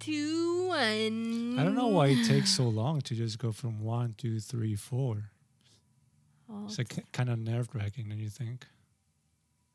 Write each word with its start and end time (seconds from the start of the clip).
two, 0.00 0.66
one. 0.68 1.56
I 1.58 1.64
don't 1.64 1.74
know 1.74 1.88
why 1.88 2.08
it 2.08 2.26
takes 2.26 2.50
so 2.50 2.64
long 2.64 3.00
to 3.02 3.14
just 3.14 3.38
go 3.38 3.52
from 3.52 3.80
one, 3.80 4.14
two, 4.18 4.40
three, 4.40 4.74
four. 4.74 5.30
It's 6.64 6.78
like 6.78 7.12
kind 7.12 7.28
of 7.30 7.38
nerve 7.38 7.68
wracking, 7.74 8.08
don't 8.08 8.18
you 8.18 8.28
think? 8.30 8.66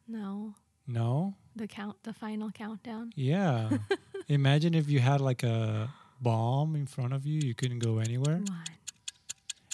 no, 0.07 0.53
No? 0.87 1.35
the 1.55 1.67
count, 1.67 1.95
the 2.03 2.11
final 2.13 2.51
countdown. 2.51 3.11
Yeah. 3.15 3.69
Imagine 4.27 4.73
if 4.75 4.89
you 4.89 4.99
had 4.99 5.21
like 5.21 5.43
a 5.43 5.89
bomb 6.21 6.75
in 6.75 6.85
front 6.85 7.13
of 7.13 7.25
you, 7.25 7.39
you 7.39 7.53
couldn't 7.55 7.79
go 7.79 7.99
anywhere, 7.99 8.37
One. 8.45 8.63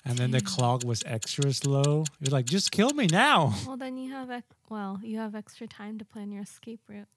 and 0.06 0.18
then 0.18 0.30
the 0.32 0.42
clock 0.42 0.84
was 0.86 1.02
extra 1.08 1.52
slow. 1.54 2.04
You're 2.20 2.32
like, 2.32 2.46
just 2.46 2.72
kill 2.72 2.92
me 2.94 3.08
now. 3.08 3.54
Well, 3.66 3.78
then 3.78 3.98
you 3.98 4.12
have 4.12 4.44
well, 4.70 5.00
you 5.04 5.18
have 5.18 5.34
extra 5.36 5.68
time 5.68 5.98
to 6.00 6.06
plan 6.06 6.32
your 6.32 6.44
escape 6.44 6.82
route. 6.88 7.08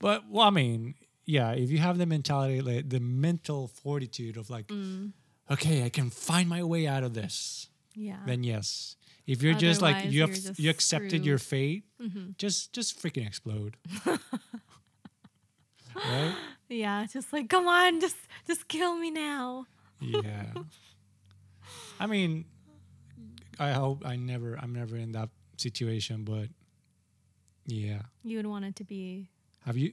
But 0.00 0.28
well, 0.28 0.46
I 0.46 0.50
mean, 0.50 0.94
yeah, 1.26 1.52
if 1.52 1.70
you 1.70 1.78
have 1.78 1.98
the 1.98 2.06
mentality, 2.06 2.60
like 2.60 2.88
the 2.88 3.00
mental 3.00 3.68
fortitude 3.68 4.36
of 4.36 4.50
like, 4.50 4.68
Mm, 4.68 5.12
okay, 5.50 5.84
I 5.84 5.88
can 5.88 6.10
find 6.10 6.48
my 6.48 6.62
way 6.62 6.86
out 6.86 7.02
of 7.04 7.14
this, 7.14 7.68
yeah. 7.94 8.18
then 8.26 8.44
yes. 8.44 8.96
If 9.26 9.42
you're 9.42 9.54
just 9.54 9.80
like 9.80 10.04
you 10.04 10.20
have 10.20 10.58
you 10.58 10.68
accepted 10.70 11.24
your 11.24 11.38
fate, 11.38 11.84
hmm 12.00 12.32
just 12.36 12.72
just 12.72 13.00
freaking 13.00 13.26
explode. 13.26 13.76
right? 15.94 16.34
Yeah, 16.68 17.06
just 17.06 17.32
like 17.32 17.48
come 17.48 17.66
on, 17.66 18.00
just 18.00 18.16
just 18.46 18.68
kill 18.68 18.96
me 18.96 19.10
now. 19.10 19.66
Yeah. 20.00 20.52
I 21.98 22.06
mean, 22.06 22.44
I 23.58 23.72
hope 23.72 24.04
I 24.04 24.16
never 24.16 24.58
I'm 24.60 24.74
never 24.74 24.96
in 24.96 25.12
that 25.12 25.30
situation, 25.56 26.24
but 26.24 26.48
yeah. 27.66 28.02
You 28.22 28.36
would 28.38 28.46
want 28.46 28.64
it 28.64 28.76
to 28.76 28.84
be 28.84 29.30
Have 29.64 29.78
you 29.78 29.92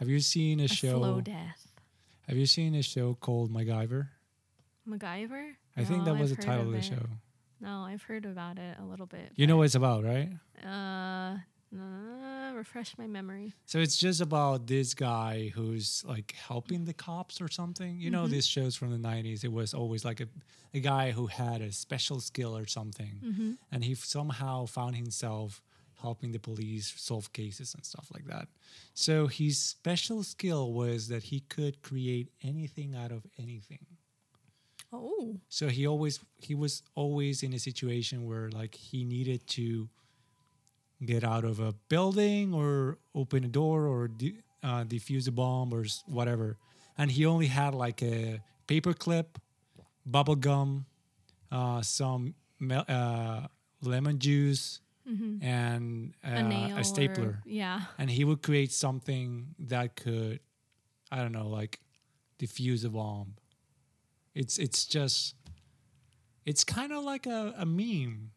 have 0.00 0.08
you 0.08 0.18
seen 0.20 0.58
a, 0.60 0.64
a 0.64 0.68
show? 0.68 0.98
slow 0.98 1.20
death. 1.20 1.68
Have 2.26 2.36
you 2.36 2.46
seen 2.46 2.74
a 2.74 2.82
show 2.82 3.14
called 3.14 3.52
MacGyver? 3.52 4.08
MacGyver. 4.88 5.52
I 5.76 5.84
think 5.84 6.04
that 6.04 6.18
was 6.18 6.32
I've 6.32 6.36
the 6.38 6.42
title 6.42 6.66
of 6.66 6.72
the 6.72 6.78
it. 6.78 6.84
show. 6.84 7.06
No, 7.60 7.82
I've 7.82 8.02
heard 8.02 8.24
about 8.24 8.58
it 8.58 8.76
a 8.80 8.84
little 8.84 9.06
bit. 9.06 9.32
You 9.36 9.46
know 9.46 9.56
what 9.58 9.64
it's 9.64 9.74
about, 9.74 10.02
right? 10.04 10.30
Uh, 10.64 11.36
uh, 11.78 12.52
refresh 12.54 12.96
my 12.98 13.06
memory. 13.06 13.52
So 13.66 13.78
it's 13.78 13.96
just 13.96 14.20
about 14.20 14.66
this 14.66 14.94
guy 14.94 15.52
who's 15.54 16.02
like 16.06 16.34
helping 16.48 16.84
the 16.84 16.94
cops 16.94 17.40
or 17.40 17.48
something. 17.48 18.00
You 18.00 18.10
know, 18.10 18.24
Mhm. 18.26 18.30
these 18.30 18.46
shows 18.46 18.74
from 18.76 18.90
the 18.90 18.98
90s, 18.98 19.44
it 19.44 19.52
was 19.52 19.74
always 19.74 20.04
like 20.04 20.20
a, 20.20 20.28
a 20.74 20.80
guy 20.80 21.12
who 21.12 21.26
had 21.26 21.60
a 21.60 21.70
special 21.72 22.20
skill 22.20 22.56
or 22.56 22.66
something. 22.66 23.20
Mm-hmm. 23.24 23.52
And 23.70 23.84
he 23.84 23.94
somehow 23.94 24.66
found 24.66 24.96
himself 24.96 25.62
helping 26.00 26.32
the 26.32 26.38
police 26.38 26.92
solve 26.96 27.32
cases 27.32 27.74
and 27.74 27.84
stuff 27.84 28.08
like 28.12 28.26
that. 28.26 28.48
So 28.94 29.26
his 29.26 29.58
special 29.58 30.22
skill 30.22 30.72
was 30.72 31.08
that 31.08 31.24
he 31.24 31.40
could 31.40 31.82
create 31.82 32.28
anything 32.42 32.94
out 32.94 33.12
of 33.12 33.26
anything. 33.38 33.86
Oh. 34.92 35.36
So 35.48 35.68
he 35.68 35.86
always 35.86 36.20
he 36.38 36.54
was 36.54 36.82
always 36.94 37.42
in 37.42 37.52
a 37.52 37.58
situation 37.58 38.26
where 38.26 38.50
like 38.50 38.74
he 38.74 39.04
needed 39.04 39.46
to 39.48 39.88
get 41.04 41.24
out 41.24 41.44
of 41.44 41.60
a 41.60 41.72
building 41.88 42.52
or 42.52 42.98
open 43.14 43.44
a 43.44 43.48
door 43.48 43.86
or 43.86 44.08
de- 44.08 44.42
uh, 44.62 44.84
defuse 44.84 45.28
a 45.28 45.32
bomb 45.32 45.72
or 45.72 45.84
whatever, 46.06 46.58
and 46.98 47.10
he 47.10 47.24
only 47.24 47.46
had 47.46 47.74
like 47.74 48.02
a 48.02 48.40
paper 48.66 48.92
clip, 48.92 49.38
bubble 50.04 50.36
gum, 50.36 50.86
uh, 51.52 51.80
some 51.82 52.34
mel- 52.58 52.84
uh, 52.88 53.46
lemon 53.82 54.18
juice, 54.18 54.80
Mm-hmm. 55.10 55.44
and 55.44 56.14
uh, 56.24 56.28
a 56.28 56.72
a 56.76 56.80
or- 56.80 56.84
stapler, 56.84 57.42
yeah. 57.44 57.80
and 57.98 58.08
he 58.10 58.24
would 58.24 58.42
create 58.42 58.70
something 58.72 59.54
that 59.58 59.96
could, 59.96 60.40
I 61.10 61.16
don't 61.16 61.32
know, 61.32 61.48
like 61.48 61.80
diffuse 62.38 62.84
a 62.84 62.90
bomb. 62.90 63.34
It's 64.34 64.58
it's 64.58 64.86
just, 64.86 65.34
it's 66.46 66.62
kind 66.64 66.92
of 66.92 67.02
like 67.04 67.26
a, 67.26 67.54
a 67.58 67.66
meme. 67.66 68.30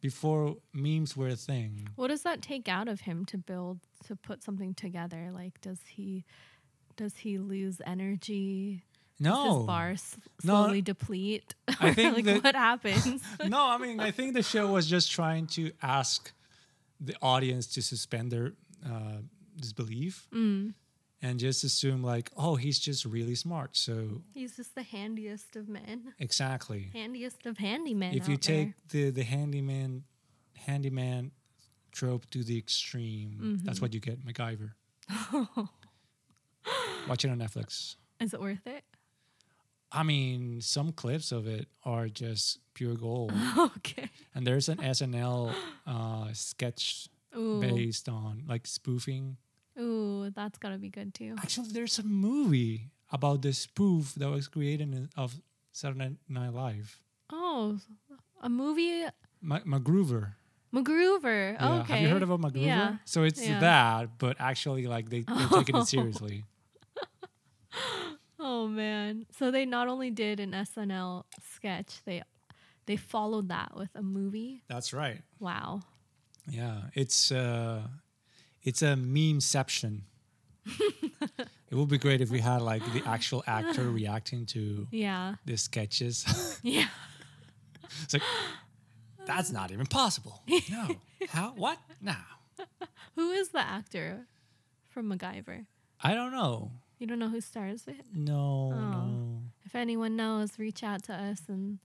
Before 0.00 0.58
memes 0.72 1.16
were 1.16 1.26
a 1.30 1.34
thing. 1.34 1.88
What 1.96 2.06
does 2.06 2.22
that 2.22 2.40
take 2.40 2.68
out 2.68 2.86
of 2.86 3.00
him 3.00 3.24
to 3.24 3.36
build 3.36 3.80
to 4.06 4.14
put 4.14 4.44
something 4.44 4.72
together? 4.72 5.30
Like, 5.34 5.60
does 5.60 5.80
he 5.88 6.24
does 6.94 7.16
he 7.16 7.36
lose 7.38 7.80
energy? 7.84 8.84
Does 9.20 9.24
No, 9.32 9.58
his 9.58 9.66
bar 9.66 9.90
s- 9.90 10.16
No, 10.44 10.80
deplete? 10.80 11.54
I 11.80 11.92
think 11.98 12.16
like 12.16 12.24
that- 12.24 12.44
what 12.44 12.54
happens? 12.54 13.22
no. 13.46 13.60
I 13.66 13.78
mean, 13.78 13.98
I 14.00 14.10
think 14.12 14.34
the 14.34 14.42
show 14.42 14.68
was 14.68 14.86
just 14.86 15.10
trying 15.10 15.46
to 15.48 15.72
ask 15.82 16.32
the 17.00 17.16
audience 17.22 17.66
to 17.74 17.82
suspend 17.82 18.30
their 18.32 18.52
uh, 18.86 19.18
disbelief 19.56 20.28
mm. 20.32 20.72
and 21.20 21.38
just 21.40 21.64
assume 21.64 22.02
like, 22.02 22.30
oh, 22.36 22.54
he's 22.56 22.78
just 22.78 23.04
really 23.04 23.34
smart. 23.34 23.76
So 23.76 24.22
He's 24.34 24.56
just 24.56 24.74
the 24.74 24.82
handiest 24.84 25.56
of 25.56 25.68
men, 25.68 26.14
exactly. 26.20 26.90
handiest 26.92 27.44
of 27.46 27.56
handymen. 27.58 28.14
if 28.14 28.28
you 28.28 28.36
take 28.36 28.72
the 28.90 29.10
the 29.10 29.24
handyman 29.24 30.04
handyman 30.66 31.32
trope 31.92 32.28
to 32.30 32.44
the 32.44 32.56
extreme, 32.58 33.58
that's 33.64 33.78
Mhm. 33.78 33.82
what 33.82 33.94
you 33.94 34.00
get, 34.00 34.24
MacGyver. 34.24 34.72
there. 35.32 35.48
Watch 37.08 37.24
it 37.24 37.30
on 37.30 37.38
Netflix. 37.38 37.96
is 38.20 38.34
it 38.34 38.40
worth 38.40 38.66
it? 38.66 38.84
I 39.90 40.02
mean, 40.02 40.60
some 40.60 40.92
clips 40.92 41.32
of 41.32 41.46
it 41.46 41.68
are 41.84 42.08
just 42.08 42.58
pure 42.74 42.94
gold. 42.94 43.32
okay. 43.76 44.10
and 44.34 44.46
there's 44.46 44.68
an 44.68 44.78
SNL 44.78 45.54
uh, 45.86 46.28
sketch 46.32 47.08
Ooh, 47.36 47.60
based 47.60 48.08
on 48.08 48.44
like 48.46 48.66
spoofing. 48.66 49.36
ooh, 49.80 50.30
that's 50.34 50.58
gotta 50.58 50.78
be 50.78 50.90
good 50.90 51.14
too. 51.14 51.34
Actually, 51.38 51.68
there's 51.72 51.98
a 51.98 52.02
movie 52.02 52.90
about 53.10 53.40
the 53.42 53.52
spoof 53.52 54.14
that 54.16 54.28
was 54.28 54.48
created 54.48 54.92
in, 54.92 55.08
of 55.16 55.40
Saturday 55.72 56.16
Night 56.28 56.52
Live. 56.52 57.00
Oh, 57.32 57.78
a 58.42 58.48
movie, 58.48 59.04
Ma- 59.40 59.60
MacGruber. 59.60 60.32
MacGruber. 60.74 61.54
Yeah. 61.54 61.80
Okay. 61.80 61.92
Have 61.94 62.02
you 62.02 62.08
heard 62.08 62.22
about 62.22 62.40
MacGruber? 62.40 62.64
Yeah. 62.66 62.96
So 63.06 63.22
it's 63.22 63.40
Yeah. 63.46 63.60
that, 63.60 64.18
but 64.18 64.36
actually, 64.38 64.86
like 64.86 65.08
they, 65.08 65.20
they're 65.22 65.48
taking 65.48 65.76
it 65.76 65.86
seriously. 65.94 66.44
Oh 68.40 68.68
man. 68.68 69.26
So 69.38 69.50
they 69.50 69.64
not 69.66 69.88
only 69.88 70.10
did 70.10 70.40
an 70.40 70.52
SNL 70.52 71.24
sketch, 71.54 72.00
they 72.04 72.22
they 72.86 72.96
followed 72.96 73.48
that 73.48 73.76
with 73.76 73.90
a 73.94 74.02
movie. 74.02 74.62
That's 74.68 74.92
right. 74.92 75.20
Wow. 75.40 75.80
Yeah, 76.48 76.82
it's 76.94 77.30
uh, 77.32 77.82
it's 78.62 78.82
a 78.82 78.94
memeception. 78.94 80.02
it 80.66 81.74
would 81.74 81.88
be 81.88 81.98
great 81.98 82.20
if 82.20 82.30
we 82.30 82.40
had 82.40 82.62
like 82.62 82.82
the 82.92 83.02
actual 83.06 83.42
actor 83.46 83.90
reacting 83.90 84.46
to 84.46 84.86
Yeah. 84.90 85.34
the 85.44 85.56
sketches. 85.56 86.24
Yeah. 86.62 86.88
it's 88.02 88.12
like 88.14 88.22
that's 89.26 89.50
not 89.50 89.70
even 89.72 89.86
possible. 89.86 90.42
No, 90.70 90.88
how? 91.28 91.52
What? 91.56 91.78
No, 92.00 92.14
Who 93.16 93.30
is 93.32 93.50
the 93.50 93.60
actor 93.60 94.26
from 94.88 95.10
MacGyver? 95.12 95.66
I 96.02 96.14
don't 96.14 96.32
know. 96.32 96.70
You 96.98 97.06
don't 97.06 97.18
know 97.18 97.28
who 97.28 97.40
stars 97.40 97.84
it? 97.86 98.04
No, 98.12 98.72
Oh. 98.74 98.78
no. 98.80 99.42
If 99.64 99.74
anyone 99.74 100.16
knows, 100.16 100.58
reach 100.58 100.82
out 100.82 101.02
to 101.04 101.14
us 101.14 101.42
and 101.48 101.78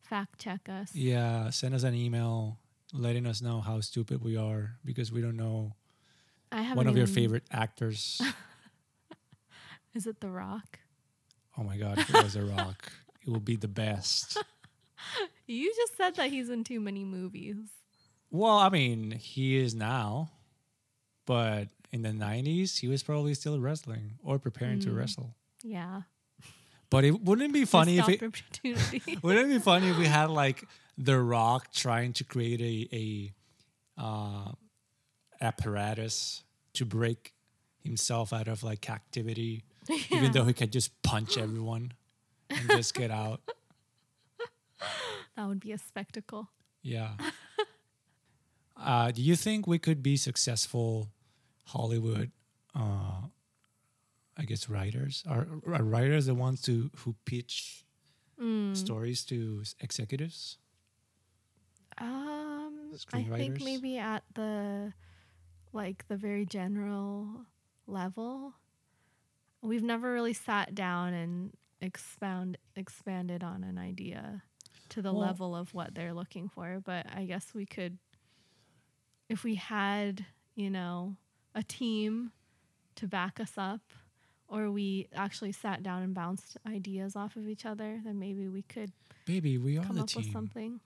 fact 0.00 0.38
check 0.40 0.68
us. 0.68 0.94
Yeah, 0.94 1.50
send 1.50 1.74
us 1.74 1.82
an 1.84 1.94
email 1.94 2.58
letting 2.92 3.26
us 3.26 3.40
know 3.42 3.60
how 3.60 3.80
stupid 3.80 4.24
we 4.24 4.36
are 4.36 4.76
because 4.84 5.12
we 5.12 5.20
don't 5.20 5.36
know 5.36 5.74
I 6.50 6.62
have 6.62 6.76
one 6.76 6.86
of 6.86 6.96
your 6.96 7.06
favorite 7.06 7.44
actors. 7.50 8.20
Is 9.94 10.06
it 10.06 10.20
The 10.20 10.30
Rock? 10.30 10.78
oh 11.58 11.62
my 11.64 11.76
god, 11.76 11.98
if 11.98 12.08
it 12.14 12.22
was 12.22 12.36
a 12.36 12.44
rock, 12.44 12.92
it 13.26 13.28
would 13.30 13.44
be 13.44 13.56
the 13.56 13.66
best. 13.68 14.38
You 15.46 15.72
just 15.74 15.96
said 15.96 16.14
that 16.16 16.30
he's 16.30 16.48
in 16.50 16.62
too 16.62 16.78
many 16.78 17.04
movies. 17.04 17.56
Well, 18.30 18.56
I 18.58 18.68
mean, 18.68 19.10
he 19.10 19.56
is 19.56 19.74
now, 19.74 20.30
but 21.26 21.66
in 21.92 22.02
the 22.02 22.10
'90s, 22.10 22.78
he 22.80 22.88
was 22.88 23.02
probably 23.02 23.34
still 23.34 23.58
wrestling 23.60 24.18
or 24.22 24.38
preparing 24.38 24.80
to 24.80 24.88
Mm. 24.90 24.96
wrestle. 24.98 25.34
Yeah. 25.62 26.02
But 26.90 27.04
it 27.04 27.20
wouldn't 27.22 27.52
be 27.52 27.64
funny 27.64 27.98
if 27.98 28.08
it 28.08 28.20
wouldn't 29.22 29.50
it 29.50 29.54
be 29.54 29.58
funny 29.58 29.88
if 29.88 29.98
we 29.98 30.06
had 30.06 30.30
like 30.30 30.64
The 30.96 31.18
Rock 31.20 31.72
trying 31.72 32.12
to 32.14 32.24
create 32.24 32.60
a 32.60 32.88
a 32.96 33.32
uh, 34.02 34.52
apparatus 35.40 36.44
to 36.74 36.84
break 36.86 37.34
himself 37.82 38.32
out 38.32 38.48
of 38.48 38.62
like 38.62 38.80
captivity, 38.80 39.64
even 40.10 40.32
though 40.32 40.44
he 40.44 40.52
could 40.54 40.72
just 40.72 40.90
punch 41.02 41.36
everyone 41.36 41.92
and 42.50 42.68
just 42.70 42.94
get 42.94 43.10
out. 43.10 43.40
that 45.36 45.46
would 45.46 45.60
be 45.60 45.72
a 45.72 45.78
spectacle. 45.78 46.48
Yeah. 46.82 47.10
Uh, 48.76 49.10
do 49.10 49.20
you 49.22 49.34
think 49.36 49.66
we 49.66 49.78
could 49.78 50.02
be 50.02 50.16
successful 50.16 51.08
Hollywood? 51.68 52.30
Uh, 52.74 53.28
I 54.36 54.44
guess 54.44 54.68
writers 54.68 55.24
are, 55.28 55.46
are 55.66 55.82
writers 55.82 56.26
the 56.26 56.34
ones 56.34 56.62
to 56.62 56.90
who 56.98 57.14
pitch 57.24 57.84
Mm. 58.40 58.76
stories 58.76 59.24
to 59.24 59.64
executives. 59.80 60.58
Um, 61.98 62.92
I 63.12 63.22
think 63.24 63.62
maybe 63.64 63.98
at 63.98 64.22
the 64.34 64.92
like 65.72 66.06
the 66.08 66.16
very 66.16 66.46
general 66.46 67.46
level. 67.86 68.54
we've 69.60 69.82
never 69.82 70.12
really 70.12 70.32
sat 70.34 70.72
down 70.72 71.12
and 71.14 71.52
expound 71.80 72.56
expanded 72.76 73.42
on 73.42 73.64
an 73.64 73.76
idea 73.76 74.42
to 74.90 75.02
the 75.02 75.12
Well- 75.12 75.22
level 75.26 75.56
of 75.56 75.74
what 75.74 75.94
they're 75.96 76.14
looking 76.14 76.48
for. 76.48 76.80
But 76.80 77.06
I 77.12 77.24
guess 77.24 77.52
we 77.54 77.66
could, 77.66 77.98
if 79.28 79.42
we 79.42 79.56
had, 79.56 80.24
you 80.54 80.70
know, 80.70 81.16
a 81.58 81.62
team 81.64 82.30
to 82.94 83.08
back 83.08 83.40
us 83.40 83.52
up, 83.58 83.80
or 84.48 84.70
we 84.70 85.08
actually 85.14 85.52
sat 85.52 85.82
down 85.82 86.02
and 86.02 86.14
bounced 86.14 86.56
ideas 86.66 87.16
off 87.16 87.36
of 87.36 87.48
each 87.48 87.66
other, 87.66 88.00
then 88.04 88.18
maybe 88.18 88.48
we 88.48 88.62
could 88.62 88.92
Baby, 89.26 89.58
we 89.58 89.76
are 89.76 89.84
come 89.84 89.96
the 89.96 90.02
up 90.02 90.16
with 90.16 90.24
team. 90.24 90.32
something. 90.32 90.80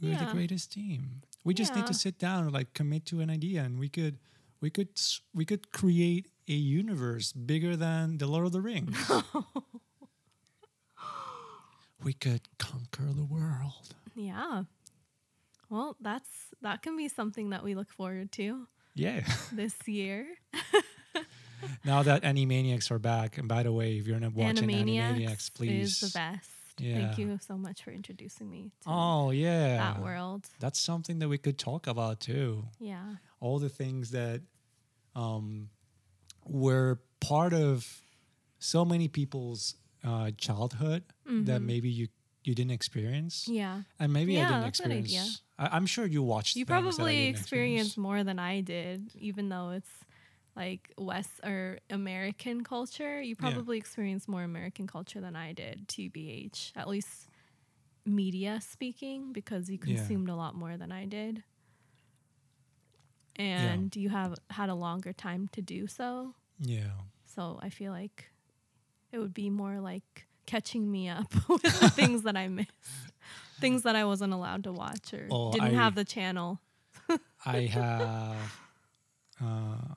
We're 0.00 0.16
the 0.16 0.32
greatest 0.32 0.72
team. 0.72 1.22
We 1.44 1.54
just 1.54 1.74
need 1.74 1.86
to 1.86 1.94
sit 1.94 2.18
down 2.18 2.44
and 2.44 2.52
like 2.52 2.72
commit 2.72 3.04
to 3.06 3.20
an 3.20 3.30
idea, 3.30 3.62
and 3.62 3.78
we 3.78 3.88
could, 3.88 4.18
we 4.60 4.70
could, 4.70 4.88
we 5.34 5.44
could 5.44 5.72
create 5.72 6.28
a 6.48 6.52
universe 6.52 7.32
bigger 7.32 7.76
than 7.76 8.18
the 8.18 8.26
Lord 8.26 8.46
of 8.46 8.52
the 8.52 8.60
Rings. 8.60 8.96
we 12.04 12.12
could 12.12 12.42
conquer 12.58 13.12
the 13.12 13.24
world. 13.24 13.94
Yeah. 14.14 14.62
Well, 15.68 15.96
that's 16.00 16.28
that 16.62 16.82
can 16.82 16.96
be 16.96 17.08
something 17.08 17.50
that 17.50 17.64
we 17.64 17.74
look 17.74 17.90
forward 17.90 18.30
to 18.32 18.66
Yeah. 18.98 19.20
this 19.52 19.74
year. 19.86 20.26
now 21.84 22.02
that 22.02 22.22
Animaniacs 22.22 22.90
are 22.90 22.98
back, 22.98 23.38
and 23.38 23.48
by 23.48 23.62
the 23.62 23.72
way, 23.72 23.96
if 23.98 24.06
you're 24.06 24.20
not 24.20 24.34
watching 24.34 24.68
Animaniacs, 24.68 25.18
Animaniacs, 25.18 25.54
please. 25.54 26.02
is 26.02 26.12
the 26.12 26.18
best. 26.18 26.50
Yeah. 26.78 26.94
Thank 26.94 27.18
you 27.18 27.38
so 27.44 27.56
much 27.56 27.82
for 27.82 27.90
introducing 27.90 28.48
me 28.50 28.70
to 28.82 28.88
Oh 28.88 29.30
yeah, 29.30 29.76
that 29.78 30.00
world. 30.02 30.46
That's 30.60 30.78
something 30.80 31.18
that 31.18 31.28
we 31.28 31.38
could 31.38 31.58
talk 31.58 31.86
about 31.86 32.20
too. 32.20 32.64
Yeah. 32.78 33.16
all 33.40 33.58
the 33.58 33.68
things 33.68 34.10
that 34.12 34.42
um, 35.16 35.70
were 36.44 37.00
part 37.20 37.52
of 37.52 38.00
so 38.58 38.84
many 38.84 39.08
people's 39.08 39.74
uh, 40.04 40.30
childhood 40.38 41.02
that 41.24 41.60
Mhm. 41.60 41.64
maybe 41.66 41.88
you 41.90 42.08
you 42.44 42.54
didn't 42.54 42.72
experience, 42.72 43.48
Yeah. 43.48 43.82
and 43.98 44.12
maybe 44.12 44.36
I 44.38 44.42
didn't 44.42 44.62
that's 44.62 44.80
a 44.80 44.82
good 44.84 44.92
idea. 44.92 44.98
experience. 44.98 45.42
I, 45.58 45.68
I'm 45.76 45.86
sure 45.86 46.06
you 46.06 46.22
watched. 46.22 46.56
You 46.56 46.64
things 46.64 46.68
that 46.68 46.80
I 46.82 46.82
probably 46.82 47.24
experienced 47.26 47.40
experience. 47.40 47.96
more 47.96 48.24
than 48.24 48.38
I 48.38 48.60
did, 48.60 49.10
even 49.18 49.48
though 49.48 49.70
it's 49.70 49.90
like 50.56 50.92
West 50.98 51.40
or 51.44 51.78
American 51.90 52.64
culture. 52.64 53.20
You 53.20 53.36
probably 53.36 53.78
experienced 53.78 54.28
more 54.28 54.42
American 54.42 54.86
culture 54.86 55.20
than 55.20 55.36
I 55.36 55.52
did, 55.52 55.86
TBH. 55.88 56.72
At 56.74 56.88
least 56.88 57.28
media 58.06 58.60
speaking, 58.62 59.32
because 59.32 59.68
you 59.68 59.78
Yeah. 59.78 59.96
consumed 59.96 60.28
a 60.30 60.34
lot 60.34 60.54
more 60.54 60.76
than 60.76 60.90
I 60.92 61.04
did. 61.04 61.42
And 63.36 63.94
you 63.94 64.08
have 64.08 64.36
had 64.50 64.68
a 64.68 64.74
longer 64.74 65.12
time 65.12 65.48
to 65.52 65.62
do 65.62 65.86
so. 65.86 66.34
Yeah, 66.60 66.90
So 67.24 67.58
I 67.62 67.68
feel 67.68 67.92
like 67.92 68.30
it 69.12 69.18
would 69.18 69.32
be 69.34 69.48
more 69.48 69.78
like 69.80 70.26
catching 70.48 70.90
me 70.90 71.08
up 71.08 71.30
with 71.48 71.62
the 71.62 71.90
things 71.90 72.22
that 72.22 72.36
I 72.36 72.48
missed, 72.48 72.70
things 73.60 73.82
that 73.82 73.94
I 73.96 74.04
wasn't 74.04 74.32
allowed 74.32 74.64
to 74.64 74.72
watch 74.72 75.12
or 75.12 75.26
Oh, 75.30 75.52
didn't 75.52 75.68
I- 75.76 75.82
have 75.82 75.94
the 75.94 76.04
channel. 76.04 76.58
I 77.46 77.60
have 77.80 78.36
uh, 79.44 79.94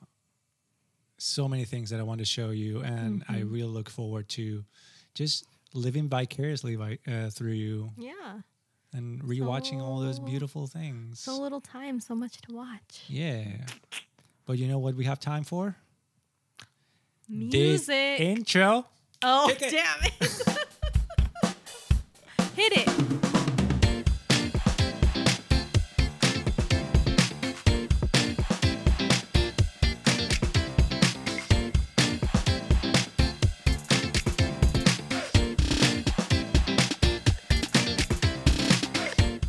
so 1.18 1.48
many 1.48 1.64
things 1.64 1.90
that 1.90 2.00
I 2.00 2.02
want 2.04 2.18
to 2.20 2.24
show 2.24 2.50
you, 2.50 2.80
and 2.82 3.24
I 3.28 3.38
Mhm. 3.40 3.52
really 3.52 3.68
look 3.78 3.88
forward 3.90 4.28
to 4.30 4.64
just 5.14 5.44
living 5.74 6.08
vicariously 6.08 6.76
by, 6.76 6.98
uh, 7.06 7.30
through 7.30 7.52
you 7.52 7.90
Yeah. 7.96 8.40
and 8.92 9.22
rewatching 9.22 9.80
all 9.80 10.00
those 10.00 10.18
beautiful 10.20 10.66
things. 10.66 11.20
So 11.20 11.38
little 11.40 11.60
time, 11.60 12.00
so 12.00 12.14
much 12.14 12.40
to 12.42 12.52
watch. 12.54 13.04
Yeah. 13.08 13.66
But 14.46 14.58
you 14.58 14.68
know 14.68 14.78
what 14.78 14.94
we 14.96 15.04
have 15.04 15.18
time 15.20 15.44
for? 15.44 15.76
Music. 17.28 17.52
This 17.52 17.88
intro. 17.88 18.86
Oh, 19.22 19.46
Kick 19.48 19.62
it. 19.62 19.70
damn 19.70 20.02
it. 20.04 20.12
Hit 22.56 22.72
it. 22.76 22.88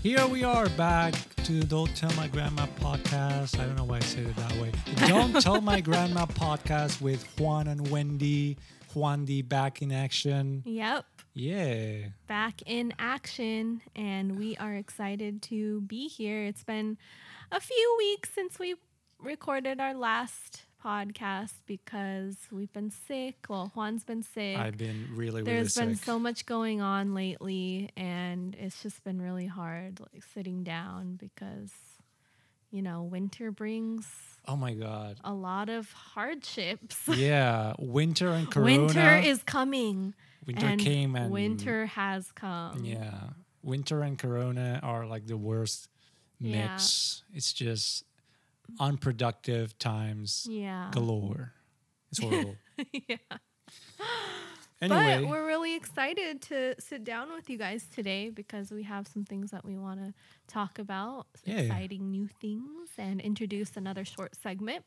Here 0.01 0.25
we 0.27 0.43
are 0.43 0.67
back 0.71 1.13
to 1.45 1.63
Don't 1.63 1.95
Tell 1.95 2.11
My 2.13 2.27
Grandma 2.27 2.65
podcast. 2.79 3.57
I 3.59 3.65
don't 3.65 3.75
know 3.77 3.85
why 3.85 3.97
I 3.97 4.01
said 4.01 4.27
it 4.27 4.35
that 4.35 4.51
way. 4.57 4.71
The 4.95 5.07
Don't 5.07 5.41
Tell 5.41 5.61
My 5.61 5.79
Grandma 5.81 6.25
podcast 6.25 7.01
with 7.01 7.23
Juan 7.39 7.67
and 7.67 7.89
Wendy. 7.89 8.57
Juan 8.95 9.25
D 9.25 9.41
back 9.41 9.81
in 9.81 9.91
action. 9.91 10.63
Yep. 10.65 11.05
Yeah. 11.33 11.95
Back 12.27 12.61
in 12.65 12.93
action. 12.99 13.81
And 13.95 14.37
we 14.37 14.55
are 14.57 14.73
excited 14.73 15.41
to 15.43 15.81
be 15.81 16.07
here. 16.07 16.43
It's 16.45 16.63
been 16.63 16.97
a 17.51 17.59
few 17.59 17.95
weeks 17.97 18.29
since 18.33 18.59
we 18.59 18.75
recorded 19.19 19.79
our 19.79 19.93
last 19.93 20.63
podcast 20.83 21.53
because 21.65 22.35
we've 22.51 22.71
been 22.73 22.91
sick. 22.91 23.35
Well, 23.47 23.71
Juan's 23.73 24.03
been 24.03 24.23
sick. 24.23 24.57
I've 24.57 24.77
been 24.77 25.07
really, 25.11 25.41
really 25.41 25.43
There's 25.43 25.75
been 25.75 25.95
so 25.95 26.19
much 26.19 26.45
going 26.45 26.81
on 26.81 27.13
lately, 27.13 27.89
and 27.95 28.55
it's 28.59 28.83
just 28.83 29.03
been 29.03 29.21
really 29.21 29.47
hard, 29.47 30.01
like 30.01 30.23
sitting 30.33 30.63
down 30.63 31.15
because, 31.15 31.71
you 32.73 32.81
know, 32.81 33.03
winter 33.03 33.51
brings 33.51 34.07
oh 34.47 34.55
my 34.55 34.73
God. 34.73 35.17
a 35.23 35.31
lot 35.33 35.69
of 35.69 35.91
hardships. 35.91 36.97
Yeah. 37.07 37.73
Winter 37.77 38.29
and 38.29 38.49
Corona. 38.49 38.65
winter 38.85 39.15
is 39.19 39.43
coming. 39.43 40.15
Winter 40.47 40.65
and 40.65 40.81
came 40.81 41.15
and 41.15 41.31
winter 41.31 41.85
has 41.85 42.31
come. 42.31 42.83
Yeah. 42.83 43.29
Winter 43.61 44.01
and 44.01 44.17
Corona 44.17 44.79
are 44.81 45.05
like 45.05 45.27
the 45.27 45.37
worst 45.37 45.87
mix. 46.41 47.23
Yeah. 47.29 47.37
It's 47.37 47.53
just 47.53 48.05
unproductive 48.79 49.77
times 49.77 50.47
Yeah. 50.49 50.89
galore. 50.91 51.53
It's 52.09 52.19
horrible. 52.21 52.55
yeah. 53.07 53.17
Anyway, 54.91 55.19
But 55.21 55.29
we're 55.29 55.45
really 55.45 55.75
excited 55.75 56.41
to 56.43 56.75
sit 56.79 57.03
down 57.03 57.31
with 57.33 57.49
you 57.49 57.57
guys 57.57 57.85
today 57.93 58.29
because 58.29 58.71
we 58.71 58.83
have 58.83 59.07
some 59.07 59.23
things 59.25 59.51
that 59.51 59.63
we 59.65 59.77
want 59.77 60.03
to 60.03 60.13
talk 60.47 60.79
about, 60.79 61.27
Yeah. 61.45 61.59
exciting 61.59 62.11
new 62.11 62.27
things, 62.27 62.89
and 62.97 63.19
introduce 63.21 63.75
another 63.77 64.05
short 64.05 64.35
segment. 64.35 64.85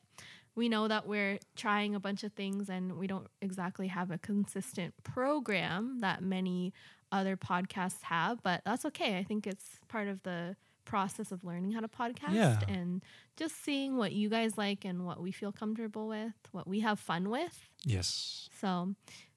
We 0.54 0.68
know 0.68 0.88
that 0.88 1.06
we're 1.06 1.38
trying 1.54 1.94
a 1.94 2.00
bunch 2.00 2.24
of 2.24 2.32
things 2.32 2.68
and 2.70 2.96
we 2.96 3.06
don't 3.06 3.26
exactly 3.42 3.88
have 3.88 4.10
a 4.10 4.16
consistent 4.18 4.94
program 5.04 5.98
that 6.00 6.22
many 6.22 6.72
other 7.12 7.36
podcasts 7.36 8.02
have, 8.02 8.42
but 8.42 8.62
that's 8.64 8.84
okay. 8.86 9.18
I 9.18 9.22
think 9.24 9.46
it's 9.46 9.78
part 9.88 10.08
of 10.08 10.22
the 10.22 10.56
process 10.86 11.30
of 11.32 11.44
learning 11.44 11.72
how 11.72 11.80
to 11.80 11.88
podcast 11.88 12.32
Yeah. 12.32 12.60
and 12.68 13.02
just 13.36 13.62
seeing 13.64 13.96
what 13.96 14.12
you 14.12 14.28
guys 14.28 14.56
like 14.56 14.84
and 14.84 15.04
what 15.04 15.20
we 15.20 15.30
feel 15.32 15.52
comfortable 15.52 16.06
with, 16.08 16.32
what 16.52 16.66
we 16.66 16.80
have 16.80 16.98
fun 17.00 17.28
with. 17.28 17.68
yes. 17.84 18.48
So 18.60 18.94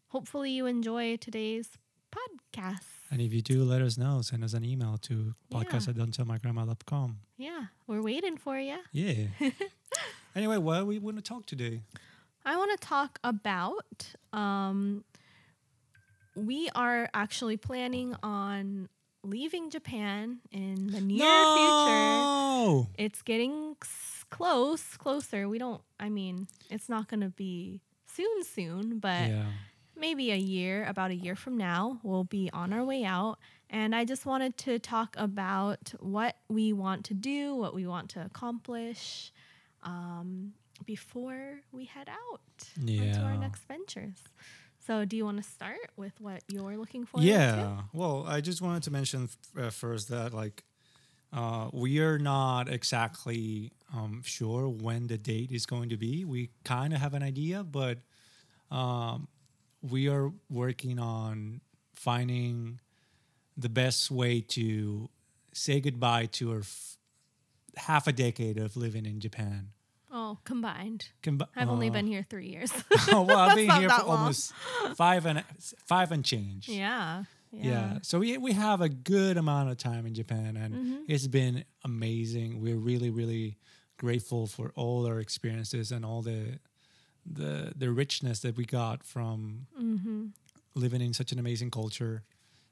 hopefully 0.10 0.52
you 0.52 0.66
enjoy 0.66 1.18
today's 1.18 1.70
podcast. 2.12 2.82
And 3.12 3.22
if 3.22 3.34
you 3.34 3.42
do, 3.42 3.64
let 3.64 3.82
us 3.82 3.98
know. 3.98 4.22
Send 4.22 4.44
us 4.44 4.54
an 4.54 4.64
email 4.66 4.98
to 5.04 5.34
Yeah. 5.50 5.58
podcast 5.60 5.88
at 5.88 5.96
don'ttellmygrandma.com. 5.96 7.18
Yeah, 7.38 7.66
we're 7.88 8.02
waiting 8.04 8.38
for 8.38 8.60
you. 8.60 8.78
Yeah. 8.92 9.28
anyway, 10.36 10.58
what 10.58 10.80
are 10.82 10.86
we 10.86 11.00
want 11.00 11.18
to 11.18 11.24
talk 11.24 11.46
today? 11.46 11.82
I 12.46 12.56
want 12.58 12.80
to 12.80 12.86
talk 12.88 13.20
about 13.24 14.14
um, 14.34 15.04
we 16.36 16.70
are 16.76 17.10
actually 17.14 17.58
planning 17.58 18.16
on 18.24 18.90
leaving 19.24 19.70
Japan 19.70 20.40
in 20.52 20.88
the 20.92 21.02
near 21.02 21.18
future. 21.20 21.26
no! 21.26 22.88
It's 22.98 23.22
getting 23.22 23.76
close, 24.30 24.96
closer. 24.98 25.50
We 25.50 25.58
don't, 25.60 25.82
I 26.00 26.10
mean, 26.10 26.48
it's 26.70 26.88
not 26.90 27.08
going 27.10 27.22
to 27.22 27.30
be 27.30 27.82
soon, 28.06 28.44
soon, 28.44 29.00
but 29.00 29.30
Yeah. 29.30 29.46
Maybe 30.00 30.32
a 30.32 30.38
year, 30.38 30.86
about 30.86 31.12
a 31.12 31.16
year 31.16 31.36
from 31.36 31.58
now, 31.58 32.00
we'll 32.04 32.24
be 32.24 32.50
on 32.54 32.74
our 32.74 32.84
way 32.84 33.04
out. 33.04 33.38
And 33.70 33.94
I 33.94 34.06
just 34.06 34.26
wanted 34.26 34.58
to 34.60 34.80
talk 34.80 35.16
about 35.18 35.94
what 36.00 36.36
we 36.48 36.74
want 36.74 37.06
to 37.06 37.14
do, 37.14 37.56
what 37.56 37.76
we 37.76 37.86
want 37.86 38.10
to 38.12 38.26
accomplish 38.26 39.32
um, 39.84 40.54
before 40.86 41.62
we 41.72 41.86
head 41.86 42.10
out 42.10 42.42
onto 42.78 43.22
our 43.22 43.38
next 43.38 43.64
ventures. 43.68 44.24
So, 44.86 45.06
do 45.06 45.16
you 45.16 45.26
want 45.26 45.38
to 45.38 45.44
start 45.44 45.92
with 45.98 46.14
what 46.20 46.42
you're 46.48 46.76
looking 46.76 47.06
to? 47.06 47.22
Yeah. 47.22 47.82
Well, 47.94 48.26
I 48.28 48.42
just 48.42 48.62
wanted 48.62 48.84
to 48.84 48.92
mention 48.92 49.30
uh, 49.56 49.70
first 49.70 50.10
that 50.10 50.34
like 50.34 50.64
uh, 51.32 51.70
we 51.72 52.00
are 52.00 52.18
not 52.18 52.70
exactly 52.70 53.72
um, 53.96 54.22
sure 54.26 54.68
when 54.68 55.08
the 55.08 55.18
date 55.18 55.52
is 55.52 55.68
going 55.68 55.90
to 55.90 55.98
be. 55.98 56.26
We 56.26 56.50
kind 56.64 56.94
of 56.94 57.00
have 57.02 57.14
an 57.14 57.22
idea, 57.22 57.64
but 57.64 58.00
um, 58.72 59.28
we 59.82 60.08
are 60.10 60.32
working 60.50 61.00
on 61.00 61.62
finding 61.94 62.80
the 63.58 63.70
best 63.70 64.10
way 64.12 64.42
to 64.42 65.10
say 65.54 65.80
goodbye 65.80 66.26
to 66.28 66.52
our 66.52 66.60
f- 66.60 66.98
half 67.78 68.08
a 68.08 68.12
decade 68.12 68.58
of 68.58 68.76
living 68.78 69.06
in 69.06 69.20
Japan. 69.20 69.70
Oh, 70.12 70.40
combined. 70.44 71.10
Combi- 71.22 71.48
I've 71.56 71.70
only 71.70 71.90
uh, 71.90 71.94
been 71.94 72.08
here 72.08 72.26
three 72.30 72.48
years. 72.48 72.72
oh, 73.12 73.22
well, 73.24 73.38
I've 73.40 73.56
been 73.56 73.70
here 73.72 73.90
for 73.90 74.06
long. 74.06 74.18
almost 74.20 74.54
five 74.96 75.26
and 75.26 75.44
five 75.86 76.12
and 76.12 76.24
change. 76.26 76.68
yeah. 76.70 77.24
Yeah. 77.52 77.98
So 78.04 78.20
we 78.20 78.38
we 78.38 78.54
have 78.54 78.80
a 78.82 78.90
good 78.90 79.36
amount 79.38 79.72
of 79.72 79.78
time 79.78 80.06
in 80.06 80.14
Japan, 80.14 80.56
and 80.56 80.74
Mhm. 80.76 80.98
it's 81.08 81.26
been 81.26 81.64
amazing. 81.84 82.62
We're 82.62 82.78
really 82.78 83.10
really 83.10 83.58
grateful 83.98 84.46
for 84.48 84.72
all 84.76 85.08
our 85.08 85.20
experiences 85.20 85.92
and 85.92 86.06
all 86.06 86.22
the 86.22 86.60
the 87.32 87.74
the 87.76 87.92
richness 87.92 88.40
that 88.42 88.56
we 88.58 88.66
got 88.66 89.04
from 89.04 89.68
Mm-hmm. 89.80 90.26
living 90.76 91.02
in 91.02 91.14
such 91.14 91.32
an 91.32 91.40
amazing 91.40 91.72
culture, 91.72 92.24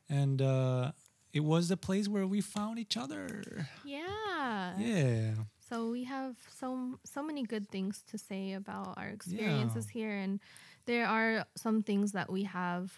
and 0.10 0.42
uh, 0.42 0.92
it 1.34 1.44
was 1.44 1.68
the 1.68 1.78
place 1.78 2.08
where 2.08 2.26
we 2.28 2.42
found 2.42 2.80
each 2.80 2.98
other. 2.98 3.44
Yeah. 3.86 4.74
Yeah. 4.80 5.34
So 5.70 5.90
we 5.92 6.06
have 6.06 6.36
so 6.60 7.00
so 7.04 7.22
many 7.22 7.44
good 7.44 7.70
things 7.70 8.04
to 8.12 8.18
say 8.18 8.54
about 8.54 8.98
our 8.98 9.10
experiences 9.10 9.90
here, 9.90 10.12
and 10.16 10.40
there 10.86 11.06
are 11.08 11.46
some 11.56 11.84
things 11.84 12.12
that 12.14 12.30
we 12.32 12.44
have 12.44 12.92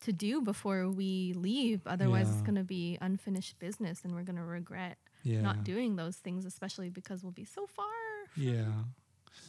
to 0.00 0.12
do 0.12 0.42
before 0.42 0.90
we 0.90 1.32
leave. 1.36 1.86
Otherwise, 1.86 2.28
it's 2.30 2.42
going 2.42 2.56
to 2.56 2.64
be 2.64 2.98
unfinished 3.00 3.58
business, 3.58 4.04
and 4.04 4.12
we're 4.14 4.24
going 4.24 4.36
to 4.36 4.42
regret 4.44 4.98
Yeah. 5.22 5.40
not 5.40 5.64
doing 5.64 5.96
those 5.96 6.16
things, 6.16 6.44
especially 6.44 6.90
because 6.90 7.22
we'll 7.22 7.32
be 7.32 7.44
so 7.46 7.66
far. 7.66 7.86
Yeah. 8.36 8.84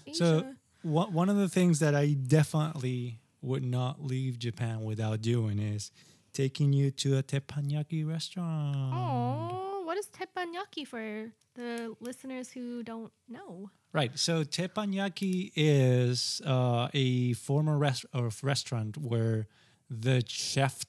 Asia. 0.08 0.15
So 0.18 0.56
one 0.86 1.12
one 1.13 1.30
of 1.30 1.38
the 1.38 1.50
things 1.50 1.80
that 1.80 1.96
I 1.96 2.13
definitely 2.13 3.20
would 3.42 3.63
not 3.63 4.04
leave 4.04 4.38
Japan 4.39 4.84
without 4.84 5.22
doing 5.22 5.60
is 5.60 5.92
taking 6.34 6.74
you 6.74 6.92
to 6.92 7.18
a 7.18 7.24
teppanyaki 7.24 8.06
restaurant. 8.08 8.75
oh, 8.94 9.84
what 9.86 9.98
is 9.98 10.08
teppanyaki 10.08 10.86
for 10.88 11.32
the 11.56 11.96
listeners 12.00 12.51
who 12.51 12.84
don't 12.84 13.12
know? 13.30 13.70
Right. 13.94 14.12
So 14.20 14.44
teppanyaki 14.44 15.51
is 15.56 16.42
uh, 16.46 16.89
a 16.94 17.34
former 17.34 17.77
rest- 17.77 18.06
of 18.13 18.44
restaurant 18.44 18.98
where 18.98 19.48
the 19.89 20.22
chef, 20.27 20.84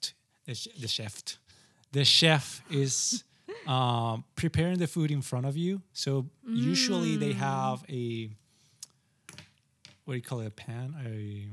the, 0.47 0.55
sh- 0.55 0.69
the 0.81 0.89
chef, 0.89 1.23
the 1.93 2.05
chef 2.05 2.63
is 2.71 3.23
um, 3.69 4.25
preparing 4.35 4.79
the 4.79 4.89
food 4.89 5.11
in 5.13 5.23
front 5.23 5.47
of 5.47 5.57
you. 5.57 5.83
So 5.93 6.27
usually 6.45 7.17
they 7.17 7.33
Mm. 7.35 7.37
have 7.51 7.85
a 7.89 8.31
what 10.07 10.15
do 10.15 10.17
you 10.17 10.23
call 10.23 10.41
it? 10.41 10.47
A 10.47 10.51
pan, 10.51 10.95
a 11.05 11.49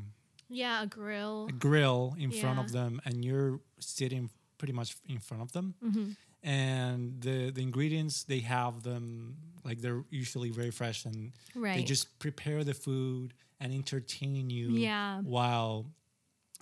Yeah, 0.50 0.84
a 0.84 0.88
grill. 0.88 1.48
a 1.50 1.52
grill 1.52 2.16
in 2.18 2.32
front 2.32 2.60
of 2.60 2.72
them 2.72 3.02
and 3.06 3.26
you're 3.26 3.60
sitting 3.80 4.30
pretty 4.58 4.74
much 4.74 4.96
in 5.10 5.20
front 5.20 5.44
of 5.44 5.52
them 5.52 5.76
hmm 5.82 6.12
and 6.46 7.22
the 7.22 7.52
the 7.52 7.62
ingredients 7.62 8.24
they 8.26 8.40
have 8.40 8.84
them 8.84 9.38
like 9.64 9.80
they're 9.82 10.04
usually 10.10 10.50
very 10.50 10.72
fresh 10.72 11.06
and 11.06 11.32
Right. 11.56 11.76
they 11.78 11.84
just 11.84 12.20
prepare 12.20 12.64
the 12.66 12.74
food 12.74 13.34
and 13.62 13.72
entertain 13.74 14.50
you 14.50 14.68
Yeah. 14.72 15.22
while 15.22 15.86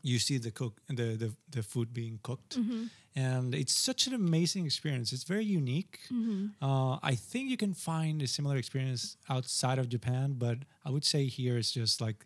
you 0.02 0.20
see 0.20 0.38
the 0.38 0.52
cook 0.52 0.74
the 0.88 1.16
the, 1.24 1.30
the 1.50 1.64
food 1.64 1.94
being 1.94 2.20
cooked. 2.24 2.56
Hmm 2.56 2.86
and 3.14 3.54
it's 3.54 3.74
such 3.74 4.08
an 4.08 4.14
amazing 4.14 4.66
experience. 4.66 5.12
It's 5.12 5.26
very 5.26 5.44
unique. 5.44 6.00
Hmm 6.10 6.46
uh, 6.62 6.94
I 7.12 7.16
think 7.32 7.50
you 7.50 7.58
can 7.58 7.74
find 7.74 8.22
a 8.22 8.28
similar 8.28 8.56
experience 8.58 9.18
outside 9.30 9.80
of 9.80 9.86
Japan, 9.90 10.36
but 10.38 10.58
I 10.86 10.90
would 10.94 11.04
say 11.06 11.26
here 11.38 11.58
it's 11.58 11.72
just 11.82 12.00
like 12.02 12.26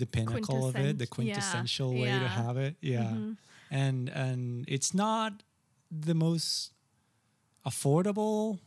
the 0.00 0.06
pinnacle 0.06 0.66
of 0.68 0.74
it, 0.76 0.98
the 0.98 1.06
Quintessent- 1.06 1.28
yeah, 1.28 1.34
quintessential 1.34 1.90
way 2.02 2.10
to 2.24 2.28
have 2.40 2.56
it. 2.66 2.74
Yeah, 2.80 3.12
Mhm. 3.14 3.36
and 3.70 4.08
and 4.24 4.64
it's 4.74 4.92
not 5.04 5.30
the 6.08 6.14
most 6.14 6.72
affordable 7.64 8.58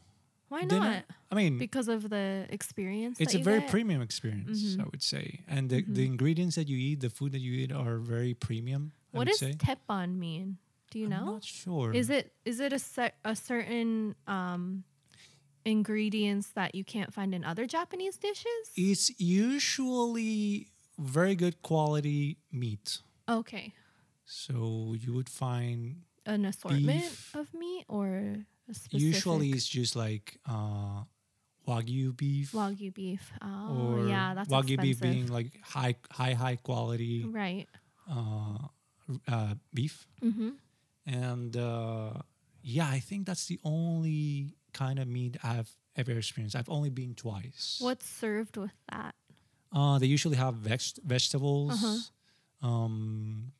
Why 0.51 0.65
dinner. 0.65 0.79
not? 0.79 1.05
I 1.31 1.35
mean, 1.35 1.57
Because 1.57 1.87
of 1.87 2.09
the 2.09 2.45
experience. 2.49 3.21
it's 3.23 3.33
a 3.33 3.39
very 3.39 3.61
get? 3.61 3.69
premium 3.69 4.01
experience, 4.01 4.59
I 4.77 4.83
Mhm. 4.83 4.91
would 4.91 5.01
say, 5.13 5.25
and 5.47 5.69
the, 5.71 5.79
the 5.97 6.05
ingredients 6.05 6.55
that 6.59 6.67
you 6.67 6.77
eat, 6.77 6.99
the 6.99 7.09
food 7.09 7.31
that 7.31 7.39
you 7.39 7.53
eat, 7.61 7.71
are 7.71 7.97
very 7.99 8.33
premium. 8.33 8.91
I 9.13 9.17
What 9.17 9.27
does 9.27 9.39
say. 9.39 9.53
teppan 9.53 10.17
mean? 10.19 10.57
Do 10.91 10.99
you 10.99 11.05
I'm 11.07 11.11
know? 11.15 11.25
not 11.39 11.43
sure. 11.45 11.93
Is 11.95 12.09
it 12.09 12.25
is 12.43 12.59
it 12.59 12.73
a 12.73 12.79
cer- 12.79 13.15
a 13.23 13.33
certain 13.35 14.15
um 14.27 14.83
ingredients 15.63 16.47
that 16.59 16.75
you 16.75 16.83
can't 16.83 17.13
find 17.13 17.33
in 17.33 17.43
other 17.45 17.65
Japanese 17.65 18.17
dishes? 18.17 18.63
It's 18.75 19.07
usually 19.19 20.67
very 20.99 21.35
good 21.35 21.61
quality 21.61 22.37
meat. 22.51 23.01
Okay. 23.29 23.73
So 24.25 24.95
you 24.99 25.13
would 25.13 25.29
find 25.29 26.03
An 26.25 26.45
assortment 26.45 26.85
Beef. 26.85 27.33
of 27.35 27.53
meat 27.53 27.85
or 27.87 28.45
specific 28.73 29.01
usually 29.01 29.49
it's 29.49 29.67
just 29.67 29.95
like 29.95 30.37
uh, 30.49 31.03
wagyu 31.67 32.15
beef 32.15 32.51
wagyu 32.51 32.93
beef. 32.93 33.31
Oh, 33.41 33.95
or 33.97 34.07
yeah, 34.07 34.33
that's 34.33 34.49
wagyu 34.49 34.79
beef 34.81 34.99
being 34.99 35.27
like 35.27 35.47
high 35.63 35.95
high 36.11 36.33
high 36.33 36.55
quality 36.57 37.25
right. 37.25 37.67
uh, 38.09 38.57
uh, 39.27 39.53
beef 39.73 40.07
Mm-hmm. 40.23 40.49
and 41.05 41.57
uh, 41.57 42.13
yeah 42.63 42.87
I 42.89 42.99
think 42.99 43.25
that's 43.27 43.45
the 43.47 43.59
only 43.63 44.53
kind 44.73 44.99
of 44.99 45.07
meat 45.07 45.37
I've 45.43 45.69
ever 45.97 46.11
experienced. 46.13 46.55
I've 46.55 46.69
only 46.69 46.89
been 46.89 47.13
twice. 47.15 47.77
What's 47.81 48.07
served 48.07 48.55
with 48.57 48.71
that? 48.91 49.13
Uh, 49.73 49.99
they 49.99 50.05
usually 50.07 50.37
have 50.37 50.55
veg- 50.55 50.99
vegetables. 51.03 51.71
Uh-huh. 51.83 52.67
Um, 52.69 53.51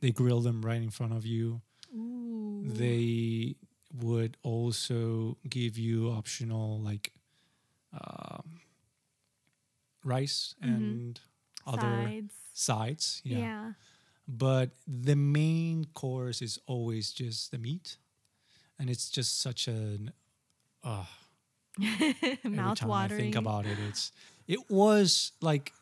they 0.00 0.10
grill 0.10 0.40
them 0.40 0.62
right 0.62 0.82
in 0.82 0.90
front 0.90 1.12
of 1.12 1.24
you. 1.26 1.60
Ooh. 1.96 2.64
they 2.66 3.54
would 4.00 4.36
also 4.42 5.36
give 5.48 5.78
you 5.78 6.10
optional 6.10 6.78
like 6.80 7.12
um, 7.92 8.60
rice 10.04 10.54
Mhm. 10.62 10.68
and 10.68 11.20
other 11.66 12.04
sides. 12.06 12.34
sides 12.52 13.22
yeah. 13.24 13.38
Yeah. 13.38 13.72
but 14.28 14.70
the 14.86 15.16
main 15.16 15.84
course 15.94 16.42
is 16.42 16.58
always 16.66 17.12
just 17.12 17.50
the 17.50 17.58
meat 17.58 17.96
and 18.78 18.90
it's 18.90 19.08
just 19.10 19.40
such 19.40 19.68
an 19.68 20.12
uh, 20.84 21.04
Mouth 22.44 22.78
time 22.80 22.88
watering. 22.88 23.12
I 23.12 23.22
think 23.22 23.34
about 23.36 23.66
it 23.66 23.78
it's 23.78 24.12
it 24.46 24.70
was 24.70 25.32
like 25.40 25.72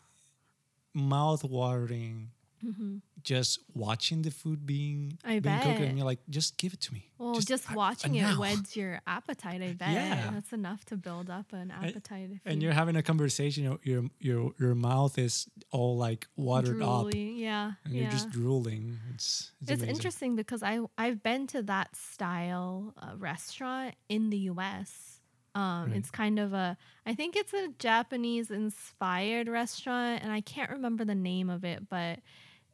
mouth 0.94 1.44
watering 1.44 2.30
hmm 2.60 2.98
just 3.24 3.60
watching 3.74 4.22
the 4.22 4.30
food 4.30 4.66
being 4.66 5.18
I 5.24 5.38
being 5.40 5.58
cooked 5.60 5.80
and 5.80 5.96
you're 5.96 6.06
like 6.06 6.20
just 6.28 6.56
give 6.58 6.72
it 6.72 6.80
to 6.82 6.94
me 6.94 7.08
Well, 7.18 7.34
just, 7.40 7.70
uh, 7.70 7.74
watching 7.74 8.14
it 8.14 8.38
weds 8.38 8.76
your 8.76 9.00
appetite. 9.06 9.62
I 9.62 9.72
bet 9.78 9.92
Yeah. 9.92 10.30
that's 10.32 10.52
enough 10.52 10.84
to 10.86 10.96
build 10.96 11.30
up 11.30 11.52
an 11.52 11.70
appetite. 11.70 12.30
And 12.44 12.60
you 12.62 12.66
you're 12.66 12.74
having 12.74 12.96
a 12.96 13.02
conversation 13.02 13.64
your 13.64 13.78
your 13.82 14.04
your, 14.20 14.52
your 14.58 14.74
mouth 14.74 15.18
is 15.18 15.46
all 15.70 15.96
like 15.96 16.26
watered 16.36 16.82
up 16.82 17.06
drooly. 17.06 17.38
Yeah, 17.38 17.72
and 17.84 17.94
yeah. 17.94 18.02
you're 18.02 18.10
just 18.10 18.30
drooling 18.30 18.98
it's 19.14 19.52
it's, 19.62 19.70
it's 19.70 19.82
interesting 19.82 20.36
because 20.36 20.62
I 20.62 20.80
I've 20.98 21.22
been 21.22 21.46
to 21.48 21.62
that 21.64 21.94
style 21.96 22.94
uh, 23.00 23.16
restaurant 23.16 23.94
in 24.08 24.30
the 24.30 24.38
U.S. 24.54 25.20
Um, 25.54 25.88
Right. 25.88 25.96
It's 25.98 26.10
kind 26.10 26.38
of 26.38 26.52
a 26.54 26.76
I 27.04 27.14
think 27.14 27.36
it's 27.36 27.52
a 27.52 27.68
Japanese 27.78 28.50
inspired 28.50 29.48
restaurant, 29.48 30.22
and 30.22 30.32
I 30.32 30.40
can't 30.40 30.70
remember 30.70 31.04
the 31.04 31.14
name 31.14 31.50
of 31.50 31.64
it. 31.64 31.88
But 31.88 32.20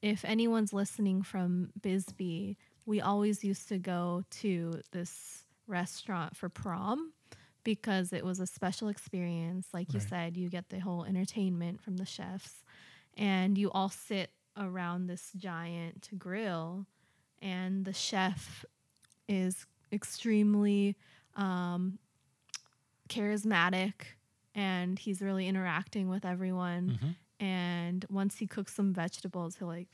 if 0.03 0.25
anyone's 0.25 0.73
listening 0.73 1.23
from 1.23 1.71
Bisbee, 1.81 2.57
we 2.87 3.01
always 3.01 3.45
used 3.45 3.69
to 3.69 3.79
go 3.79 4.23
to 4.31 4.81
this 4.93 5.45
restaurant 5.67 6.37
for 6.37 6.49
prom 6.49 7.13
because 7.65 8.13
it 8.13 8.25
was 8.25 8.41
a 8.41 8.47
special 8.47 8.89
experience. 8.89 9.69
Like 9.75 9.93
you 9.93 10.01
Right. 10.01 10.09
said, 10.09 10.37
you 10.37 10.49
get 10.49 10.69
the 10.71 10.79
whole 10.79 11.05
entertainment 11.05 11.81
from 11.83 11.97
the 11.97 12.07
chefs, 12.07 12.63
and 13.17 13.59
you 13.59 13.71
all 13.73 13.91
sit 13.91 14.31
around 14.57 15.07
this 15.07 15.33
giant 15.37 16.09
grill, 16.19 16.87
and 17.43 17.85
the 17.85 17.93
chef 17.93 18.65
is 19.29 19.67
extremely 19.93 20.97
um, 21.37 21.99
charismatic 23.09 23.93
and 24.55 24.99
he's 24.99 25.23
really 25.23 25.47
interacting 25.47 26.09
with 26.09 26.25
everyone. 26.25 26.99
Mhm. 27.01 27.17
And 27.41 28.05
once 28.11 28.37
he 28.39 28.47
cooks 28.47 28.75
some 28.75 28.93
vegetables, 28.93 29.57
he'll 29.57 29.69
like 29.69 29.89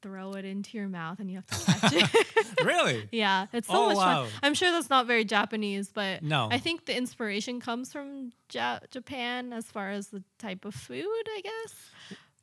throw 0.00 0.32
it 0.34 0.44
into 0.44 0.78
your 0.78 0.86
mouth 0.88 1.18
and 1.18 1.28
you 1.28 1.36
have 1.38 1.46
to 1.46 1.72
catch 1.72 1.92
it. 1.92 2.64
really 2.64 3.08
yeah, 3.10 3.46
it's 3.52 3.66
so 3.66 3.74
Oh, 3.74 3.86
much 3.88 3.96
wow. 3.96 4.24
fun. 4.26 4.32
I'm 4.44 4.54
sure 4.54 4.70
that's 4.70 4.88
not 4.88 5.06
very 5.08 5.24
Japanese, 5.24 5.90
but 5.92 6.22
no 6.22 6.48
I 6.52 6.58
think 6.58 6.84
the 6.86 6.96
inspiration 6.96 7.58
comes 7.60 7.92
from 7.92 8.30
ja- 8.52 8.78
Japan 8.92 9.52
as 9.52 9.64
far 9.66 9.90
as 9.90 10.06
the 10.08 10.22
type 10.38 10.64
of 10.64 10.74
food, 10.74 11.04
I 11.04 11.40
guess. 11.42 11.74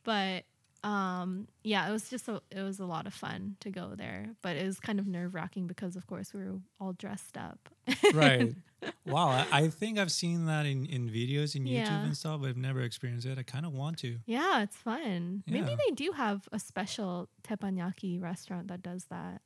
But 0.03 0.43
um, 0.85 1.47
yeah, 1.63 1.87
it 1.89 1.91
was 1.91 2.09
just 2.09 2.27
a, 2.27 2.41
it 2.51 2.61
was 2.61 2.79
a 2.79 2.85
lot 2.85 3.07
of 3.07 3.13
fun 3.13 3.55
to 3.61 3.69
go 3.71 3.93
there, 3.95 4.29
but 4.41 4.55
it 4.55 4.65
was 4.65 4.79
kind 4.79 4.99
of 4.99 5.07
nerve 5.07 5.33
wracking 5.33 5.65
because, 5.67 5.95
of 5.95 6.05
course, 6.07 6.33
we 6.33 6.41
were 6.43 6.59
all 6.79 6.93
dressed 6.93 7.37
up. 7.37 7.69
right 8.13 8.53
wow 9.05 9.29
I, 9.29 9.45
I 9.51 9.67
think 9.69 9.97
i've 9.99 10.11
seen 10.11 10.45
that 10.47 10.65
in 10.65 10.85
in 10.87 11.07
videos 11.09 11.55
in 11.55 11.63
youtube 11.65 11.85
Yeah. 11.85 12.03
and 12.05 12.17
stuff 12.17 12.41
but 12.41 12.49
i've 12.49 12.57
never 12.57 12.81
experienced 12.81 13.25
it 13.27 13.37
i 13.39 13.43
kind 13.43 13.65
of 13.65 13.73
want 13.73 13.97
to 13.99 14.17
Yeah, 14.25 14.61
it's 14.63 14.75
fun. 14.75 15.43
Maybe 15.47 15.75
they 15.75 15.91
do 15.95 16.11
have 16.11 16.47
a 16.51 16.59
special 16.59 17.29
teppanyaki 17.43 18.21
restaurant 18.21 18.67
that 18.67 18.81
does 18.83 19.05
that 19.05 19.41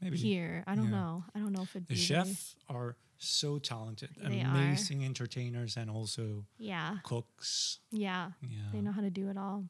maybe 0.00 0.16
here. 0.18 0.62
I 0.66 0.74
don't 0.74 0.86
Yeah. 0.90 0.90
know. 1.00 1.24
I 1.34 1.38
don't 1.40 1.52
know 1.52 1.62
if 1.62 1.74
it'd 1.74 1.88
the 1.88 1.94
chefs 1.96 2.54
are 2.68 2.96
so 3.18 3.58
talented, 3.58 4.10
They 4.22 4.42
are. 4.42 4.46
amazing 4.50 5.04
entertainers, 5.04 5.76
and 5.76 5.88
also 5.90 6.44
Yeah. 6.58 6.98
cooks. 7.02 7.80
Yeah. 7.90 8.32
Yeah. 8.42 8.58
They 8.72 8.80
know 8.82 8.92
how 8.92 9.00
to 9.00 9.10
do 9.10 9.30
it 9.30 9.38
all. 9.38 9.64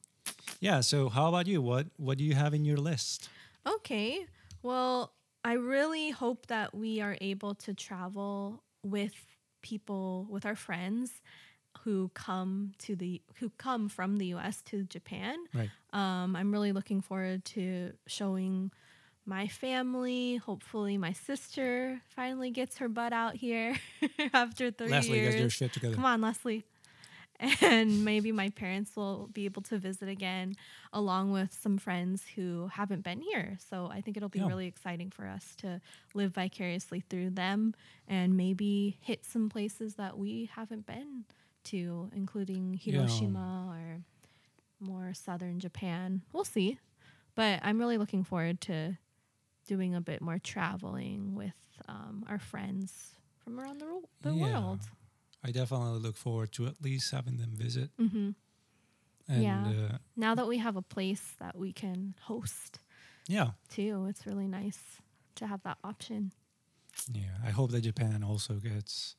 Yeah. 0.59 0.81
So, 0.81 1.09
how 1.09 1.27
about 1.27 1.47
you? 1.47 1.61
What 1.61 1.87
What 1.97 2.17
do 2.17 2.23
you 2.23 2.35
have 2.35 2.53
in 2.53 2.65
your 2.65 2.77
list? 2.77 3.29
Okay. 3.67 4.25
Well, 4.63 5.13
I 5.43 5.53
really 5.53 6.09
hope 6.11 6.47
that 6.47 6.73
we 6.73 7.01
are 7.01 7.17
able 7.21 7.55
to 7.55 7.73
travel 7.73 8.63
with 8.83 9.13
people, 9.61 10.27
with 10.29 10.45
our 10.45 10.55
friends 10.55 11.11
who 11.83 12.09
come 12.13 12.73
to 12.79 12.95
the 12.95 13.21
who 13.39 13.49
come 13.57 13.89
from 13.89 14.17
the 14.17 14.27
US 14.27 14.61
to 14.63 14.83
Japan. 14.83 15.37
Right. 15.53 15.69
Um, 15.93 16.35
I'm 16.35 16.51
really 16.51 16.71
looking 16.71 17.01
forward 17.01 17.45
to 17.45 17.93
showing 18.07 18.71
my 19.25 19.47
family. 19.47 20.37
Hopefully, 20.37 20.97
my 20.97 21.13
sister 21.13 22.01
finally 22.09 22.51
gets 22.51 22.77
her 22.77 22.89
butt 22.89 23.13
out 23.13 23.35
here 23.35 23.77
after 24.33 24.71
three 24.71 24.89
Leslie, 24.89 25.19
years. 25.19 25.33
get 25.35 25.39
your 25.41 25.49
shit 25.49 25.73
together. 25.73 25.95
Come 25.95 26.05
on, 26.05 26.21
Leslie. 26.21 26.63
And 27.61 28.03
maybe 28.03 28.31
my 28.31 28.49
parents 28.49 28.95
will 28.95 29.29
be 29.31 29.45
able 29.45 29.61
to 29.63 29.77
visit 29.77 30.09
again, 30.09 30.55
along 30.91 31.31
with 31.31 31.53
some 31.53 31.77
friends 31.77 32.23
who 32.35 32.67
haven't 32.73 33.03
been 33.03 33.21
here. 33.21 33.57
So 33.69 33.89
I 33.91 34.01
think 34.01 34.17
it'll 34.17 34.29
be 34.29 34.39
Yeah. 34.39 34.47
really 34.47 34.65
exciting 34.67 35.11
for 35.11 35.27
us 35.27 35.55
to 35.57 35.79
live 36.15 36.33
vicariously 36.33 37.01
through 37.01 37.31
them 37.31 37.75
and 38.07 38.35
maybe 38.37 38.97
hit 39.01 39.23
some 39.25 39.49
places 39.49 39.95
that 39.95 40.17
we 40.17 40.49
haven't 40.55 40.85
been 40.87 41.25
to, 41.65 42.09
including 42.15 42.79
Yeah. 42.81 42.93
Hiroshima 43.01 43.67
or 43.69 44.01
more 44.79 45.13
southern 45.13 45.59
Japan. 45.59 46.21
We'll 46.33 46.43
see. 46.45 46.79
But 47.35 47.59
I'm 47.63 47.77
really 47.77 47.97
looking 47.99 48.23
forward 48.23 48.61
to 48.61 48.97
doing 49.67 49.93
a 49.93 50.01
bit 50.01 50.21
more 50.21 50.39
traveling 50.39 51.35
with 51.35 51.53
um, 51.87 52.23
our 52.27 52.39
friends 52.39 53.11
from 53.43 53.59
around 53.59 53.79
the, 53.79 53.85
ro- 53.85 54.09
the 54.21 54.33
Yeah. 54.33 54.59
world. 54.59 54.79
I 55.43 55.51
definitely 55.51 55.99
look 55.99 56.17
forward 56.17 56.51
to 56.53 56.67
at 56.67 56.81
least 56.81 57.11
having 57.11 57.37
them 57.37 57.51
visit. 57.55 57.91
hmm 57.97 58.31
And 59.27 59.43
Yeah. 59.43 59.67
uh, 59.67 59.97
Now 60.15 60.35
that 60.35 60.47
we 60.47 60.57
have 60.59 60.75
a 60.77 60.81
place 60.81 61.35
that 61.39 61.55
we 61.57 61.71
can 61.73 62.15
host 62.21 62.79
yeah, 63.27 63.51
too, 63.69 64.05
it's 64.09 64.25
really 64.25 64.47
nice 64.47 65.01
to 65.35 65.45
have 65.47 65.61
that 65.63 65.77
option. 65.83 66.31
yeah. 67.11 67.37
I 67.45 67.51
hope 67.51 67.71
that 67.71 67.81
Japan 67.81 68.23
also 68.23 68.53
gets 68.59 69.15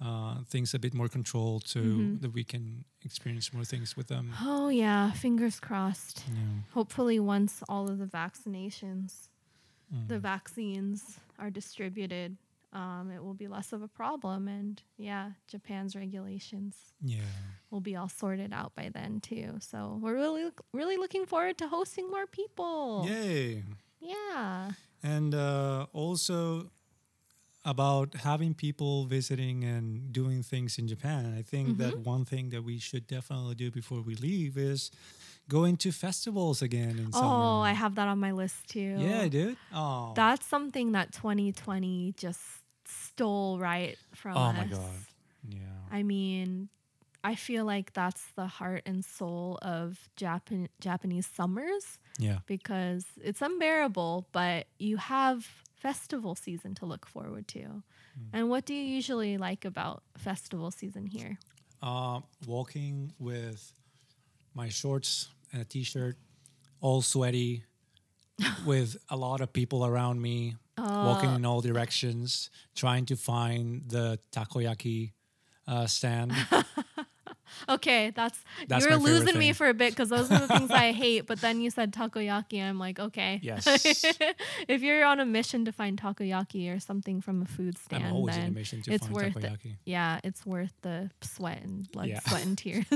uh, 0.00 0.42
things 0.48 0.74
a 0.74 0.78
bit 0.78 0.94
more 0.94 1.08
controlled 1.08 1.68
so 1.68 1.78
Mhm. 1.80 2.20
that 2.20 2.32
we 2.32 2.42
can 2.44 2.84
experience 3.04 3.52
more 3.52 3.64
things 3.64 3.96
with 3.96 4.08
them. 4.08 4.32
Oh 4.40 4.68
yeah, 4.68 5.12
fingers 5.12 5.60
crossed. 5.60 6.24
Yeah. 6.28 6.62
Hopefully, 6.74 7.20
once 7.20 7.62
all 7.68 7.88
of 7.88 7.98
the 7.98 8.06
vaccinations, 8.06 9.28
Mm. 9.92 10.08
the 10.08 10.18
vaccines 10.18 11.20
are 11.38 11.50
distributed, 11.50 12.36
um, 12.72 13.10
it 13.14 13.22
will 13.22 13.34
be 13.34 13.48
less 13.48 13.72
of 13.72 13.82
a 13.82 13.88
problem. 13.88 14.48
And 14.48 14.82
yeah, 14.96 15.32
Japan's 15.48 15.94
regulations 15.94 16.76
yeah. 17.02 17.20
will 17.70 17.80
be 17.80 17.96
all 17.96 18.08
sorted 18.08 18.52
out 18.52 18.74
by 18.74 18.90
then 18.92 19.20
too. 19.20 19.56
So 19.60 19.98
we're 20.00 20.14
really, 20.14 20.50
really 20.72 20.96
looking 20.96 21.26
forward 21.26 21.58
to 21.58 21.68
hosting 21.68 22.10
more 22.10 22.26
people. 22.26 23.06
Yay. 23.08 23.62
Yeah. 24.00 24.72
And 25.02 25.34
uh, 25.34 25.86
also 25.92 26.70
about 27.64 28.14
having 28.14 28.54
people 28.54 29.04
visiting 29.06 29.62
and 29.62 30.12
doing 30.12 30.42
things 30.42 30.78
in 30.78 30.88
Japan. 30.88 31.34
I 31.38 31.42
think 31.42 31.78
that 31.78 31.94
Mm-hmm. 31.94 32.02
one 32.10 32.24
thing 32.24 32.50
that 32.50 32.64
we 32.64 32.78
should 32.78 33.06
definitely 33.06 33.54
do 33.54 33.70
before 33.70 34.00
we 34.00 34.16
leave 34.16 34.56
is 34.58 34.90
going 35.48 35.76
to 35.76 35.92
festivals 35.92 36.62
again 36.62 36.98
in 36.98 37.12
summer. 37.12 37.26
Oh, 37.28 37.60
I 37.60 37.72
have 37.72 37.94
that 37.96 38.08
on 38.08 38.18
my 38.18 38.32
list 38.32 38.68
too. 38.68 38.96
Yeah, 38.98 39.28
dude. 39.28 39.56
Oh. 39.72 40.12
That's 40.16 40.44
something 40.46 40.92
that 40.92 41.12
2020 41.12 42.14
just 42.16 42.40
stole 43.16 43.58
right 43.58 43.96
from 44.14 44.36
oh 44.36 44.40
us. 44.40 44.56
my 44.56 44.64
god. 44.66 44.90
Yeah. 45.48 45.58
I 45.90 46.02
mean, 46.02 46.68
I 47.24 47.34
feel 47.34 47.64
like 47.64 47.92
that's 47.92 48.24
the 48.36 48.46
heart 48.46 48.82
and 48.86 49.04
soul 49.04 49.58
of 49.62 50.08
Japan 50.16 50.68
Japanese 50.80 51.26
summers 51.26 51.98
Yeah. 52.18 52.38
because 52.46 53.04
it's 53.22 53.42
unbearable, 53.42 54.26
but 54.32 54.66
you 54.78 54.96
have 54.96 55.46
festival 55.76 56.34
season 56.34 56.74
to 56.76 56.86
look 56.86 57.06
forward 57.06 57.48
to. 57.48 57.60
Hmm. 57.60 57.82
And 58.32 58.48
what 58.50 58.64
do 58.64 58.74
you 58.74 58.82
usually 58.82 59.36
like 59.36 59.64
about 59.64 60.02
festival 60.16 60.70
season 60.70 61.06
here? 61.06 61.38
Um, 61.82 62.22
walking 62.46 63.12
with 63.18 63.72
my 64.54 64.68
shorts 64.68 65.28
and 65.52 65.62
a 65.62 65.64
t-shirt, 65.64 66.16
all 66.80 67.02
sweaty, 67.02 67.64
with 68.66 68.96
a 69.08 69.16
lot 69.16 69.40
of 69.40 69.52
people 69.52 69.84
around 69.86 70.20
me, 70.20 70.56
walking 70.78 71.30
Uh. 71.30 71.36
in 71.36 71.44
all 71.44 71.60
directions, 71.60 72.50
trying 72.74 73.06
to 73.06 73.16
find 73.16 73.82
the 73.88 74.18
takoyaki 74.32 75.12
uh, 75.66 75.86
stand. 75.86 76.32
Okay, 77.68 78.10
that's, 78.14 78.38
That's 78.68 78.84
you 78.84 78.90
my 78.90 78.96
were 78.96 79.00
favorite 79.02 79.20
losing 79.20 79.38
me 79.38 79.52
for 79.52 79.68
a 79.68 79.74
bit 79.74 79.90
because 79.92 80.08
those 80.08 80.30
are 80.30 80.40
the 80.40 80.48
things 80.48 80.70
I 80.70 80.92
hate. 81.04 81.26
But 81.26 81.40
then 81.40 81.60
you 81.60 81.70
said 81.70 81.92
takoyaki, 81.92 82.54
and 82.58 82.68
I'm 82.68 82.78
like, 82.78 82.98
okay. 82.98 83.40
Yes. 83.42 83.66
if 84.68 84.82
you're 84.82 85.04
on 85.04 85.20
a 85.20 85.24
mission 85.26 85.64
to 85.66 85.72
find 85.72 86.00
takoyaki 86.00 86.74
or 86.74 86.80
something 86.80 87.20
from 87.20 87.42
a 87.42 87.46
food 87.46 87.78
stand, 87.78 88.04
I'm 88.04 88.12
always 88.14 88.36
in 88.36 88.40
a 88.40 88.44
then 88.46 88.54
mission 88.54 88.82
to 88.82 88.92
it's 88.92 89.04
find 89.06 89.14
worth 89.14 89.36
it. 89.36 89.42
takoyaki. 89.44 89.76
yeah, 89.84 90.20
it's 90.24 90.44
worth 90.46 90.72
the 90.82 91.10
sweat 91.22 91.62
and 91.62 91.90
blood, 91.92 92.08
Yeah. 92.08 92.20
sweat 92.20 92.44
and 92.46 92.58
tears. 92.62 92.86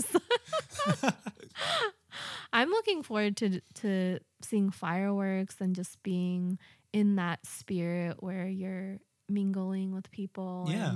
I'm 2.53 2.71
looking 2.71 3.03
forward 3.03 3.37
to 3.39 3.61
to 3.83 4.19
seeing 4.43 4.71
fireworks 4.71 5.57
and 5.61 5.75
just 5.75 6.03
being 6.03 6.59
in 6.93 7.17
that 7.17 7.45
spirit 7.47 8.23
where 8.23 8.47
you're 8.49 8.99
mingling 9.29 9.93
with 9.93 10.11
people. 10.11 10.67
Yeah. 10.71 10.95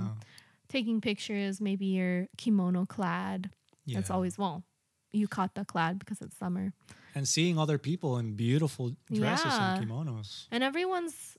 Taking 0.71 1.01
pictures. 1.01 1.59
Maybe 1.61 1.85
you're 1.87 2.27
kimono 2.37 2.85
clad. 2.85 3.49
Yeah. 3.85 3.97
That's 3.97 4.09
always 4.09 4.37
well. 4.37 4.63
Yukata 5.13 5.67
clad 5.67 5.99
because 5.99 6.21
it's 6.21 6.37
summer, 6.37 6.71
and 7.13 7.27
seeing 7.27 7.59
other 7.59 7.77
people 7.77 8.17
in 8.17 8.35
beautiful 8.35 8.95
dresses 9.11 9.45
Yeah. 9.47 9.75
and 9.75 9.85
kimonos. 9.89 10.47
and 10.51 10.63
everyone's 10.63 11.37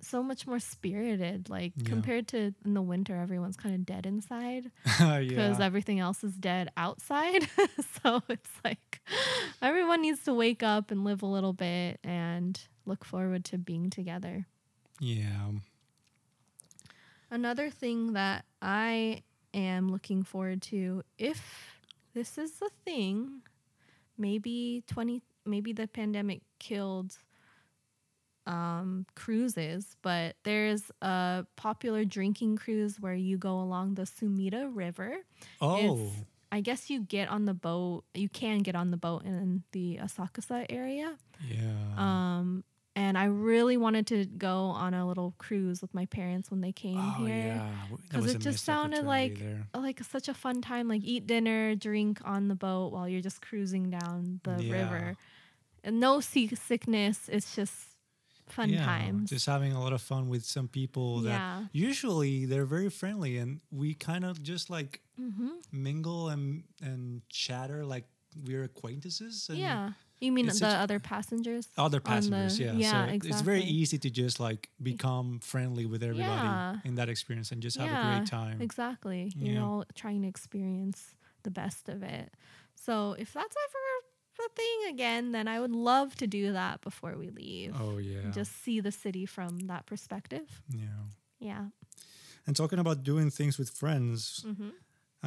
so 0.00 0.22
much 0.22 0.46
more 0.46 0.60
spirited. 0.60 1.50
Like 1.50 1.72
Yeah. 1.76 1.88
compared 1.88 2.28
to 2.28 2.54
in 2.64 2.74
the 2.74 2.80
winter, 2.82 3.16
everyone's 3.16 3.56
kind 3.56 3.74
of 3.74 3.84
dead 3.84 4.06
inside. 4.06 4.70
because 4.84 5.58
yeah. 5.58 5.64
everything 5.64 5.98
else 5.98 6.22
is 6.22 6.34
dead 6.36 6.70
outside. 6.76 7.48
so 8.02 8.22
it's 8.28 8.50
like 8.64 9.00
everyone 9.60 10.02
needs 10.02 10.22
to 10.24 10.32
wake 10.32 10.62
up 10.62 10.90
and 10.92 11.02
live 11.04 11.22
a 11.22 11.26
little 11.26 11.52
bit 11.52 11.98
and 12.04 12.58
look 12.86 13.04
forward 13.04 13.44
to 13.46 13.58
being 13.58 13.90
together. 13.90 14.46
yeah. 15.00 15.50
Another 17.30 17.70
thing 17.70 18.14
that 18.14 18.44
I 18.60 19.22
am 19.54 19.90
looking 19.90 20.22
forward 20.22 20.62
to, 20.62 21.02
if 21.18 21.76
this 22.14 22.38
is 22.38 22.60
a 22.62 22.70
thing, 22.84 23.42
maybe 24.18 24.82
20, 24.88 25.22
maybe 25.46 25.72
the 25.72 25.86
pandemic 25.86 26.42
killed 26.58 27.16
um, 28.46 29.06
cruises, 29.14 29.96
but 30.02 30.34
there's 30.42 30.90
a 31.02 31.46
popular 31.56 32.04
drinking 32.04 32.56
cruise 32.56 32.98
where 33.00 33.14
you 33.14 33.38
go 33.38 33.60
along 33.60 33.94
the 33.94 34.02
Sumida 34.02 34.68
River. 34.72 35.18
Oh. 35.60 36.10
I 36.52 36.60
guess 36.60 36.90
you 36.90 37.00
get 37.00 37.28
on 37.28 37.44
the 37.44 37.54
boat. 37.54 38.04
You 38.12 38.28
can 38.28 38.58
get 38.58 38.74
on 38.74 38.90
the 38.90 38.96
boat 38.96 39.24
in 39.24 39.62
the 39.70 40.00
Asakusa 40.02 40.66
area. 40.68 41.16
Yeah. 41.48 41.60
Um, 41.96 42.64
and 43.00 43.12
I 43.16 43.24
really 43.24 43.76
wanted 43.84 44.06
to 44.08 44.18
go 44.26 44.56
on 44.84 44.92
a 44.94 45.06
little 45.10 45.30
cruise 45.44 45.78
with 45.82 45.92
my 46.00 46.06
parents 46.06 46.50
when 46.50 46.60
they 46.60 46.72
came 46.84 46.98
oh 46.98 47.24
here. 47.24 47.36
yeah. 47.54 47.70
W- 47.88 47.98
that 48.08 48.14
'Cause 48.16 48.22
was 48.24 48.34
it 48.34 48.40
just 48.48 48.64
sounded 48.64 49.04
like- 49.04 49.38
there. 49.38 49.66
Like 49.74 49.98
such 50.04 50.28
a 50.28 50.34
fun 50.44 50.60
time, 50.70 50.84
like 50.94 51.02
eat 51.04 51.26
dinner, 51.26 51.74
drink 51.74 52.20
on 52.24 52.48
the 52.48 52.54
boat 52.66 52.88
while 52.92 53.08
you're 53.08 53.26
just 53.30 53.40
cruising 53.48 53.90
down 53.98 54.40
the 54.48 54.56
Yeah. 54.62 54.72
river. 54.78 55.16
And 55.84 55.98
no 55.98 56.20
seasickness. 56.20 57.28
It's 57.36 57.54
just 57.56 57.74
fun 58.48 58.68
yeah, 58.70 58.84
times. 58.84 59.30
Just 59.30 59.46
having 59.46 59.72
a 59.72 59.80
lot 59.80 59.92
of 59.92 60.02
fun 60.02 60.28
with 60.28 60.44
some 60.44 60.68
people 60.68 61.20
that 61.22 61.30
yeah. 61.30 61.64
usually 61.72 62.44
they're 62.46 62.66
very 62.76 62.90
friendly 62.90 63.38
and 63.38 63.60
we 63.70 63.94
kind 63.94 64.24
of 64.24 64.42
just 64.42 64.68
like 64.70 65.00
Mm-hmm. 65.18 65.50
mingle 65.72 66.28
and 66.34 66.64
and 66.82 67.20
chatter 67.28 67.84
like 67.94 68.06
we're 68.46 68.64
acquaintances 68.64 69.48
and 69.50 69.58
Yeah. 69.58 69.92
You 70.20 70.32
mean 70.32 70.46
the 70.46 70.66
other 70.84 70.98
passengers? 71.00 71.68
other 71.78 71.96
on 71.98 72.02
the- 72.02 72.10
passengers 72.10 72.58
yeah, 72.58 72.72
yeah, 72.74 73.06
so 73.06 73.28
it's 73.30 73.40
very 73.40 73.62
easy 73.62 73.98
to 73.98 74.10
just 74.10 74.38
like 74.40 74.68
become 74.82 75.38
friendly 75.40 75.86
with 75.86 76.02
everybody 76.02 76.46
Yeah. 76.46 76.76
in 76.84 76.94
that 76.96 77.08
experience 77.08 77.52
and 77.52 77.62
just 77.62 77.76
have 77.78 77.88
a 77.88 78.18
great 78.18 78.28
time 78.28 78.60
Exactly. 78.60 79.32
Yeah. 79.36 79.52
You're 79.52 79.62
all 79.64 79.84
trying 79.94 80.22
to 80.22 80.28
experience 80.28 81.14
the 81.42 81.50
best 81.50 81.88
of 81.88 82.02
it. 82.02 82.34
So 82.74 83.14
if 83.18 83.32
that's 83.32 83.56
ever 83.66 84.46
a 84.46 84.54
thing 84.56 84.78
again, 84.94 85.32
then 85.32 85.46
I 85.48 85.60
would 85.60 85.70
love 85.72 86.14
to 86.16 86.26
do 86.26 86.52
that 86.52 86.80
before 86.80 87.14
we 87.18 87.28
leave. 87.30 87.74
oh 87.80 87.98
yeah 87.98 88.30
Just 88.30 88.52
see 88.64 88.80
the 88.80 88.92
city 88.92 89.26
from 89.26 89.50
that 89.70 89.84
perspective. 89.86 90.48
yeah 90.68 91.04
Yeah. 91.38 91.64
and 92.46 92.56
talking 92.56 92.78
about 92.78 93.02
doing 93.02 93.30
things 93.30 93.58
with 93.58 93.70
friends 93.70 94.44
Mm-hmm. 94.46 94.70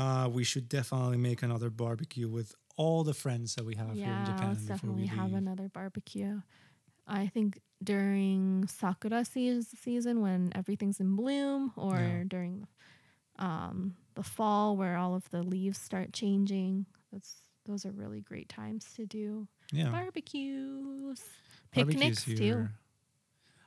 uh, 0.01 0.27
we 0.37 0.43
should 0.43 0.67
definitely 0.69 1.17
make 1.17 1.43
another 1.43 1.69
barbecue 1.69 2.27
with 2.37 2.55
all 2.75 3.03
the 3.03 3.13
friends 3.13 3.55
that 3.55 3.65
we 3.65 3.75
have 3.75 3.99
here 3.99 4.13
in 4.13 4.19
Yeah, 4.19 4.25
japan 4.25 4.49
let's 4.49 4.65
definitely 4.65 5.03
we 5.03 5.07
have 5.07 5.33
another 5.33 5.69
barbecue. 5.69 6.41
I 7.07 7.27
think 7.27 7.59
during 7.83 8.67
sakura 8.67 9.25
season 9.25 10.21
when 10.21 10.51
everything's 10.55 10.99
in 10.99 11.15
bloom, 11.15 11.73
or 11.77 11.97
Yeah. 11.99 12.23
during 12.27 12.67
um, 13.39 13.95
the 14.15 14.23
fall 14.23 14.77
where 14.77 14.97
all 14.97 15.15
of 15.15 15.29
the 15.31 15.43
leaves 15.43 15.77
start 15.79 16.13
changing. 16.13 16.85
That's 17.11 17.35
those 17.65 17.85
are 17.85 17.91
really 17.91 18.21
great 18.21 18.49
times 18.49 18.85
to 18.95 19.05
do 19.05 19.47
Yeah. 19.71 19.91
barbecues, 19.91 21.21
Barbecues 21.75 22.23
picnics 22.23 22.23
too. 22.25 22.69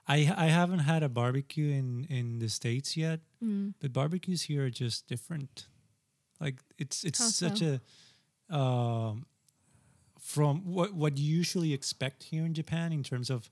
I 0.07 0.33
I 0.37 0.47
haven't 0.47 0.81
had 0.81 1.03
a 1.03 1.09
barbecue 1.09 1.71
in 1.73 2.05
in 2.05 2.39
the 2.39 2.49
states 2.49 2.97
yet, 2.97 3.21
Mm. 3.43 3.75
but 3.81 3.93
barbecues 3.93 4.43
here 4.43 4.65
are 4.67 4.71
just 4.71 5.07
different. 5.07 5.67
Like 6.41 6.63
it's 6.79 7.05
it's 7.05 7.19
How 7.19 7.27
such 7.29 7.61
so? 7.61 7.67
a 7.67 7.81
um 8.51 9.27
from 10.21 10.65
what 10.65 10.93
what 10.95 11.19
you 11.19 11.37
usually 11.39 11.73
expect 11.73 12.25
here 12.25 12.45
in 12.45 12.55
Japan 12.55 12.93
in 12.93 13.03
terms 13.03 13.31
of 13.31 13.51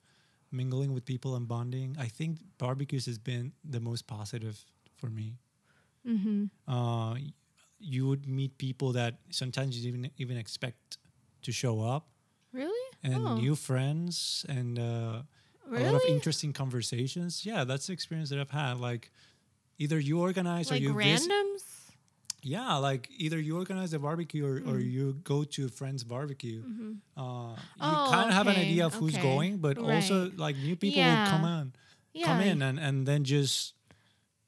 mingling 0.50 0.92
with 0.94 1.04
people 1.04 1.35
and 1.37 1.48
bonding. 1.48 1.96
I 1.98 2.07
think 2.07 2.38
barbecues 2.59 3.07
has 3.07 3.18
been 3.18 3.52
the 3.64 3.80
most 3.80 4.07
positive 4.07 4.64
for 4.96 5.09
me. 5.11 5.38
Mm-hmm. 6.07 6.44
Uh, 6.72 7.16
you 7.80 8.07
would 8.07 8.26
meet 8.28 8.57
people 8.59 8.92
that 8.92 9.18
sometimes 9.30 9.76
you 9.78 9.90
didn't 9.90 10.12
even 10.16 10.37
expect 10.37 10.98
to 11.42 11.52
show 11.52 11.83
up, 11.83 12.07
Really? 12.52 12.96
and 13.02 13.16
Oh. 13.26 13.37
new 13.37 13.54
friends, 13.57 14.46
and 14.48 14.78
uh, 14.78 15.22
Really? 15.66 15.85
a 15.85 15.92
lot 15.92 16.02
of 16.02 16.09
interesting 16.09 16.52
conversations. 16.52 17.44
Yeah, 17.44 17.64
that's 17.64 17.87
the 17.88 17.92
experience 17.92 18.30
that 18.30 18.38
I've 18.38 18.50
had. 18.50 18.78
Like 18.78 19.11
either 19.78 19.98
you 19.98 20.20
organize 20.20 20.70
like 20.70 20.80
or 20.80 20.85
you 20.85 20.94
vis- 20.94 21.26
randoms? 21.26 21.62
Yeah, 22.44 22.76
like 22.76 23.09
either 23.16 23.38
you 23.40 23.57
organize 23.59 23.92
a 23.94 23.98
barbecue 23.98 24.44
or, 24.46 24.57
or 24.59 24.78
Mm. 24.78 24.90
you 24.90 25.04
go 25.24 25.44
to 25.44 25.66
a 25.66 25.68
friend's 25.68 26.04
barbecue. 26.04 26.62
Mm-hmm. 26.62 26.92
Uh, 27.16 27.52
you 27.52 27.57
Oh, 27.80 28.09
kind 28.11 28.28
of 28.28 28.35
have 28.35 28.46
an 28.46 28.57
idea 28.57 28.87
of 28.87 28.94
who's 28.94 29.14
okay. 29.14 29.22
going, 29.22 29.59
but 29.59 29.78
also 29.78 30.30
like 30.37 30.57
new 30.57 30.76
people 30.76 30.98
Yeah. 31.00 31.24
will 31.24 31.30
come 31.30 31.44
in, 31.44 31.72
Yeah. 32.12 32.26
come 32.26 32.40
in, 32.40 32.62
and, 32.62 32.78
and 32.78 33.07
then 33.07 33.24
just 33.24 33.74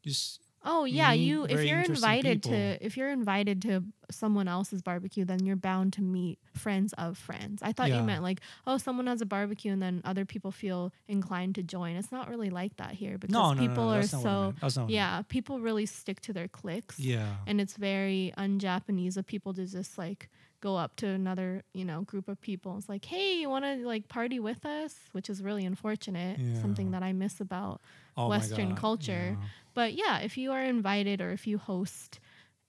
just 0.05 0.41
Oh 0.69 0.85
yeah, 0.85 1.13
you 1.13 1.45
if 1.45 1.63
you're 1.65 1.81
invited 1.81 2.43
people. 2.43 2.51
to 2.59 2.85
if 2.85 2.97
you're 2.97 3.11
invited 3.11 3.63
to 3.63 3.85
someone 4.11 4.49
else's 4.49 4.83
barbecue, 4.83 5.25
then 5.25 5.45
you're 5.47 5.57
bound 5.57 5.93
to 5.95 6.03
meet 6.03 6.39
friends 6.55 6.93
of 6.95 7.17
friends. 7.17 7.63
I 7.63 7.73
thought 7.73 7.89
Yeah. 7.89 7.99
you 7.99 8.03
meant 8.03 8.23
like, 8.23 8.41
oh, 8.67 8.77
someone 8.77 9.07
has 9.07 9.21
a 9.21 9.27
barbecue 9.27 9.73
and 9.73 9.81
then 9.81 10.03
other 10.05 10.25
people 10.25 10.51
feel 10.51 10.93
inclined 11.09 11.55
to 11.57 11.63
join. 11.63 11.97
It's 11.97 12.11
not 12.13 12.29
really 12.29 12.51
like 12.51 12.77
that 12.77 12.93
here 12.93 13.17
because 13.19 13.33
no, 13.33 13.53
no, 13.53 13.61
people 13.61 13.85
no, 13.87 13.91
are 13.95 14.01
that's 14.01 14.13
not 14.13 14.23
what 14.23 14.29
I 14.29 14.33
so 14.35 14.43
meant. 14.43 14.61
That's 14.61 14.77
not 14.77 14.83
what 14.85 14.91
I 14.91 14.95
yeah, 14.95 15.23
people 15.29 15.61
really 15.61 15.87
stick 15.87 16.21
to 16.23 16.33
their 16.33 16.49
cliques. 16.49 16.99
yeah, 16.99 17.37
And 17.47 17.61
it's 17.61 17.77
very 17.77 18.33
un-Japanese 18.37 19.17
of 19.17 19.27
people 19.27 19.55
to 19.55 19.67
just 19.67 19.99
like 19.99 20.29
go 20.61 20.77
up 20.77 20.97
to 20.97 21.07
another, 21.07 21.63
you 21.75 21.85
know, 21.85 22.03
group 22.03 22.29
of 22.29 22.41
people. 22.41 22.77
It's 22.79 22.89
like, 22.89 23.05
hey, 23.05 23.41
you 23.41 23.49
want 23.51 23.65
to 23.65 23.87
like 23.87 24.09
party 24.09 24.41
with 24.41 24.65
us? 24.65 24.95
Which 25.13 25.29
is 25.29 25.43
really 25.43 25.65
unfortunate. 25.65 26.39
Something 26.61 26.91
that 26.93 27.03
I 27.03 27.13
miss 27.13 27.41
about 27.41 27.81
Oh 28.17 28.29
Western 28.29 28.75
culture. 28.75 29.37
yeah. 29.39 29.47
But 29.77 29.95
yeah, 29.95 30.21
if 30.21 30.39
you 30.39 30.53
are 30.53 30.65
invited 30.65 31.23
or 31.23 31.31
if 31.33 31.47
you 31.47 31.59
host 31.59 32.21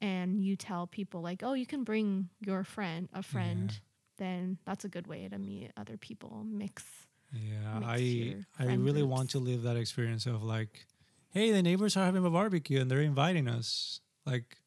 and 0.01 0.43
you 0.43 0.55
tell 0.57 0.87
people 0.87 1.21
like, 1.23 1.43
"Oh, 1.43 1.53
you 1.53 1.65
can 1.67 1.83
bring 1.85 2.29
your 2.41 2.63
friend, 2.63 3.09
a 3.13 3.23
friend," 3.23 3.79
then 4.19 4.59
that's 4.65 4.85
a 4.85 4.89
good 4.89 5.07
way 5.07 5.27
to 5.29 5.39
meet 5.39 5.71
other 5.77 5.97
people, 5.97 6.45
mix. 6.45 7.07
Yeah, 7.33 7.79
mix 7.79 7.83
I 7.83 8.35
I 8.59 8.73
really 8.75 9.03
want 9.03 9.29
to 9.31 9.39
live 9.39 9.63
that 9.63 9.77
experience 9.77 10.25
of 10.25 10.43
like, 10.43 10.85
hey, 11.31 11.51
the 11.51 11.61
neighbors 11.61 11.97
are 11.97 12.05
having 12.05 12.25
a 12.25 12.29
barbecue 12.29 12.79
and 12.79 12.89
they're 12.89 13.01
inviting 13.01 13.47
us. 13.47 13.99
Like, 14.25 14.57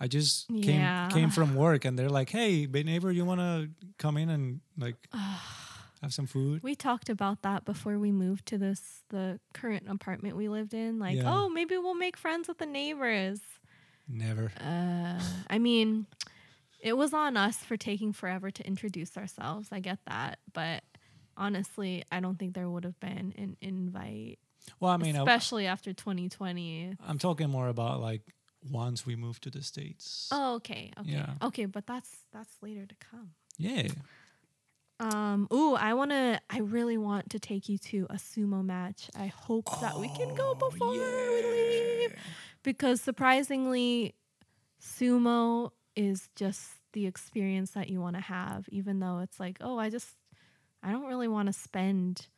I 0.00 0.08
just 0.08 0.50
came 0.62 0.92
Yeah. 0.92 1.08
came 1.08 1.30
from 1.30 1.54
work 1.54 1.84
and 1.84 1.98
they're 1.98 2.10
like, 2.10 2.30
hey, 2.30 2.66
neighbor, 2.66 3.12
you 3.12 3.24
want 3.26 3.40
to 3.40 3.70
come 3.98 4.16
in 4.18 4.30
and 4.30 4.60
like 4.78 5.08
have 6.02 6.12
some 6.12 6.26
food? 6.26 6.62
We 6.62 6.74
talked 6.74 7.08
about 7.08 7.42
that 7.42 7.64
before 7.64 7.98
we 7.98 8.12
moved 8.12 8.46
to 8.46 8.58
this 8.58 9.02
the 9.08 9.40
current 9.54 9.84
apartment 9.88 10.36
we 10.36 10.48
lived 10.48 10.74
in. 10.74 10.98
Like, 10.98 11.16
Yeah. 11.16 11.32
oh, 11.32 11.48
maybe 11.48 11.76
we'll 11.78 11.94
make 11.94 12.16
friends 12.16 12.48
with 12.48 12.58
the 12.58 12.66
neighbors. 12.66 13.40
Never. 14.08 14.52
Uh, 14.60 15.20
I 15.50 15.58
mean, 15.58 16.06
it 16.80 16.96
was 16.96 17.12
on 17.12 17.36
us 17.36 17.56
for 17.58 17.76
taking 17.76 18.12
forever 18.12 18.50
to 18.50 18.66
introduce 18.66 19.16
ourselves. 19.16 19.68
I 19.72 19.80
get 19.80 19.98
that, 20.06 20.38
but 20.52 20.84
honestly, 21.36 22.04
I 22.12 22.20
don't 22.20 22.38
think 22.38 22.54
there 22.54 22.68
would 22.70 22.84
have 22.84 22.98
been 23.00 23.34
an 23.36 23.56
invite 23.60 24.38
Well, 24.80 24.90
I 24.92 24.96
mean, 24.96 25.16
I, 25.16 25.20
especially 25.20 25.66
after 25.66 25.92
2020. 25.92 26.96
I'm 27.06 27.18
talking 27.18 27.48
more 27.50 27.68
about 27.68 28.00
like 28.00 28.22
once 28.70 29.06
we 29.06 29.16
moved 29.16 29.42
to 29.44 29.50
the 29.50 29.62
states. 29.62 30.28
Oh, 30.32 30.54
okay, 30.56 30.92
okay, 30.98 31.10
Yeah. 31.10 31.34
okay, 31.42 31.64
but 31.66 31.86
that's 31.86 32.10
that's 32.32 32.54
later 32.62 32.86
to 32.86 32.94
come. 33.10 33.30
Yeah. 33.58 33.88
Um, 34.98 35.46
ooh, 35.52 35.74
I 35.74 35.92
wanna, 35.94 36.40
I 36.48 36.58
really 36.60 36.96
want 36.96 37.30
to 37.30 37.38
take 37.38 37.68
you 37.68 37.76
to 37.78 38.06
a 38.08 38.14
sumo 38.14 38.64
match. 38.64 39.10
I 39.18 39.26
hope 39.26 39.66
that 39.80 39.98
we 39.98 40.08
can 40.08 40.34
go 40.34 40.54
Oh, 40.56 40.70
before 40.70 40.90
we 40.90 40.98
leave 42.08 42.14
because 42.62 43.00
surprisingly, 43.02 44.14
sumo 44.80 45.70
is 45.94 46.28
just 46.34 46.70
the 46.92 47.06
experience 47.06 47.72
that 47.72 47.88
you 47.90 48.00
want 48.00 48.16
to 48.16 48.22
have, 48.22 48.66
even 48.70 49.00
though 49.00 49.18
it's 49.18 49.38
like, 49.38 49.58
oh, 49.60 49.78
I 49.78 49.90
just, 49.90 50.08
I 50.82 50.92
don't 50.92 51.06
really 51.06 51.28
want 51.28 51.46
to 51.48 51.52
spend 51.52 52.28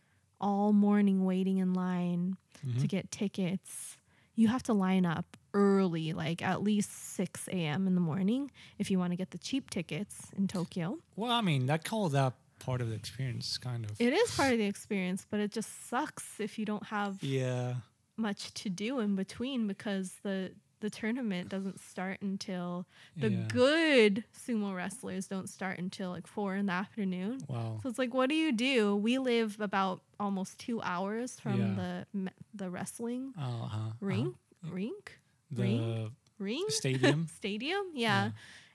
all 0.41 0.73
morning 0.73 1.25
waiting 1.25 1.59
in 1.59 1.75
line 1.75 2.37
Mhm. 2.67 2.81
to 2.81 2.87
get 2.89 3.11
tickets. 3.13 3.97
You 4.35 4.49
have 4.49 4.63
to 4.65 4.73
line 4.73 5.07
up 5.07 5.37
early, 5.55 6.13
like 6.13 6.43
at 6.43 6.63
least 6.63 6.91
6 7.15 7.49
a.m. 7.49 7.87
in 7.87 7.95
the 7.95 8.01
morning, 8.01 8.51
if 8.79 8.91
you 8.91 8.99
want 8.99 9.13
to 9.13 9.17
get 9.17 9.31
the 9.31 9.39
cheap 9.39 9.71
tickets 9.71 10.31
in 10.37 10.47
Tokyo. 10.49 10.99
Well, 11.17 11.31
I 11.33 11.41
mean, 11.41 11.67
that 11.67 11.85
called 11.85 12.13
that 12.13 12.35
part 12.59 12.81
of 12.81 12.89
the 12.89 12.95
experience, 12.95 13.59
kind 13.59 13.85
of. 13.85 13.93
It 14.01 14.13
is 14.13 14.35
part 14.37 14.53
of 14.53 14.59
the 14.59 14.67
experience, 14.67 15.27
but 15.31 15.41
it 15.41 15.51
just 15.53 15.89
sucks 15.89 16.41
if 16.41 16.59
you 16.59 16.65
don't 16.65 16.85
have 16.87 17.23
yeah. 17.23 17.75
much 18.17 18.53
to 18.55 18.69
do 18.69 19.01
in 19.01 19.17
between 19.17 19.67
because 19.67 20.15
the 20.23 20.53
the 20.81 20.89
tournament 20.91 21.49
doesn't 21.49 21.81
start 21.81 22.23
until 22.23 22.87
the 23.17 23.31
yeah. 23.31 23.45
good 23.49 24.23
sumo 24.33 24.73
wrestlers 24.77 25.27
don't 25.27 25.49
start 25.49 25.77
until 25.81 26.11
like 26.11 26.25
four 26.29 26.55
in 26.55 26.67
the 26.67 26.73
afternoon. 26.73 27.41
Wow. 27.49 27.81
So 27.83 27.89
it's 27.89 27.99
like, 27.99 28.15
what 28.15 28.29
do 28.29 28.37
you 28.37 28.53
do? 28.53 28.95
We 28.95 29.19
live 29.19 29.57
about 29.61 30.03
almost 30.21 30.59
two 30.61 30.81
hours 30.83 31.41
from 31.41 31.59
Yeah. 31.77 32.05
the 32.15 32.31
the 32.55 32.71
wrestling 32.71 33.35
Uh 33.37 33.67
huh. 33.67 33.91
rink, 34.01 34.37
rink, 34.71 35.19
The 35.51 35.63
ring? 35.63 36.11
ring 36.39 36.65
stadium. 36.69 37.27
stadium. 37.37 37.87
Yeah. 37.95 38.31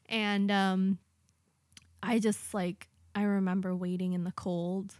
And 0.09 0.51
um 0.51 0.97
I 2.01 2.19
just 2.19 2.53
like 2.53 2.89
I 3.15 3.23
remember 3.23 3.75
waiting 3.75 4.13
in 4.13 4.23
the 4.23 4.31
cold 4.31 4.95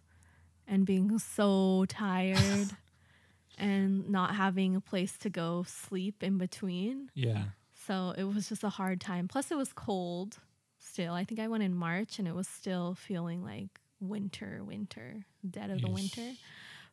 and 0.67 0.85
being 0.85 1.17
so 1.19 1.85
tired 1.87 2.69
and 3.57 4.09
not 4.09 4.35
having 4.35 4.75
a 4.75 4.81
place 4.81 5.17
to 5.19 5.29
go 5.29 5.63
sleep 5.67 6.23
in 6.23 6.37
between. 6.37 7.09
yeah. 7.15 7.43
So 7.85 8.13
it 8.17 8.23
was 8.23 8.47
just 8.47 8.63
a 8.63 8.69
hard 8.69 9.01
time. 9.01 9.27
Plus 9.27 9.51
it 9.51 9.57
was 9.57 9.73
cold 9.73 10.37
still. 10.79 11.13
I 11.13 11.25
think 11.25 11.41
I 11.41 11.49
went 11.49 11.63
in 11.63 11.75
March 11.75 12.17
and 12.17 12.27
it 12.29 12.33
was 12.33 12.47
still 12.47 12.95
feeling 12.95 13.43
like 13.43 13.81
winter, 13.99 14.61
winter, 14.63 15.25
dead 15.49 15.69
of 15.69 15.81
the 15.81 15.89
Yeesh. 15.89 15.93
winter. 15.93 16.31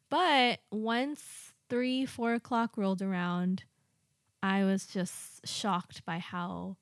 But 0.08 0.58
once 0.72 1.52
three, 1.68 2.06
four 2.06 2.34
o'clock 2.34 2.72
rolled 2.76 3.02
around, 3.02 3.62
I 4.42 4.64
was 4.64 4.84
just 4.86 5.46
shocked 5.46 6.04
by 6.04 6.18
how 6.18 6.76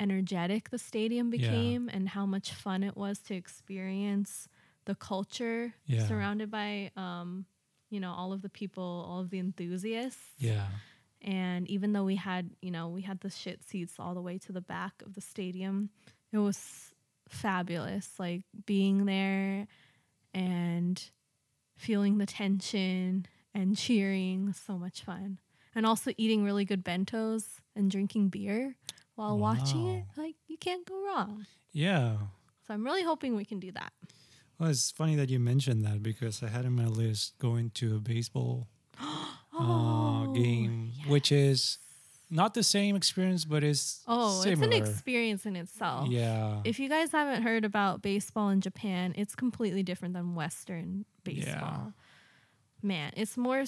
energetic 0.00 0.70
the 0.70 0.78
stadium 0.78 1.30
Yeah. 1.30 1.38
became 1.50 1.88
and 1.88 2.08
how 2.08 2.26
much 2.26 2.52
fun 2.52 2.82
it 2.82 2.96
was 2.96 3.18
to 3.20 3.34
experience 3.34 4.48
the 4.84 4.94
culture 4.94 5.74
Yeah. 5.86 6.06
surrounded 6.06 6.50
by 6.50 6.90
um, 6.96 7.46
you 7.90 8.00
know, 8.00 8.12
all 8.12 8.32
of 8.32 8.42
the 8.42 8.48
people, 8.48 8.82
all 9.08 9.20
of 9.20 9.30
the 9.30 9.38
enthusiasts. 9.38 10.20
Yeah. 10.38 10.66
And 11.22 11.68
even 11.70 11.92
though 11.92 12.04
we 12.04 12.16
had, 12.16 12.50
you 12.60 12.70
know, 12.70 12.88
we 12.88 13.02
had 13.02 13.20
the 13.20 13.30
shit 13.30 13.62
seats 13.62 13.94
all 13.98 14.14
the 14.14 14.20
way 14.20 14.36
to 14.38 14.52
the 14.52 14.60
back 14.60 15.00
of 15.06 15.14
the 15.14 15.20
stadium, 15.20 15.90
it 16.32 16.38
was 16.38 16.92
fabulous. 17.28 18.10
Like 18.18 18.42
being 18.66 19.06
there 19.06 19.66
and 20.34 21.02
feeling 21.78 22.18
the 22.18 22.26
tension 22.26 23.26
and 23.54 23.76
cheering 23.76 24.52
so 24.52 24.76
much 24.76 25.02
fun. 25.02 25.38
And 25.74 25.86
also 25.86 26.12
eating 26.16 26.44
really 26.44 26.64
good 26.64 26.84
bentos 26.84 27.60
and 27.74 27.90
drinking 27.90 28.28
beer 28.28 28.76
while 29.14 29.38
watching 29.38 29.86
it. 29.88 30.04
Like 30.16 30.34
you 30.48 30.56
can't 30.56 30.86
go 30.86 30.94
wrong. 31.06 31.46
Yeah. 31.72 32.16
So 32.66 32.74
I'm 32.74 32.84
really 32.84 33.02
hoping 33.02 33.36
we 33.36 33.44
can 33.44 33.60
do 33.60 33.72
that. 33.72 33.92
Well, 34.58 34.70
it's 34.70 34.90
funny 34.90 35.16
that 35.16 35.28
you 35.30 35.38
mentioned 35.40 35.84
that 35.84 36.02
because 36.02 36.42
I 36.42 36.48
had 36.48 36.64
in 36.64 36.72
my 36.72 36.86
list 36.86 37.38
going 37.38 37.70
to 37.74 37.96
a 37.96 37.98
baseball 37.98 38.68
uh, 39.58 40.26
game, 40.26 40.92
which 41.08 41.32
is 41.32 41.78
not 42.30 42.54
the 42.54 42.62
same 42.62 42.96
experience, 42.96 43.44
but 43.44 43.62
it's 43.62 44.02
Oh, 44.06 44.40
similar. 44.42 44.68
it's 44.68 44.76
an 44.76 44.82
experience 44.92 45.46
in 45.46 45.56
itself. 45.56 46.08
Yeah. 46.08 46.60
If 46.64 46.78
you 46.78 46.88
guys 46.88 47.12
haven't 47.12 47.42
heard 47.42 47.64
about 47.64 48.00
baseball 48.02 48.48
in 48.50 48.60
Japan, 48.60 49.12
it's 49.16 49.34
completely 49.34 49.82
different 49.82 50.14
than 50.14 50.34
Western 50.34 51.04
baseball. 51.24 51.52
Yeah. 51.54 51.90
Man, 52.82 53.12
it's 53.16 53.36
more. 53.36 53.64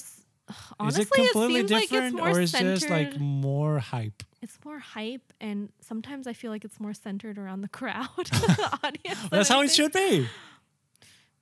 Honestly, 0.78 1.02
is 1.02 1.08
it 1.08 1.12
completely 1.32 1.60
seems 1.60 1.70
like 1.72 1.82
it's 1.82 1.90
different, 1.90 2.16
more 2.16 2.28
or 2.28 2.40
is 2.40 2.50
centered. 2.52 2.74
just 2.76 2.90
like 2.90 3.18
more 3.18 3.78
hype? 3.78 4.22
it's 4.42 4.58
more 4.64 4.78
hype, 4.78 5.32
and 5.40 5.72
sometimes 5.80 6.26
I 6.28 6.32
feel 6.32 6.52
like 6.52 6.64
it's 6.64 6.78
more 6.78 6.94
centered 6.94 7.36
around 7.36 7.62
the 7.62 7.68
crowd, 7.68 8.08
the 8.16 8.78
audience. 8.84 9.28
That's 9.30 9.48
how 9.48 9.62
it 9.62 9.70
should 9.72 9.92
be. 9.92 10.28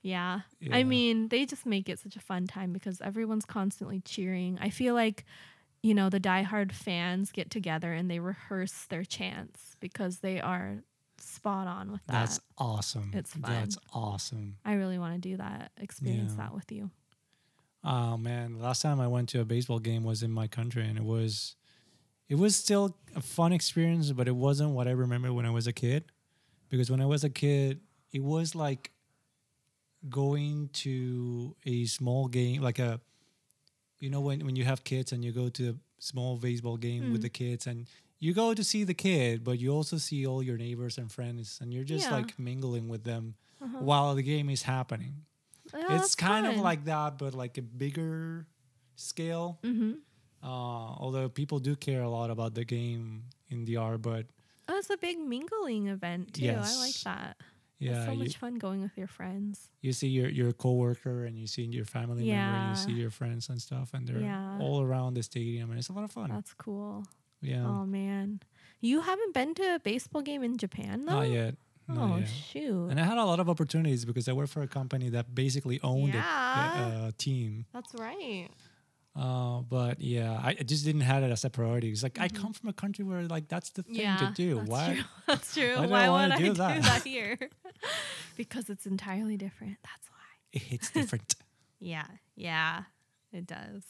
Yeah. 0.00 0.40
Yeah. 0.60 0.76
I 0.76 0.84
mean, 0.84 1.28
they 1.28 1.44
just 1.46 1.66
make 1.66 1.88
it 1.88 1.98
such 1.98 2.16
a 2.16 2.20
fun 2.20 2.46
time 2.46 2.72
because 2.72 3.00
everyone's 3.00 3.44
constantly 3.44 4.00
cheering. 4.00 4.58
I 4.60 4.68
feel 4.70 4.94
like, 4.94 5.24
you 5.82 5.94
know, 5.94 6.08
the 6.10 6.20
diehard 6.20 6.72
fans 6.72 7.30
get 7.30 7.50
together 7.50 7.92
and 7.92 8.10
they 8.10 8.18
rehearse 8.20 8.84
their 8.88 9.04
chants 9.04 9.76
because 9.80 10.18
they 10.18 10.40
are 10.40 10.82
spot 11.18 11.66
on 11.66 11.90
with 11.92 12.02
that. 12.06 12.12
That's 12.12 12.40
awesome. 12.58 13.12
It's 13.14 13.32
fun. 13.32 13.42
That's 13.50 13.78
awesome. 13.94 14.56
I 14.64 14.74
really 14.74 14.98
want 14.98 15.14
to 15.14 15.20
do 15.28 15.36
that, 15.38 15.72
experience 15.78 16.34
Yeah. 16.36 16.44
that 16.44 16.54
with 16.54 16.70
you. 16.70 16.90
Oh 17.84 18.16
man, 18.16 18.58
last 18.60 18.80
time 18.82 18.98
I 19.00 19.06
went 19.08 19.28
to 19.30 19.40
a 19.40 19.44
baseball 19.44 19.78
game 19.78 20.04
was 20.04 20.22
in 20.22 20.30
my 20.30 20.46
country, 20.46 20.86
and 20.88 20.96
it 20.96 21.04
was, 21.04 21.54
it 22.28 22.36
was 22.36 22.56
still 22.56 22.96
a 23.14 23.20
fun 23.20 23.52
experience, 23.52 24.10
but 24.12 24.26
it 24.26 24.34
wasn't 24.36 24.70
what 24.70 24.88
I 24.88 24.92
remember 24.92 25.32
when 25.32 25.44
I 25.44 25.50
was 25.50 25.66
a 25.66 25.72
kid, 25.72 26.04
because 26.70 26.90
when 26.90 27.00
I 27.02 27.06
was 27.06 27.24
a 27.24 27.28
kid, 27.30 27.80
it 28.10 28.22
was 28.22 28.54
like 28.54 28.90
going 30.08 30.68
to 30.72 31.56
a 31.66 31.84
small 31.86 32.28
game, 32.28 32.62
like 32.62 32.78
a, 32.78 33.00
you 34.00 34.10
know, 34.10 34.20
when 34.20 34.44
when 34.44 34.56
you 34.56 34.64
have 34.64 34.84
kids 34.84 35.12
and 35.12 35.24
you 35.24 35.32
go 35.32 35.48
to 35.50 35.70
a 35.70 35.74
small 35.98 36.36
baseball 36.36 36.76
game 36.76 37.12
with 37.12 37.20
Mm. 37.20 37.22
the 37.22 37.30
kids 37.30 37.66
and. 37.66 37.86
You 38.20 38.32
go 38.32 38.54
to 38.54 38.64
see 38.64 38.84
the 38.84 38.94
kid, 38.94 39.44
but 39.44 39.58
you 39.58 39.70
also 39.70 39.98
see 39.98 40.24
all 40.26 40.42
your 40.42 40.56
neighbors 40.56 40.96
and 40.96 41.12
friends, 41.12 41.58
and 41.60 41.74
you're 41.74 41.84
just 41.84 42.06
Yeah. 42.06 42.16
like 42.16 42.38
mingling 42.38 42.88
with 42.88 43.04
them 43.04 43.34
Uh-huh. 43.60 43.76
while 43.80 44.14
the 44.14 44.22
game 44.22 44.48
is 44.48 44.62
happening 44.62 45.26
Yeah, 45.74 45.96
it's 45.98 46.14
kind 46.14 46.46
of 46.46 46.56
like 46.56 46.84
that, 46.84 47.18
but 47.18 47.34
like 47.34 47.58
a 47.58 47.62
bigger 47.62 48.46
scale. 48.96 49.58
Mhm. 49.62 49.98
Uh, 50.42 50.46
although 50.46 51.28
people 51.28 51.58
do 51.58 51.74
care 51.74 52.02
a 52.02 52.08
lot 52.10 52.30
about 52.30 52.54
the 52.54 52.64
game 52.64 53.24
in 53.48 53.64
DR, 53.64 53.98
but 53.98 54.26
Oh, 54.68 54.76
it's 54.78 54.90
a 54.90 54.96
big 54.96 55.18
mingling 55.18 55.88
event 55.88 56.34
too. 56.34 56.48
I 56.50 56.76
like 56.76 56.94
that. 57.04 57.36
yeah, 57.78 57.96
it's 57.96 58.04
so 58.06 58.12
you, 58.12 58.18
much 58.18 58.36
fun 58.36 58.54
going 58.56 58.80
with 58.82 58.96
your 58.96 59.06
friends. 59.08 59.68
you 59.82 59.92
see 59.92 60.08
your 60.08 60.28
your 60.28 60.52
coworker 60.52 61.24
and 61.24 61.36
you 61.38 61.46
see 61.46 61.64
your 61.64 61.84
family 61.84 62.24
member 62.24 62.56
and 62.58 62.70
you 62.70 62.76
see 62.84 62.92
your 62.92 63.10
friends 63.10 63.48
and 63.48 63.60
stuff, 63.60 63.92
and 63.94 64.06
they're 64.06 64.20
Yeah. 64.20 64.58
all 64.60 64.80
around 64.82 65.14
the 65.14 65.22
stadium, 65.22 65.70
and 65.70 65.78
it's 65.78 65.88
a 65.88 65.92
lot 65.92 66.04
of 66.04 66.12
fun. 66.12 66.30
That's 66.30 66.54
cool. 66.54 67.04
yeah, 67.42 67.66
Oh 67.66 67.84
man, 67.84 68.40
you 68.80 69.00
haven't 69.02 69.34
been 69.34 69.54
to 69.56 69.74
a 69.74 69.78
baseball 69.80 70.22
game 70.22 70.42
in 70.42 70.56
Japan 70.56 71.04
though? 71.04 71.20
not 71.20 71.28
yet. 71.30 71.56
Oh 71.88 72.16
yet. 72.18 72.26
shoot. 72.28 72.88
And 72.90 72.98
I 73.00 73.04
had 73.04 73.18
a 73.18 73.24
lot 73.24 73.40
of 73.40 73.48
opportunities 73.50 74.04
because 74.04 74.28
I 74.28 74.32
worked 74.32 74.50
for 74.52 74.62
a 74.62 74.66
company 74.68 75.10
that 75.10 75.34
basically 75.34 75.80
owned 75.82 76.14
a- 76.14 76.18
Yeah. 76.18 77.04
a, 77.04 77.08
a 77.08 77.12
team. 77.12 77.66
That's 77.72 77.94
right. 77.94 78.48
Uh, 79.16 79.60
but 79.60 80.00
yeah, 80.00 80.32
I, 80.42 80.56
I 80.58 80.62
just 80.64 80.84
didn't 80.84 81.02
have 81.02 81.22
it 81.22 81.30
as 81.30 81.44
a 81.44 81.50
priority. 81.50 81.90
It's 81.90 82.02
like 82.02 82.18
I 82.18 82.28
Mhm. 82.28 82.34
come 82.40 82.52
from 82.52 82.68
a 82.70 82.72
country 82.72 83.04
where 83.04 83.22
like 83.28 83.46
that's 83.48 83.70
the 83.70 83.82
thing 83.84 83.96
yeah, 83.96 84.16
to 84.16 84.32
do. 84.34 84.56
That's 84.56 84.68
Why? 84.68 84.94
True. 84.94 85.04
That's 85.28 85.54
true. 85.54 85.76
why 85.76 85.84
do 85.84 85.90
Why, 85.90 86.04
I 86.06 86.10
would 86.10 86.32
I 86.32 86.38
do 86.38 86.44
do 86.48 86.54
that? 86.54 86.82
that, 86.82 87.02
here? 87.12 87.38
because 88.36 88.68
it's 88.70 88.86
entirely 88.86 89.36
different. 89.36 89.76
That's 89.84 90.08
why. 90.10 90.60
It's 90.74 90.90
different. 90.90 91.34
Yeah, 91.80 92.06
yeah, 92.34 92.84
it 93.32 93.46
does. 93.46 93.84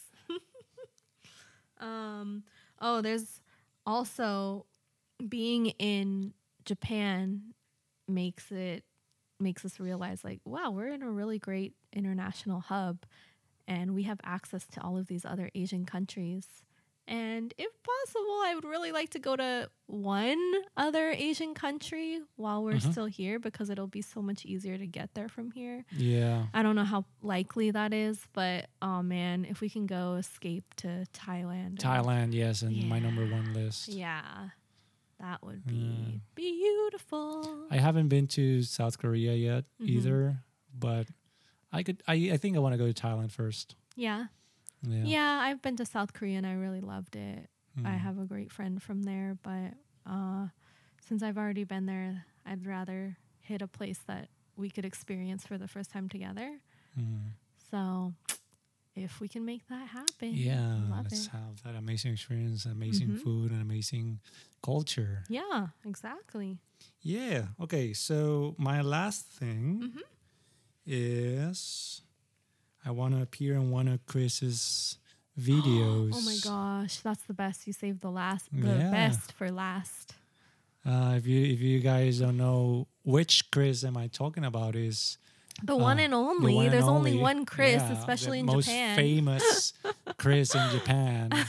um, 1.80 2.42
oh, 2.80 3.00
there's 3.00 3.40
also 3.86 4.66
being 5.28 5.66
in 5.78 6.34
Japan 6.64 7.53
makes 8.08 8.50
it 8.52 8.84
makes 9.40 9.64
us 9.64 9.80
realize 9.80 10.22
like, 10.24 10.40
wow, 10.44 10.70
we're 10.70 10.88
in 10.88 11.02
a 11.02 11.10
really 11.10 11.38
great 11.38 11.72
international 11.92 12.60
hub 12.60 13.04
and 13.66 13.94
we 13.94 14.04
have 14.04 14.20
access 14.22 14.66
to 14.68 14.80
all 14.82 14.96
of 14.96 15.06
these 15.08 15.24
other 15.24 15.50
Asian 15.54 15.84
countries. 15.84 16.46
And 17.06 17.52
if 17.58 17.70
possible, 17.82 18.40
I 18.44 18.52
would 18.54 18.64
really 18.64 18.90
like 18.92 19.10
to 19.10 19.18
go 19.18 19.36
to 19.36 19.68
one 19.86 20.38
other 20.76 21.10
Asian 21.10 21.52
country 21.52 22.20
while 22.36 22.62
we're 22.64 22.74
Mhm. 22.76 22.92
still 22.92 23.04
here 23.06 23.38
because 23.38 23.68
it'll 23.68 23.86
be 23.88 24.00
so 24.00 24.22
much 24.22 24.46
easier 24.46 24.78
to 24.78 24.86
get 24.86 25.12
there 25.14 25.28
from 25.28 25.50
here. 25.50 25.84
yeah. 25.92 26.46
I 26.54 26.62
don't 26.62 26.76
know 26.76 26.84
how 26.84 27.04
likely 27.20 27.70
that 27.72 27.92
is, 27.92 28.26
but 28.32 28.70
oh 28.80 29.02
man, 29.02 29.44
if 29.44 29.60
we 29.60 29.68
can 29.68 29.86
go 29.86 30.14
escape 30.14 30.72
to 30.76 31.04
Thailand. 31.12 31.74
or- 31.74 31.86
Thailand, 31.88 32.32
yes, 32.32 32.62
and 32.62 32.88
my 32.88 33.00
number 33.00 33.26
one 33.26 33.52
list. 33.52 33.88
Yeah. 33.88 34.50
That 35.20 35.42
would 35.44 35.64
be 35.66 35.74
Yeah. 35.74 36.18
beautiful. 36.34 37.66
I 37.70 37.78
haven't 37.78 38.08
been 38.08 38.26
to 38.28 38.62
South 38.62 38.98
Korea 38.98 39.34
yet 39.34 39.64
Mhm. 39.80 39.88
either, 39.88 40.44
but 40.78 41.06
I 41.72 41.82
could. 41.82 42.02
I, 42.06 42.14
I 42.32 42.36
think 42.36 42.56
I 42.56 42.60
want 42.60 42.72
to 42.74 42.78
go 42.78 42.90
to 42.90 42.94
Thailand 42.94 43.30
first. 43.30 43.76
yeah. 43.96 44.26
Yeah. 44.86 45.04
Yeah, 45.04 45.38
I've 45.40 45.62
been 45.62 45.76
to 45.76 45.86
South 45.86 46.12
Korea 46.12 46.36
and 46.36 46.46
I 46.46 46.52
really 46.52 46.82
loved 46.82 47.16
it. 47.16 47.48
I 47.78 47.80
Mm. 47.96 47.98
have 47.98 48.18
a 48.18 48.26
great 48.26 48.52
friend 48.52 48.82
from 48.82 49.04
there, 49.04 49.38
but 49.42 49.72
uh 50.06 50.48
since 51.00 51.22
I've 51.22 51.38
already 51.38 51.64
been 51.64 51.86
there, 51.86 52.26
I'd 52.44 52.66
rather 52.66 53.16
hit 53.40 53.62
a 53.62 53.66
place 53.66 53.98
that 54.06 54.28
we 54.56 54.68
could 54.70 54.84
experience 54.84 55.46
for 55.46 55.56
the 55.58 55.68
first 55.68 55.90
time 55.90 56.08
together. 56.08 56.60
Mm. 56.98 57.30
So 57.70 58.12
if 58.96 59.20
we 59.20 59.28
can 59.28 59.44
make 59.44 59.66
that 59.68 59.88
happen. 59.88 60.34
Yeah, 60.34 60.76
love 60.90 61.04
let's 61.04 61.26
it. 61.26 61.30
have 61.32 61.62
that 61.64 61.74
amazing 61.74 62.12
experience, 62.12 62.64
amazing 62.66 63.08
Mhm. 63.08 63.18
food, 63.22 63.50
and 63.52 63.60
amazing 63.62 64.20
culture. 64.62 65.24
Yeah, 65.28 65.68
exactly. 65.84 66.58
Yeah. 67.02 67.48
Okay. 67.60 67.92
So 67.94 68.54
my 68.58 68.80
last 68.82 69.26
thing 69.26 69.92
Mhm. 69.94 70.02
is 70.86 72.02
I 72.84 72.90
want 72.90 73.14
to 73.14 73.22
appear 73.22 73.54
in 73.54 73.70
one 73.70 73.88
of 73.88 74.04
Chris's 74.06 74.98
videos. 75.38 76.12
Oh 76.16 76.20
my 76.20 76.36
gosh, 76.42 76.98
that's 76.98 77.22
the 77.24 77.34
best. 77.34 77.66
You 77.66 77.72
saved 77.72 78.00
the 78.00 78.10
last, 78.10 78.50
the 78.52 78.58
Yeah. 78.78 78.90
best 78.90 79.32
for 79.32 79.50
last. 79.50 80.14
Uh, 80.84 81.14
if 81.16 81.26
you 81.26 81.42
if 81.46 81.60
you 81.60 81.80
guys 81.80 82.18
don't 82.20 82.36
know 82.36 82.86
which 83.04 83.50
Chris 83.50 83.84
am 83.84 83.96
I 83.96 84.06
talking 84.08 84.44
about, 84.44 84.76
is 84.76 85.16
The 85.62 85.76
one 85.76 85.98
Uh, 85.98 86.02
and 86.02 86.12
the 86.12 86.16
only. 86.16 86.54
one 86.54 86.64
and 86.66 86.74
There's 86.74 86.84
only 86.84 87.12
only. 87.12 87.22
one 87.22 87.44
Chris, 87.46 87.80
Yeah, 87.82 87.88
the 87.88 87.98
especially 87.98 88.40
in 88.40 88.46
most 88.46 88.64
Japan. 88.66 88.96
famous 88.96 89.72
Chris 90.18 90.54
in 90.54 90.70
Japan. 90.70 91.30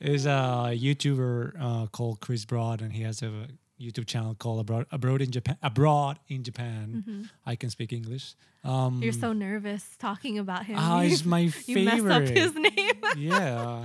is 0.00 0.26
a 0.26 0.70
YouTuber 0.74 1.52
uh, 1.60 1.86
called 1.86 2.20
Chris 2.20 2.44
Broad, 2.44 2.80
and 2.82 2.92
he 2.92 3.02
has 3.02 3.22
a 3.22 3.48
YouTube 3.80 4.06
channel 4.06 4.34
called 4.34 4.60
Abroad, 4.60 4.86
Abroad 4.90 5.22
in 5.22 5.30
Japan. 5.30 5.56
Abroad 5.62 6.18
in 6.28 6.42
Japan. 6.42 7.04
Mhm. 7.06 7.30
I 7.46 7.56
can 7.56 7.70
speak 7.70 7.92
English. 7.92 8.34
Um, 8.64 9.02
You're 9.02 9.12
so 9.12 9.32
nervous 9.32 9.84
talking 9.98 10.38
about 10.38 10.66
him. 10.66 10.76
Ah, 10.78 11.00
he's 11.02 11.24
my 11.24 11.48
favorite. 11.48 11.68
you 11.82 11.90
favorite. 11.90 12.04
mess 12.20 12.30
up 12.30 12.36
his 12.36 12.54
name. 12.54 13.00
yeah. 13.16 13.84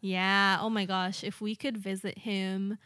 yeah. 0.00 0.58
Oh 0.60 0.70
my 0.70 0.84
gosh. 0.84 1.24
If 1.24 1.40
we 1.40 1.54
could 1.56 1.76
visit 1.78 2.18
him 2.18 2.76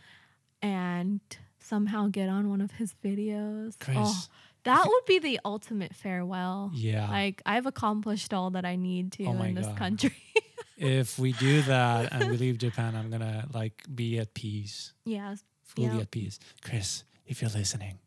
and 0.62 1.20
somehow 1.64 2.08
get 2.08 2.28
on 2.28 2.48
one 2.50 2.60
of 2.60 2.72
his 2.72 2.94
videos. 3.04 3.74
Oh, 3.94 4.24
that 4.64 4.86
would 4.86 5.04
be 5.06 5.18
the 5.18 5.40
ultimate 5.44 5.94
farewell. 5.94 6.70
Yeah. 6.74 7.08
Like 7.08 7.42
I've 7.44 7.66
accomplished 7.66 8.32
all 8.34 8.50
that 8.50 8.64
I 8.64 8.76
need 8.76 9.12
to 9.12 9.24
Oh 9.26 9.42
in 9.42 9.54
this 9.54 9.66
God. 9.66 9.76
country. 9.76 10.16
if 10.76 11.18
we 11.18 11.32
do 11.32 11.62
that 11.62 12.12
and 12.12 12.30
we 12.30 12.36
leave 12.44 12.58
Japan, 12.58 12.94
I'm 12.96 13.10
gonna 13.10 13.46
like 13.52 13.82
be 13.94 14.18
at 14.18 14.34
peace. 14.34 14.92
yeah. 15.04 15.34
fully 15.64 15.88
Yeah. 15.88 15.98
at 16.02 16.10
peace. 16.10 16.38
Chris, 16.62 17.04
if 17.26 17.40
you're 17.42 17.50
listening, 17.50 17.98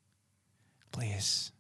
please 0.92 1.52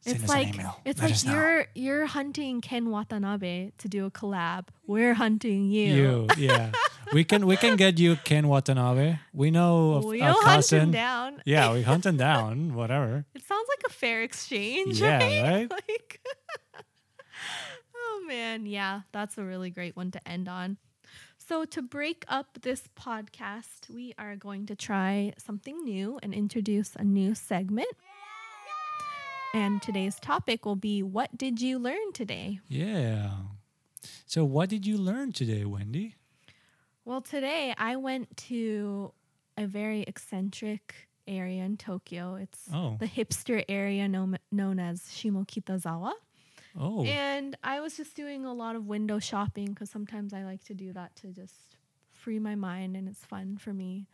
send 0.00 0.16
It's 0.16 0.24
us 0.24 0.28
like 0.30 0.48
an 0.48 0.54
email. 0.54 0.80
it's 0.84 1.00
Let 1.00 1.10
like 1.10 1.24
you're 1.24 1.66
you're 1.74 2.06
hunting 2.06 2.60
Ken 2.60 2.90
Watanabe 2.90 3.70
to 3.78 3.88
do 3.88 4.04
a 4.06 4.10
collab. 4.10 4.68
We're 4.86 5.14
hunting 5.14 5.70
you. 5.70 5.94
you. 5.94 6.26
Yeah, 6.36 6.72
we 7.12 7.24
can 7.24 7.46
we 7.46 7.56
can 7.56 7.76
get 7.76 7.98
you 7.98 8.16
Ken 8.16 8.48
Watanabe. 8.48 9.18
We 9.32 9.50
know 9.50 9.94
of 9.94 10.04
We'll 10.04 10.22
a 10.22 10.32
hunt 10.32 10.72
him 10.72 10.90
down. 10.90 11.42
Yeah, 11.44 11.72
we 11.72 11.82
hunt 11.82 12.06
him 12.06 12.16
down. 12.16 12.74
Whatever. 12.74 13.24
It 13.34 13.42
sounds 13.42 13.66
like 13.68 13.82
a 13.86 13.92
fair 13.92 14.22
exchange, 14.22 15.00
Yeah, 15.00 15.18
right? 15.18 15.42
right? 15.42 15.70
like 15.70 16.20
Oh 17.96 18.24
man, 18.26 18.66
yeah, 18.66 19.02
that's 19.12 19.38
a 19.38 19.44
really 19.44 19.70
great 19.70 19.96
one 19.96 20.10
to 20.12 20.28
end 20.28 20.48
on. 20.48 20.78
So 21.36 21.64
to 21.66 21.82
break 21.82 22.24
up 22.28 22.58
this 22.62 22.84
podcast, 22.98 23.90
we 23.92 24.14
are 24.18 24.34
going 24.36 24.66
to 24.66 24.74
try 24.74 25.34
something 25.36 25.84
new 25.84 26.18
and 26.22 26.32
introduce 26.32 26.96
a 26.96 27.04
new 27.04 27.34
segment. 27.34 27.88
And 29.52 29.80
today's 29.82 30.18
topic 30.18 30.64
will 30.64 30.74
be 30.76 31.02
what 31.02 31.36
did 31.36 31.60
you 31.60 31.78
learn 31.78 32.12
today? 32.12 32.60
Yeah. 32.68 33.30
So, 34.26 34.44
what 34.44 34.68
did 34.68 34.84
you 34.86 34.98
learn 34.98 35.32
today, 35.32 35.64
Wendy? 35.64 36.16
Well, 37.04 37.20
today 37.20 37.74
I 37.76 37.96
went 37.96 38.34
to 38.48 39.12
a 39.56 39.66
very 39.66 40.02
eccentric 40.02 40.94
area 41.28 41.62
in 41.62 41.76
Tokyo. 41.76 42.36
It's 42.36 42.68
Oh, 42.72 42.96
the 42.98 43.06
hipster 43.06 43.64
area 43.68 44.08
known, 44.08 44.38
known 44.50 44.78
as 44.78 45.00
Shimokitazawa. 45.02 46.12
oh, 46.78 47.04
And 47.04 47.56
I 47.62 47.80
was 47.80 47.96
just 47.96 48.16
doing 48.16 48.44
a 48.46 48.52
lot 48.52 48.74
of 48.76 48.86
window 48.86 49.18
shopping 49.18 49.66
because 49.66 49.90
sometimes 49.90 50.32
I 50.32 50.44
like 50.44 50.64
to 50.64 50.74
do 50.74 50.92
that 50.94 51.14
to 51.16 51.28
just 51.28 51.76
free 52.10 52.38
my 52.38 52.54
mind 52.54 52.96
and 52.96 53.08
it's 53.08 53.24
fun 53.24 53.58
for 53.58 53.72
me. 53.72 54.06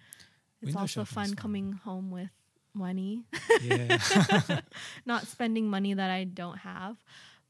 It's 0.61 0.66
Window 0.68 0.81
also 0.81 1.05
fun 1.05 1.29
fun. 1.29 1.37
coming 1.37 1.72
home 1.72 2.11
with 2.11 2.29
money, 2.74 3.24
yeah. 3.62 3.98
not 5.07 5.26
spending 5.26 5.68
money 5.68 5.94
that 5.94 6.11
I 6.11 6.24
don't 6.24 6.59
have. 6.59 6.96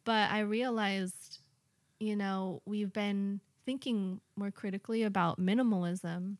But 0.05 0.31
I 0.31 0.40
realized, 0.40 1.40
you 1.98 2.14
know, 2.14 2.62
we've 2.66 2.92
been 2.92 3.40
thinking 3.64 4.20
more 4.37 4.51
critically 4.51 5.03
about 5.03 5.40
minimalism. 5.40 6.37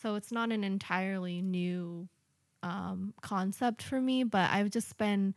So 0.00 0.14
it's 0.14 0.32
not 0.32 0.50
an 0.50 0.64
entirely 0.64 1.42
new 1.42 2.08
um, 2.62 3.14
concept 3.20 3.82
for 3.82 4.00
me, 4.00 4.24
but 4.24 4.50
I've 4.50 4.70
just 4.70 4.96
been 4.96 5.34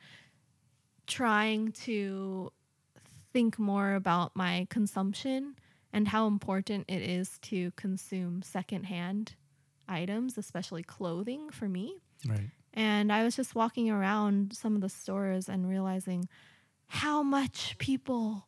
trying 1.08 1.72
to 1.72 2.52
think 3.34 3.58
more 3.60 3.96
about 3.96 4.36
my 4.36 4.68
consumption 4.70 5.56
and 5.92 6.08
how 6.08 6.28
important 6.28 6.86
it 6.88 7.02
is 7.02 7.40
to 7.40 7.72
consume 7.72 8.42
secondhand 8.42 9.36
items, 9.88 10.38
especially 10.38 10.84
clothing 10.84 11.50
for 11.50 11.68
me. 11.68 11.96
Right. 12.28 12.50
And 12.74 13.12
I 13.12 13.24
was 13.24 13.36
just 13.36 13.54
walking 13.54 13.90
around 13.90 14.54
some 14.56 14.76
of 14.76 14.82
the 14.82 14.90
stores 14.90 15.50
and 15.50 15.70
realizing 15.70 16.28
how 16.88 17.22
much 17.22 17.78
people 17.78 18.48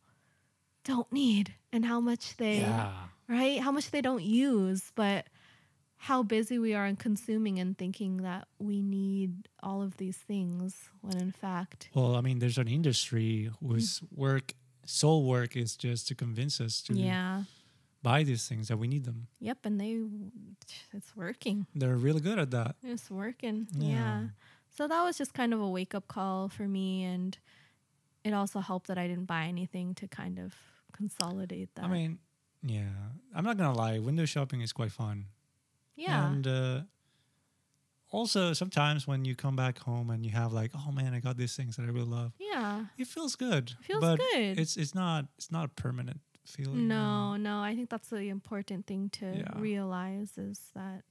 don't 0.86 1.12
need 1.12 1.54
and 1.74 1.86
how 1.86 2.00
much 2.00 2.38
they 2.38 2.60
Yeah. 2.60 3.08
right? 3.28 3.60
How 3.60 3.72
much 3.72 3.92
they 3.92 4.02
don't 4.02 4.24
use, 4.24 4.92
but 4.96 5.28
how 5.98 6.24
busy 6.24 6.60
we 6.60 6.74
are 6.74 6.86
in 6.86 6.96
consuming 6.96 7.60
and 7.60 7.78
thinking 7.78 8.18
that 8.18 8.48
we 8.60 8.82
need 8.82 9.50
all 9.64 9.82
of 9.82 9.98
these 9.98 10.18
things 10.18 10.90
when 11.02 11.18
in 11.18 11.32
fact, 11.32 11.90
Well, 11.94 12.16
I 12.16 12.22
mean, 12.22 12.40
there's 12.40 12.60
an 12.60 12.68
industry 12.68 13.50
whose 13.60 14.00
mm. 14.00 14.08
work, 14.16 14.54
sole 14.86 15.26
work, 15.26 15.56
is 15.58 15.76
just 15.76 16.08
to 16.10 16.16
convince 16.16 16.62
us 16.62 16.82
to 16.84 16.94
yeah. 16.94 17.44
buy 18.04 18.24
these 18.24 18.48
things 18.48 18.68
that 18.68 18.78
we 18.78 18.88
need 18.88 19.06
them. 19.06 19.28
Yep, 19.40 19.58
and 19.66 19.82
they 19.82 20.04
it's 20.94 21.16
working. 21.16 21.66
They're 21.74 21.98
really 21.98 22.22
good 22.22 22.38
at 22.38 22.52
that. 22.52 22.76
It's 22.84 23.10
working. 23.10 23.68
Yeah. 23.74 23.90
Yeah. 23.90 24.24
So 24.70 24.88
that 24.88 25.04
was 25.04 25.18
just 25.18 25.34
kind 25.34 25.54
of 25.54 25.60
a 25.62 25.70
wake 25.70 25.96
up 25.96 26.08
call 26.08 26.50
for 26.50 26.68
me 26.68 27.04
and 27.04 27.38
it 28.26 28.34
also 28.34 28.60
helped 28.60 28.88
that 28.88 28.98
I 28.98 29.08
didn't 29.08 29.26
buy 29.26 29.46
anything 29.46 29.94
to 29.96 30.08
kind 30.08 30.40
of 30.40 30.54
consolidate 30.96 31.70
that. 31.76 31.86
I 31.86 31.88
mean, 31.88 32.20
yeah. 32.64 32.90
I'm 33.36 33.44
not 33.44 33.58
gonna 33.58 33.74
lie. 33.78 34.00
Window 34.00 34.26
shopping 34.26 34.62
is 34.62 34.72
quite 34.74 34.92
fun. 34.92 35.26
yeah. 35.96 36.28
And 36.32 36.48
uh, 36.48 36.82
also, 38.12 38.54
sometimes 38.54 39.08
when 39.08 39.26
you 39.26 39.36
come 39.36 39.56
back 39.56 39.80
home 39.80 40.10
and 40.10 40.26
you 40.26 40.32
have 40.32 40.54
like, 40.54 40.72
oh 40.76 40.92
man, 40.92 41.14
I 41.14 41.20
got 41.20 41.38
these 41.38 41.56
things 41.56 41.76
that 41.76 41.84
I 41.84 41.88
really 41.88 42.06
love. 42.08 42.32
yeah. 42.40 42.86
It 42.98 43.08
feels 43.08 43.36
good. 43.36 43.74
Feels 43.82 44.02
but 44.02 44.20
good. 44.20 44.60
It's 44.60 44.78
it's 44.78 44.96
not 44.96 45.26
it's 45.38 45.52
not 45.52 45.66
a 45.66 45.70
permanent 45.70 46.22
feeling. 46.46 46.88
No, 46.88 47.36
no. 47.36 47.60
I 47.60 47.76
think 47.76 47.90
that's 47.90 48.10
the 48.10 48.30
important 48.30 48.86
thing 48.88 49.10
to 49.20 49.26
Yeah. 49.38 49.60
realize 49.60 50.38
is 50.38 50.72
that 50.76 51.04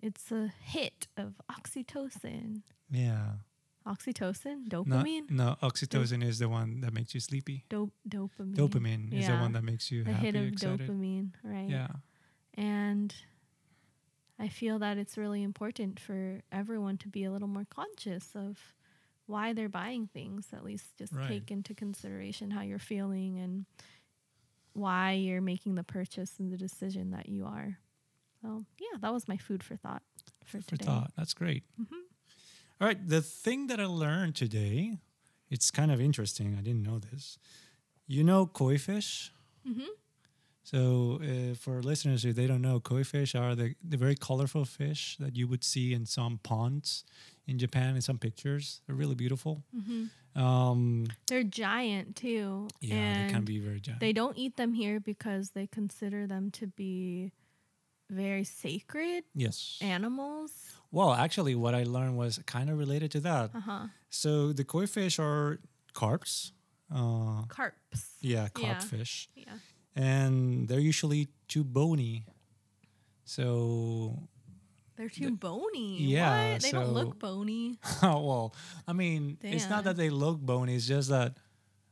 it's 0.00 0.30
a 0.30 0.52
hit 0.62 1.08
of 1.16 1.34
oxytocin. 1.50 2.62
Yeah. 2.90 3.32
Oxytocin, 3.86 4.68
dopamine, 4.68 5.28
no, 5.30 5.56
oxytocin 5.62 6.22
is 6.22 6.38
the 6.38 6.48
one 6.48 6.80
that 6.82 6.92
makes 6.92 7.14
you 7.14 7.20
sleepy. 7.20 7.64
Dop- 7.68 7.90
dopamine. 8.08 8.54
Dopamine 8.54 9.12
is 9.12 9.26
the 9.26 9.34
one 9.34 9.52
that 9.52 9.64
makes 9.64 9.90
you 9.90 10.04
the 10.04 10.12
happy, 10.12 10.26
hit 10.26 10.36
of 10.36 10.44
excited. 10.52 10.88
dopamine, 10.88 11.30
right? 11.42 11.68
Yeah. 11.68 11.88
And 12.54 13.14
I 14.38 14.48
feel 14.48 14.78
that 14.78 14.98
it's 14.98 15.16
really 15.16 15.42
important 15.42 15.98
for 16.00 16.42
everyone 16.52 16.96
to 16.98 17.08
be 17.08 17.24
a 17.24 17.32
little 17.32 17.48
more 17.48 17.66
conscious 17.68 18.30
of 18.34 18.58
why 19.26 19.52
they're 19.52 19.68
buying 19.68 20.06
things. 20.06 20.48
At 20.52 20.64
least 20.64 20.96
just 20.98 21.12
Right. 21.12 21.28
take 21.28 21.50
into 21.50 21.74
consideration 21.74 22.50
how 22.52 22.62
you're 22.62 22.78
feeling 22.78 23.38
and 23.38 23.66
why 24.74 25.12
you're 25.12 25.40
making 25.42 25.74
the 25.74 25.84
purchase 25.84 26.38
and 26.38 26.52
the 26.52 26.56
decision 26.56 27.10
that 27.10 27.28
you 27.28 27.46
are. 27.46 27.78
So 28.42 28.64
yeah, 28.80 28.98
that 29.00 29.12
was 29.12 29.28
my 29.28 29.36
food 29.36 29.62
for 29.62 29.76
thought 29.76 30.02
for, 30.44 30.60
for 30.60 30.66
today. 30.70 30.84
thought. 30.86 31.12
That's 31.16 31.34
great. 31.34 31.64
Mhm. 31.80 32.01
All 32.82 32.88
right, 32.88 33.08
the 33.08 33.22
thing 33.22 33.68
that 33.68 33.78
I 33.78 33.84
learned 33.84 34.34
today, 34.34 34.98
it's 35.48 35.70
kind 35.70 35.92
of 35.92 36.00
interesting. 36.00 36.56
I 36.58 36.62
didn't 36.62 36.82
know 36.82 36.98
this. 36.98 37.38
You 38.08 38.24
know 38.24 38.44
koi 38.44 38.76
fish? 38.76 39.32
Mhm. 39.64 39.86
So, 40.64 41.20
uh, 41.22 41.54
for 41.54 41.80
listeners 41.80 42.24
who 42.24 42.32
they 42.32 42.48
don't 42.48 42.60
know, 42.60 42.80
koi 42.80 43.04
fish 43.04 43.36
are 43.36 43.54
the, 43.54 43.76
the 43.88 43.96
very 43.96 44.16
colorful 44.16 44.64
fish 44.64 45.16
that 45.20 45.36
you 45.36 45.46
would 45.46 45.62
see 45.62 45.92
in 45.94 46.06
some 46.06 46.38
ponds 46.42 47.04
in 47.46 47.56
Japan 47.56 47.94
in 47.94 48.02
some 48.02 48.18
pictures. 48.18 48.80
They're 48.86 48.96
really 48.96 49.14
beautiful. 49.14 49.62
Mhm. 49.72 50.10
Um, 50.34 51.06
They're 51.28 51.44
giant 51.44 52.16
too. 52.16 52.66
yeah, 52.80 53.26
they 53.26 53.32
can 53.32 53.44
be 53.44 53.60
very 53.60 53.78
giant. 53.78 54.00
They 54.00 54.12
don't 54.12 54.36
eat 54.36 54.56
them 54.56 54.74
here 54.74 54.98
because 54.98 55.50
they 55.50 55.68
consider 55.68 56.26
them 56.26 56.50
to 56.52 56.66
be 56.66 57.30
very 58.10 58.42
sacred 58.42 59.22
yes. 59.36 59.78
animals. 59.80 60.50
Well, 60.92 61.12
actually, 61.12 61.54
what 61.56 61.74
I 61.74 61.82
learned 61.84 62.16
was 62.16 62.38
kind 62.46 62.70
of 62.70 62.78
related 62.78 63.10
to 63.12 63.20
that. 63.20 63.50
Uh 63.54 63.60
huh. 63.60 63.86
So, 64.10 64.52
the 64.52 64.62
koi 64.64 64.86
fish 64.86 65.18
are 65.18 65.58
carps. 65.94 66.52
Uh, 66.94 67.42
Carps. 67.48 68.10
yeah, 68.20 68.48
carp 68.52 68.66
Yeah. 68.68 68.78
fish. 68.80 69.28
Yeah. 69.34 69.56
and 69.96 70.68
they're 70.68 70.78
usually 70.92 71.28
too 71.48 71.64
bony. 71.64 72.24
So, 73.24 74.28
They're 74.96 75.08
too 75.08 75.36
bony. 75.36 76.02
yeah, 76.02 76.52
What? 76.52 76.62
They 76.62 76.70
don't 76.70 76.92
look 76.92 77.18
bony. 77.18 77.78
well, 78.02 78.54
I 78.86 78.92
mean, 78.92 79.38
it's 79.42 79.68
not 79.70 79.84
that 79.84 79.96
they 79.96 80.10
look 80.10 80.40
bony. 80.40 80.74
It's 80.76 80.86
just 80.86 81.08
that, 81.08 81.36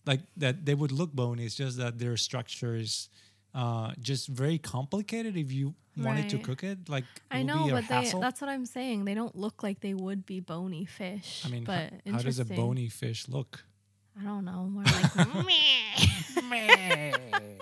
like, 0.06 0.20
that 0.36 0.64
they 0.66 0.74
would 0.74 0.92
look 0.92 1.12
bony. 1.12 1.44
It's 1.44 1.54
just 1.54 1.78
that 1.78 1.98
their 1.98 2.16
structure 2.16 2.74
is 2.74 3.08
uh, 3.54 3.92
just 4.00 4.28
very 4.28 4.58
complicated. 4.58 5.36
If 5.36 5.52
you 5.52 5.74
wanted 5.96 6.28
to 6.30 6.38
cook 6.38 6.62
it, 6.64 6.88
like, 6.88 7.04
I 7.30 7.42
know, 7.42 7.68
but 7.70 7.88
they, 7.88 8.10
that's 8.20 8.40
what 8.40 8.48
I'm 8.48 8.64
saying. 8.66 9.04
They 9.04 9.14
don't 9.14 9.34
look 9.36 9.62
like 9.62 9.80
they 9.80 9.94
would 9.94 10.24
be 10.24 10.40
bony 10.40 10.84
fish. 10.86 11.42
I 11.44 11.48
mean, 11.50 11.64
but 11.64 11.92
h- 12.06 12.12
how 12.12 12.18
does 12.22 12.38
a 12.38 12.44
bony 12.44 12.88
fish 12.88 13.28
look? 13.28 13.64
I 14.18 14.24
don't 14.24 14.44
know. 14.44 14.64
More 14.64 14.84
like 14.84 15.16
meh. 16.50 17.56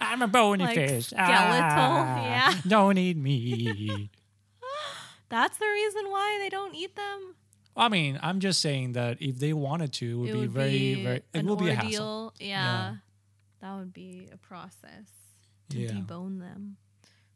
I'm 0.00 0.22
a 0.22 0.28
bony 0.28 0.64
Like 0.64 0.74
fish. 0.76 1.06
skeletal, 1.08 1.28
Ah, 1.28 2.22
yeah. 2.24 2.54
Don't 2.66 2.98
eat 2.98 3.16
me. 3.16 4.10
That's 5.28 5.58
the 5.58 5.66
reason 5.66 6.10
why 6.10 6.38
they 6.42 6.48
don't 6.48 6.74
eat 6.74 6.96
them. 6.96 7.34
I 7.76 7.88
mean, 7.88 8.18
I'm 8.22 8.40
just 8.40 8.60
saying 8.60 8.92
that 8.92 9.20
if 9.20 9.38
they 9.38 9.52
wanted 9.52 9.92
to, 9.94 10.06
it 10.10 10.14
would 10.14 10.28
it 10.30 10.32
be 10.32 10.38
would 10.40 10.50
very, 10.50 10.70
be 10.70 11.04
very. 11.04 11.22
It 11.34 11.44
will 11.44 11.56
be 11.56 11.68
a 11.68 11.74
hassle. 11.74 12.34
Yeah, 12.40 12.46
Yeah. 12.46 12.94
That 13.60 13.76
would 13.76 13.92
be 13.92 14.28
a 14.32 14.36
process 14.36 15.06
to 15.70 15.78
Yeah. 15.78 15.90
debone 15.90 16.40
them. 16.40 16.76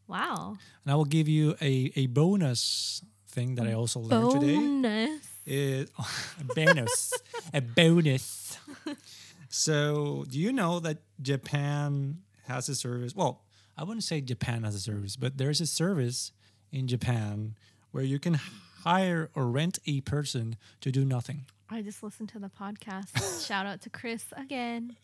Wow. 0.07 0.57
And 0.83 0.91
I 0.91 0.95
will 0.95 1.05
give 1.05 1.27
you 1.27 1.55
a, 1.61 1.91
a 1.95 2.07
bonus 2.07 3.03
thing 3.29 3.55
that 3.55 3.67
I 3.67 3.73
also 3.73 3.99
learned 3.99 4.31
today. 4.41 4.55
Bonus. 4.55 5.21
Is 5.45 5.89
a 6.39 6.43
bonus, 6.55 7.13
a 7.53 7.61
bonus. 7.61 8.57
So, 9.49 10.25
do 10.29 10.39
you 10.39 10.51
know 10.51 10.79
that 10.79 10.99
Japan 11.21 12.19
has 12.47 12.69
a 12.69 12.75
service? 12.75 13.15
Well, 13.15 13.43
I 13.77 13.83
wouldn't 13.83 14.03
say 14.03 14.21
Japan 14.21 14.63
has 14.63 14.73
a 14.75 14.79
service, 14.79 15.15
but 15.15 15.37
there's 15.37 15.61
a 15.61 15.65
service 15.67 16.31
in 16.71 16.87
Japan 16.87 17.55
where 17.91 18.03
you 18.03 18.19
can 18.19 18.39
hire 18.83 19.29
or 19.35 19.47
rent 19.47 19.79
a 19.85 20.01
person 20.01 20.55
to 20.81 20.91
do 20.91 21.05
nothing. 21.05 21.45
I 21.73 21.81
just 21.81 22.03
listened 22.03 22.29
to 22.29 22.39
the 22.39 22.49
podcast. 22.49 23.47
Shout 23.47 23.65
out 23.65 23.81
to 23.81 23.89
Chris 23.89 24.25
again. 24.37 24.95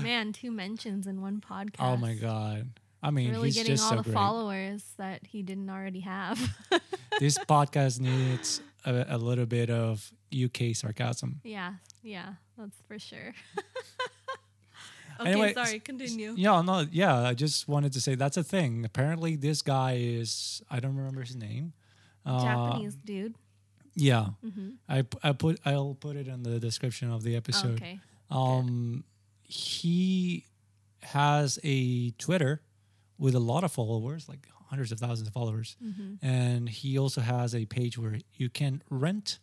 Man, 0.00 0.32
two 0.32 0.52
mentions 0.52 1.08
in 1.08 1.20
one 1.20 1.40
podcast. 1.40 1.80
Oh 1.80 1.96
my 1.96 2.14
god! 2.14 2.70
I 3.02 3.10
mean, 3.10 3.32
Really 3.32 3.48
he's 3.48 3.56
getting 3.56 3.80
all 3.80 3.90
so 3.90 3.96
the 3.96 4.02
great. 4.04 4.14
followers 4.14 4.84
that 4.96 5.26
he 5.26 5.42
didn't 5.42 5.68
already 5.68 6.00
have. 6.00 6.38
this 7.18 7.36
podcast 7.36 7.98
needs 7.98 8.60
a, 8.84 9.06
a 9.08 9.18
little 9.18 9.46
bit 9.46 9.70
of 9.70 10.12
UK 10.32 10.76
sarcasm. 10.76 11.40
yeah, 11.42 11.72
yeah, 12.04 12.34
that's 12.56 12.76
for 12.86 12.96
sure. 12.96 13.34
okay, 15.20 15.30
Anyway, 15.32 15.52
sorry, 15.52 15.80
continue. 15.80 16.34
Yeah, 16.36 16.62
no, 16.62 16.86
yeah. 16.92 17.22
I 17.22 17.34
just 17.34 17.66
wanted 17.66 17.92
to 17.94 18.00
say 18.00 18.14
that's 18.14 18.36
a 18.36 18.44
thing. 18.44 18.84
Apparently, 18.84 19.34
this 19.34 19.62
guy 19.62 19.96
is 20.00 20.62
I 20.70 20.78
don't 20.78 20.94
remember 20.94 21.22
his 21.22 21.34
name. 21.34 21.72
Uh, 22.24 22.40
Japanese 22.44 22.94
dude. 22.94 23.34
Yeah, 23.96 24.26
hmm 24.42 24.70
I 24.88 25.04
I 25.22 25.32
put 25.32 25.60
I'll 25.64 25.94
put 25.94 26.16
it 26.16 26.26
in 26.28 26.42
the 26.42 26.58
description 26.58 27.10
of 27.10 27.22
the 27.22 27.36
episode. 27.36 27.74
okay. 27.82 28.00
Um, 28.30 29.04
he 29.42 30.46
has 31.02 31.58
a 31.62 32.10
Twitter 32.12 32.62
with 33.18 33.34
a 33.34 33.38
lot 33.40 33.62
of 33.64 33.70
followers, 33.72 34.28
like 34.28 34.48
hundreds 34.68 34.90
of 34.90 34.98
thousands 34.98 35.28
of 35.28 35.34
followers, 35.34 35.76
hmm 35.80 36.14
and 36.22 36.68
he 36.68 36.98
also 36.98 37.20
has 37.20 37.54
a 37.54 37.66
page 37.66 37.96
where 37.98 38.18
you 38.34 38.48
can 38.50 38.82
rent 38.90 39.38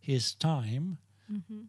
his 0.00 0.34
time 0.34 0.98
hmm 1.28 1.62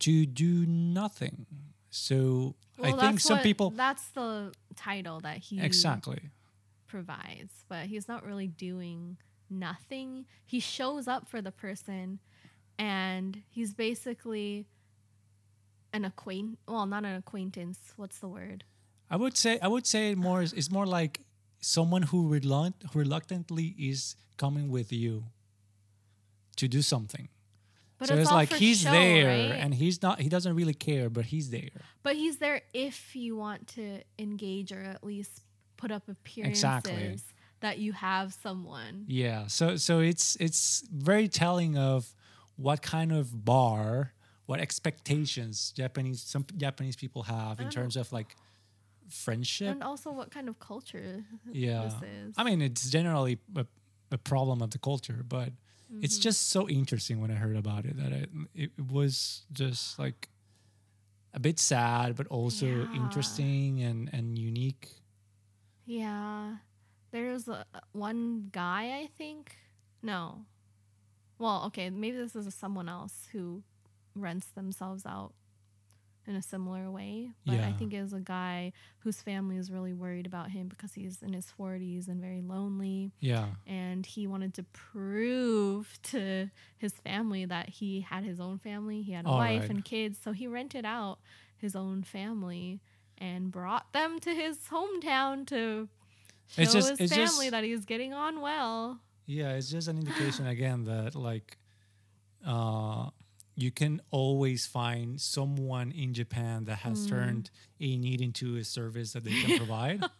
to 0.00 0.24
do 0.26 0.64
nothing. 0.66 1.46
So 1.90 2.54
Well, 2.78 2.94
I 2.94 3.00
think 3.00 3.20
some 3.20 3.36
what- 3.38 3.42
people 3.42 3.70
That's 3.70 4.08
the 4.08 4.52
title 4.76 5.20
that 5.20 5.38
he 5.38 5.60
exactly. 5.60 6.30
provides, 6.86 7.64
but 7.68 7.86
he's 7.86 8.08
not 8.08 8.24
really 8.24 8.46
doing 8.48 9.18
nothing. 9.50 10.26
He 10.46 10.60
shows 10.60 11.08
up 11.08 11.28
for 11.28 11.42
the 11.42 11.52
person 11.52 12.20
and 12.78 13.42
he's 13.48 13.74
basically 13.74 14.66
an 15.92 16.04
acquaint 16.04 16.58
well, 16.66 16.86
not 16.86 17.04
an 17.04 17.16
acquaintance. 17.16 17.92
What's 17.96 18.18
the 18.18 18.28
word? 18.28 18.64
I 19.10 19.16
would 19.16 19.36
say 19.36 19.58
I 19.60 19.68
would 19.68 19.86
say 19.86 20.14
more 20.14 20.42
is 20.42 20.52
it's 20.52 20.70
more 20.70 20.86
like 20.86 21.20
someone 21.60 22.02
who 22.02 22.28
reluct, 22.28 22.94
reluctantly 22.94 23.74
is 23.78 24.16
coming 24.36 24.70
with 24.70 24.92
you 24.92 25.24
to 26.56 26.68
do 26.68 26.80
something. 26.80 27.28
But 27.98 28.08
so 28.08 28.14
it's, 28.14 28.22
it's 28.22 28.32
like 28.32 28.52
he's 28.54 28.80
show, 28.80 28.90
there 28.92 29.26
right? 29.26 29.58
and 29.60 29.74
he's 29.74 30.00
not 30.00 30.20
he 30.20 30.28
doesn't 30.30 30.54
really 30.54 30.74
care, 30.74 31.10
but 31.10 31.26
he's 31.26 31.50
there. 31.50 31.82
but 32.02 32.16
he's 32.16 32.38
there 32.38 32.62
if 32.72 33.14
you 33.14 33.36
want 33.36 33.68
to 33.68 34.00
engage 34.18 34.72
or 34.72 34.80
at 34.80 35.04
least 35.04 35.42
put 35.76 35.90
up 35.90 36.08
appearances 36.08 37.24
that 37.60 37.78
you 37.78 37.92
have 37.92 38.32
someone. 38.32 39.04
Yeah. 39.06 39.46
So 39.46 39.76
so 39.76 40.00
it's 40.00 40.36
it's 40.36 40.82
very 40.92 41.28
telling 41.28 41.76
of 41.76 42.14
what 42.56 42.82
kind 42.82 43.12
of 43.12 43.44
bar, 43.44 44.12
what 44.46 44.60
expectations 44.60 45.72
Japanese 45.76 46.22
some 46.22 46.44
Japanese 46.56 46.96
people 46.96 47.22
have 47.24 47.60
in 47.60 47.68
terms 47.70 47.96
of 47.96 48.12
like 48.12 48.36
friendship. 49.08 49.68
And 49.68 49.82
also 49.82 50.12
what 50.12 50.30
kind 50.30 50.48
of 50.48 50.58
culture 50.58 51.24
yeah. 51.52 51.82
this 51.84 51.94
is. 52.28 52.34
I 52.36 52.44
mean, 52.44 52.62
it's 52.62 52.88
generally 52.90 53.38
a, 53.56 53.66
a 54.12 54.18
problem 54.18 54.62
of 54.62 54.70
the 54.70 54.78
culture, 54.78 55.24
but 55.26 55.50
it's 56.00 56.14
Mm-hmm. 56.16 56.22
just 56.22 56.50
so 56.50 56.68
interesting 56.68 57.20
when 57.20 57.32
I 57.32 57.34
heard 57.34 57.56
about 57.56 57.84
it 57.84 57.96
that 57.96 58.12
it, 58.12 58.30
it 58.54 58.70
was 58.78 59.42
just 59.52 59.98
like 59.98 60.28
a 61.34 61.40
bit 61.40 61.58
sad, 61.58 62.14
but 62.14 62.28
also 62.28 62.66
Yeah. 62.66 62.86
interesting 62.94 63.82
and, 63.82 64.08
and 64.12 64.38
unique. 64.38 64.88
Yeah. 65.86 66.58
There's 67.12 67.48
a, 67.48 67.64
one 67.92 68.48
guy, 68.52 69.00
I 69.02 69.08
think. 69.18 69.56
No. 70.02 70.44
Well, 71.38 71.64
okay, 71.66 71.90
maybe 71.90 72.16
this 72.16 72.36
is 72.36 72.54
someone 72.54 72.88
else 72.88 73.28
who 73.32 73.62
rents 74.14 74.46
themselves 74.48 75.04
out 75.06 75.32
in 76.26 76.36
a 76.36 76.42
similar 76.42 76.90
way. 76.90 77.30
But 77.46 77.60
I 77.60 77.72
think 77.72 77.92
it 77.92 78.02
was 78.02 78.12
a 78.12 78.20
guy 78.20 78.72
whose 79.00 79.20
family 79.20 79.56
is 79.56 79.70
really 79.70 79.92
worried 79.94 80.26
about 80.26 80.50
him 80.50 80.68
because 80.68 80.92
he's 80.94 81.22
in 81.22 81.32
his 81.32 81.52
40s 81.58 82.08
and 82.08 82.20
very 82.20 82.40
lonely. 82.42 83.10
Yeah. 83.20 83.46
And 83.66 84.04
he 84.06 84.26
wanted 84.26 84.54
to 84.54 84.62
prove 84.64 85.98
to 86.04 86.50
his 86.78 86.92
family 86.92 87.46
that 87.46 87.70
he 87.70 88.02
had 88.02 88.22
his 88.22 88.38
own 88.38 88.58
family. 88.58 89.02
He 89.02 89.12
had 89.12 89.24
a 89.24 89.28
All 89.28 89.38
wife 89.38 89.62
right. 89.62 89.70
and 89.70 89.84
kids. 89.84 90.18
So 90.22 90.32
he 90.32 90.46
rented 90.46 90.84
out 90.84 91.18
his 91.56 91.74
own 91.74 92.02
family 92.02 92.80
and 93.18 93.50
brought 93.50 93.92
them 93.92 94.18
to 94.20 94.34
his 94.34 94.58
hometown 94.70 95.46
to 95.48 95.88
show 96.50 96.62
It's 96.62 96.72
just- 96.72 96.90
his 96.90 97.00
it's 97.00 97.12
family 97.14 97.46
just- 97.46 97.50
that 97.52 97.64
he's 97.64 97.84
getting 97.84 98.12
on 98.14 98.40
well. 98.40 99.00
Yeah, 99.26 99.52
it's 99.52 99.70
just 99.70 99.88
an 99.88 99.98
indication 99.98 100.46
again 100.46 100.84
that 100.84 101.14
like 101.14 101.58
uh 102.44 103.10
you 103.56 103.70
can 103.70 104.00
always 104.10 104.66
find 104.66 105.20
someone 105.20 105.92
in 105.92 106.14
Japan 106.14 106.64
that 106.64 106.76
has 106.78 107.06
turned 107.06 107.50
a 107.78 107.96
need 107.96 108.20
into 108.22 108.56
a 108.56 108.64
service 108.64 109.12
that 109.12 109.24
they 109.24 109.40
can 109.42 109.56
provide. 109.58 110.02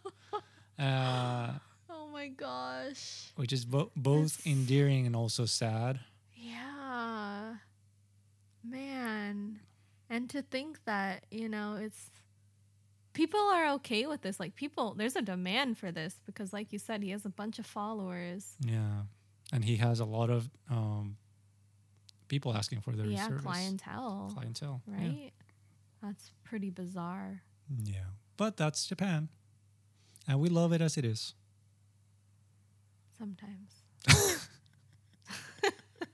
Uh, 0.79 1.53
Oh 1.91 2.07
my 2.07 2.27
gosh. 2.29 3.31
which 3.35 3.53
is 3.53 3.65
bo- 3.65 3.91
both 3.95 4.37
That's- 4.37 4.47
endearing 4.47 5.05
and 5.05 5.15
also 5.15 5.45
sad. 5.45 5.99
Yeah. 6.35 7.55
Man. 8.63 9.59
And 10.09 10.29
to 10.31 10.41
think 10.41 10.83
that, 10.85 11.25
you 11.31 11.47
know, 11.49 11.75
it's 11.75 12.09
people 13.13 13.39
are 13.39 13.69
okay 13.73 14.05
with 14.07 14.21
this. 14.21 14.39
Like 14.39 14.55
people 14.55 14.93
there's 14.95 15.15
a 15.15 15.21
demand 15.21 15.77
for 15.77 15.91
this 15.91 16.15
because 16.25 16.53
like 16.53 16.71
you 16.73 16.79
said, 16.79 17.03
he 17.03 17.11
has 17.11 17.25
a 17.25 17.29
bunch 17.29 17.59
of 17.59 17.65
followers. 17.65 18.55
Yeah, 18.65 19.03
and 19.51 19.63
he 19.65 19.77
has 19.77 19.99
a 19.99 20.05
lot 20.05 20.29
of 20.29 20.49
um, 20.69 21.17
people 22.27 22.55
asking 22.55 22.81
for 22.81 22.91
their 22.91 23.05
yeah, 23.07 23.27
service. 23.27 23.43
clientele. 23.43 24.31
Clientele, 24.33 24.81
yeah. 24.87 24.97
Right? 24.97 25.31
That's 26.01 26.31
pretty 26.43 26.69
bizarre. 26.69 27.41
Yeah. 27.83 27.99
but 28.37 28.57
that's 28.57 28.85
Japan, 28.85 29.29
and 30.27 30.39
we 30.39 30.49
love 30.49 30.73
it 30.73 30.81
as 30.81 30.97
it 30.97 31.05
is. 31.05 31.35
Sometimes. 33.17 33.83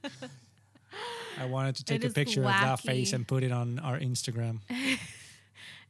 I 1.39 1.45
wanted 1.45 1.75
to 1.77 1.81
It 1.83 1.85
take 1.85 2.03
a 2.03 2.07
is 2.07 2.13
picture 2.13 2.41
of 2.41 2.47
that 2.47 2.79
face 2.79 3.13
and 3.13 3.27
put 3.27 3.43
it 3.43 3.51
on 3.51 3.79
our 3.79 3.97
Instagram. 3.99 4.59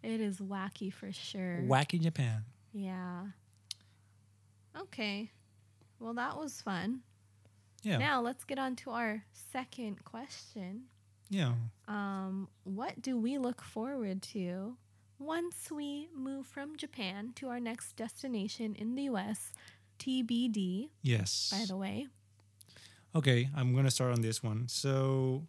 It 0.03 0.21
is 0.21 0.37
wacky 0.39 0.91
for 0.93 1.11
sure. 1.11 1.63
Wacky 1.67 1.99
Japan. 1.99 2.43
Yeah. 2.73 3.25
Okay. 4.79 5.31
Well, 5.99 6.13
that 6.13 6.37
was 6.37 6.61
fun. 6.61 7.01
Yeah, 7.83 7.97
Now 7.97 8.21
let's 8.21 8.43
get 8.43 8.59
on 8.59 8.75
to 8.77 8.91
our 8.91 9.23
second 9.51 10.03
question. 10.03 10.83
yeah. 11.29 11.53
Um, 11.87 12.47
what 12.63 13.01
do 13.01 13.17
we 13.17 13.37
look 13.37 13.61
forward 13.61 14.21
to 14.33 14.75
once 15.19 15.69
we 15.71 16.09
move 16.13 16.45
from 16.47 16.75
Japan 16.75 17.31
to 17.35 17.47
our 17.49 17.59
next 17.59 17.95
destination 17.95 18.75
in 18.75 18.95
the 18.95 19.03
US? 19.03 19.53
TBD, 19.99 20.89
Yes. 21.01 21.49
by 21.51 21.65
the 21.65 21.77
way. 21.77 22.07
Okay, 23.15 23.49
I'm 23.55 23.73
going 23.73 23.85
to 23.85 23.91
start 23.91 24.11
on 24.13 24.21
this 24.21 24.43
one. 24.43 24.67
So, 24.67 25.47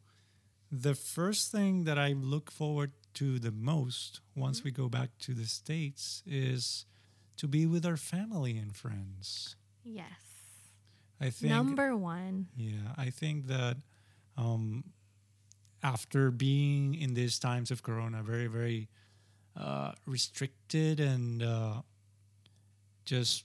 the 0.71 0.95
first 0.95 1.51
thing 1.53 1.85
that 1.85 1.99
I 1.99 2.13
look 2.13 2.51
forward 2.51 2.93
to 3.19 3.39
the 3.39 3.51
most 3.53 4.21
once 4.37 4.63
we 4.65 4.71
go 4.71 4.89
back 4.89 5.11
to 5.21 5.35
the 5.35 5.47
States 5.47 6.23
is 6.27 6.87
to 7.37 7.47
be 7.49 7.67
with 7.67 7.85
our 7.87 7.97
family 7.97 8.57
and 8.59 8.75
friends. 8.77 9.57
Yes. 9.85 10.11
I 11.21 11.31
think, 11.31 11.53
Number 11.53 11.97
one. 11.97 12.47
yeah, 12.57 12.95
I 12.97 13.11
think 13.11 13.47
that 13.49 13.77
um, 14.37 14.85
after 15.83 16.31
being 16.31 16.95
in 16.95 17.15
these 17.15 17.39
times 17.41 17.71
of 17.71 17.83
Corona, 17.83 18.23
very, 18.23 18.47
very 18.47 18.89
uh, 19.57 19.93
restricted 20.07 21.01
and 21.01 21.43
uh, 21.43 21.83
just 23.05 23.45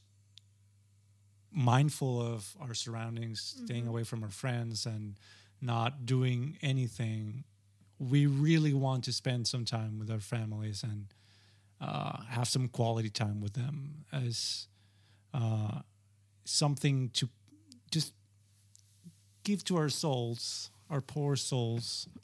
mindful 1.51 2.21
of 2.21 2.55
our 2.59 2.73
surroundings, 2.73 3.41
staying 3.65 3.85
Mhm. 3.85 3.89
away 3.89 4.03
from 4.03 4.23
our 4.23 4.29
friends 4.29 4.85
and 4.85 5.17
not 5.61 6.05
doing 6.05 6.57
anything, 6.61 7.43
we 8.09 8.25
really 8.25 8.73
want 8.73 9.03
to 9.05 9.13
spend 9.13 9.47
some 9.47 9.65
time 9.65 9.99
with 9.99 10.09
our 10.09 10.19
families 10.19 10.83
and 10.83 11.07
uh, 11.81 12.21
have 12.29 12.47
some 12.47 12.67
quality 12.67 13.09
time 13.09 13.41
with 13.41 13.53
them 13.53 14.05
as 14.11 14.67
uh, 15.33 15.79
something 16.45 17.09
to 17.09 17.29
just 17.91 18.13
give 19.43 19.63
to 19.65 19.77
our 19.77 19.89
souls, 19.89 20.71
our 20.89 21.01
poor 21.01 21.35
souls. 21.35 22.07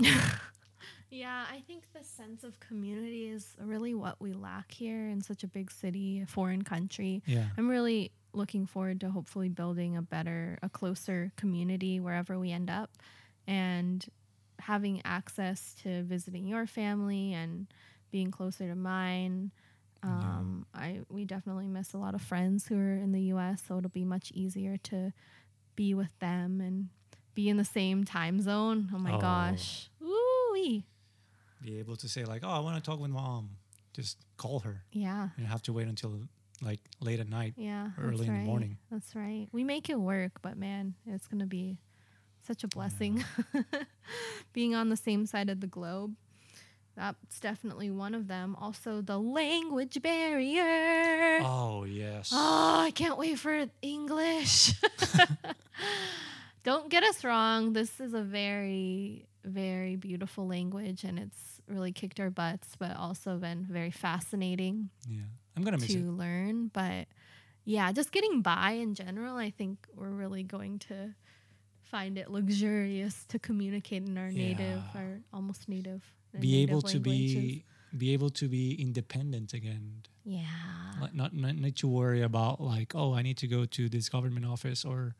Yeah, 1.11 1.45
I 1.51 1.61
think 1.61 1.86
the 1.93 2.03
sense 2.03 2.43
of 2.43 2.59
community 2.59 3.27
is 3.27 3.55
really 3.59 3.95
what 3.95 4.21
we 4.21 4.32
lack 4.32 4.71
here 4.71 5.07
in 5.07 5.21
such 5.21 5.43
a 5.43 5.47
big 5.47 5.71
city, 5.71 6.21
a 6.21 6.27
foreign 6.27 6.61
country. 6.61 7.23
Yeah. 7.25 7.45
I'm 7.57 7.67
really 7.67 8.11
looking 8.32 8.67
forward 8.67 9.01
to 9.01 9.09
hopefully 9.09 9.49
building 9.49 9.97
a 9.97 10.03
better, 10.03 10.59
a 10.61 10.69
closer 10.69 11.32
community 11.36 11.99
wherever 11.99 12.38
we 12.38 12.51
end 12.51 12.69
up 12.69 12.91
and 13.47 14.05
having 14.60 15.01
access 15.05 15.74
to 15.84 16.03
visiting 16.03 16.47
your 16.47 16.66
family 16.68 17.34
and 17.34 17.68
being 18.12 18.32
closer 18.32 18.68
to 18.68 18.76
mine. 18.76 19.51
Yeah. 20.03 20.10
Um, 20.12 20.66
I 20.74 21.01
we 21.10 21.26
definitely 21.26 21.68
miss 21.68 21.93
a 21.93 21.97
lot 21.97 22.16
of 22.16 22.22
friends 22.22 22.68
who 22.68 22.78
are 22.78 22.93
in 22.95 23.12
the 23.12 23.22
US, 23.34 23.62
so 23.68 23.78
it'll 23.78 23.89
be 23.89 24.05
much 24.05 24.32
easier 24.34 24.78
to 24.84 25.12
be 25.76 25.93
with 25.93 26.18
them 26.20 26.62
and 26.62 26.89
be 27.36 27.49
in 27.49 27.57
the 27.57 27.66
same 27.66 28.03
time 28.03 28.41
zone. 28.41 28.89
Oh 28.93 28.97
my 28.99 29.14
Oh. 29.16 29.20
gosh. 29.20 29.89
Ooh 30.01 30.82
Be 31.62 31.80
able 31.80 31.95
to 31.97 32.07
say, 32.07 32.24
like, 32.26 32.43
oh, 32.45 32.49
I 32.49 32.60
want 32.60 32.82
to 32.82 32.89
talk 32.89 32.99
with 32.99 33.12
mom. 33.12 33.57
Just 33.93 34.18
call 34.38 34.60
her. 34.62 34.84
Yeah. 34.91 35.30
You 35.38 35.45
have 35.45 35.62
to 35.64 35.74
wait 35.74 35.88
until 35.88 36.22
like 36.62 36.80
late 37.01 37.20
at 37.20 37.28
night. 37.30 37.53
Yeah. 37.57 37.89
Early 37.97 38.18
that's 38.18 38.30
in 38.30 38.34
the 38.39 38.45
morning. 38.45 38.78
That's 38.91 39.16
right. 39.16 39.47
We 39.51 39.64
make 39.64 39.89
it 39.89 39.99
work, 39.99 40.41
but 40.41 40.57
man, 40.57 40.95
it's 41.05 41.28
going 41.28 41.39
to 41.41 41.45
be 41.45 41.78
such 42.49 42.63
a 42.63 42.67
blessing 42.67 43.23
being 44.53 44.73
on 44.73 44.89
the 44.89 44.97
same 44.97 45.27
side 45.27 45.49
of 45.49 45.59
the 45.61 45.67
globe. 45.67 46.15
That's 46.97 47.39
definitely 47.39 47.91
one 47.91 48.15
of 48.15 48.27
them. 48.27 48.55
Also, 48.59 49.01
the 49.01 49.19
language 49.19 50.01
barrier. 50.01 51.39
Oh, 51.43 51.83
yes. 51.85 52.31
Oh, 52.33 52.79
I 52.87 52.91
can't 52.91 53.17
wait 53.19 53.37
for 53.37 53.67
English. 53.83 54.73
Don't 56.63 56.89
get 56.89 57.03
us 57.03 57.23
wrong. 57.23 57.73
This 57.73 57.99
is 57.99 58.13
a 58.13 58.21
very, 58.21 59.27
very 59.45 59.95
beautiful 59.95 60.47
language 60.47 61.03
and 61.03 61.17
it's 61.19 61.61
really 61.67 61.91
kicked 61.91 62.19
our 62.19 62.29
butts, 62.31 62.69
but 62.77 62.95
also 62.97 63.37
been 63.37 63.65
very 63.69 63.91
fascinating 63.91 64.89
Yeah. 65.07 65.21
I'm 65.55 65.63
going 65.63 65.75
to 65.77 65.79
miss 65.81 65.93
to 65.93 65.99
it. 65.99 66.05
learn. 66.11 66.67
But 66.73 67.07
yeah, 67.63 67.91
just 67.91 68.11
getting 68.11 68.41
by 68.41 68.71
in 68.71 68.93
general, 68.95 69.37
I 69.37 69.51
think 69.51 69.77
we're 69.95 70.09
really 70.09 70.43
going 70.43 70.79
to 70.79 71.13
find 71.89 72.17
it 72.17 72.29
luxurious 72.29 73.25
to 73.31 73.37
communicate 73.39 74.03
in 74.07 74.17
our 74.17 74.31
native, 74.31 74.81
Yeah. 74.93 74.99
our 75.01 75.19
almost 75.33 75.67
native. 75.67 76.01
our 76.33 76.39
Be 76.39 76.61
able 76.63 76.81
to 76.83 76.97
languages. 76.97 77.33
be 77.35 77.63
be 77.97 78.13
able 78.13 78.29
to 78.29 78.47
be 78.47 78.73
independent 78.79 79.51
again. 79.53 80.03
Yeah. 80.23 80.45
Like 81.01 81.15
not, 81.15 81.33
not 81.33 81.55
need 81.55 81.75
to 81.77 81.87
worry 81.87 82.21
about 82.21 82.61
like, 82.61 82.93
oh, 82.93 83.15
I 83.15 83.23
need 83.23 83.37
to 83.37 83.47
go 83.47 83.65
to 83.65 83.89
this 83.89 84.09
government 84.09 84.45
office 84.45 84.85
or 84.85 85.15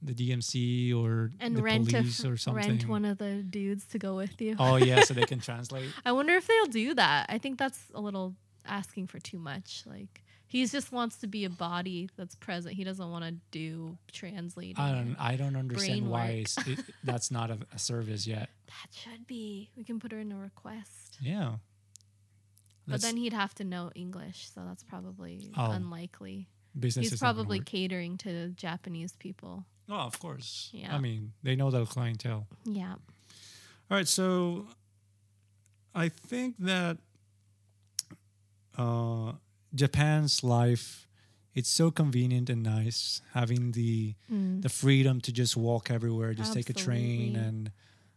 the 0.00 0.14
DMV 0.14 0.94
or 0.94 1.32
And 1.40 1.56
the 1.56 1.62
rent 1.62 1.88
a 1.88 1.96
police 1.98 2.24
f- 2.24 2.30
or 2.30 2.36
something. 2.44 2.64
rent 2.68 2.86
one 2.88 3.04
of 3.04 3.18
the 3.18 3.42
dudes 3.42 3.86
to 3.86 3.98
go 3.98 4.14
with 4.14 4.40
you. 4.40 4.54
oh 4.60 4.76
yeah, 4.76 5.02
so 5.02 5.14
they 5.14 5.24
can 5.26 5.40
translate. 5.50 5.90
I 6.04 6.12
wonder 6.12 6.34
if 6.34 6.46
they'll 6.46 6.66
do 6.66 6.94
that. 6.94 7.26
I 7.28 7.38
think 7.38 7.58
that's 7.58 7.80
a 7.92 8.00
little 8.00 8.36
asking 8.64 9.08
for 9.08 9.18
too 9.18 9.40
much. 9.40 9.82
Like 9.84 10.21
he 10.52 10.66
just 10.66 10.92
wants 10.92 11.16
to 11.16 11.26
be 11.26 11.46
a 11.46 11.50
body 11.50 12.10
that's 12.18 12.34
present. 12.34 12.74
He 12.74 12.84
doesn't 12.84 13.10
want 13.10 13.24
to 13.24 13.32
do 13.50 13.96
translating. 14.12 14.76
I 14.76 14.92
don't 14.92 15.16
I 15.18 15.36
don't 15.36 15.56
understand 15.56 16.10
why 16.10 16.44
it, 16.44 16.54
that's 17.04 17.30
not 17.30 17.50
a, 17.50 17.56
a 17.74 17.78
service 17.78 18.26
yet. 18.26 18.50
That 18.66 18.88
should 18.92 19.26
be. 19.26 19.70
We 19.76 19.82
can 19.82 19.98
put 19.98 20.12
her 20.12 20.18
in 20.18 20.30
a 20.30 20.36
request. 20.38 21.16
Yeah. 21.22 21.52
But 22.86 22.92
Let's- 22.92 23.04
then 23.04 23.16
he'd 23.16 23.32
have 23.32 23.54
to 23.54 23.64
know 23.64 23.90
English, 23.94 24.50
so 24.54 24.60
that's 24.66 24.82
probably 24.82 25.50
Oh. 25.56 25.70
unlikely. 25.70 26.48
businesses. 26.78 27.12
He's 27.12 27.20
probably 27.20 27.60
catering 27.60 28.18
to 28.18 28.48
Japanese 28.50 29.12
people. 29.16 29.64
Oh, 29.88 29.94
of 30.10 30.18
course. 30.20 30.68
Yeah. 30.72 30.94
I 30.94 30.98
mean, 30.98 31.32
they 31.42 31.56
know 31.56 31.70
the 31.70 31.84
clientele. 31.86 32.46
Yeah. 32.64 32.92
All 33.90 33.96
right, 33.98 34.08
so 34.08 34.66
I 35.94 36.08
think 36.08 36.56
that 36.60 36.98
uh, 38.78 39.32
Japan's 39.74 40.42
life 40.44 41.08
it's 41.54 41.68
so 41.68 41.90
convenient 41.90 42.48
and 42.48 42.62
nice 42.62 43.20
having 43.34 43.72
the 43.72 44.14
Mm. 44.30 44.62
the 44.62 44.68
freedom 44.70 45.20
to 45.20 45.32
just 45.32 45.54
walk 45.56 45.90
everywhere, 45.90 46.32
just 46.34 46.54
take 46.54 46.70
a 46.70 46.72
train 46.72 47.36
and 47.36 47.70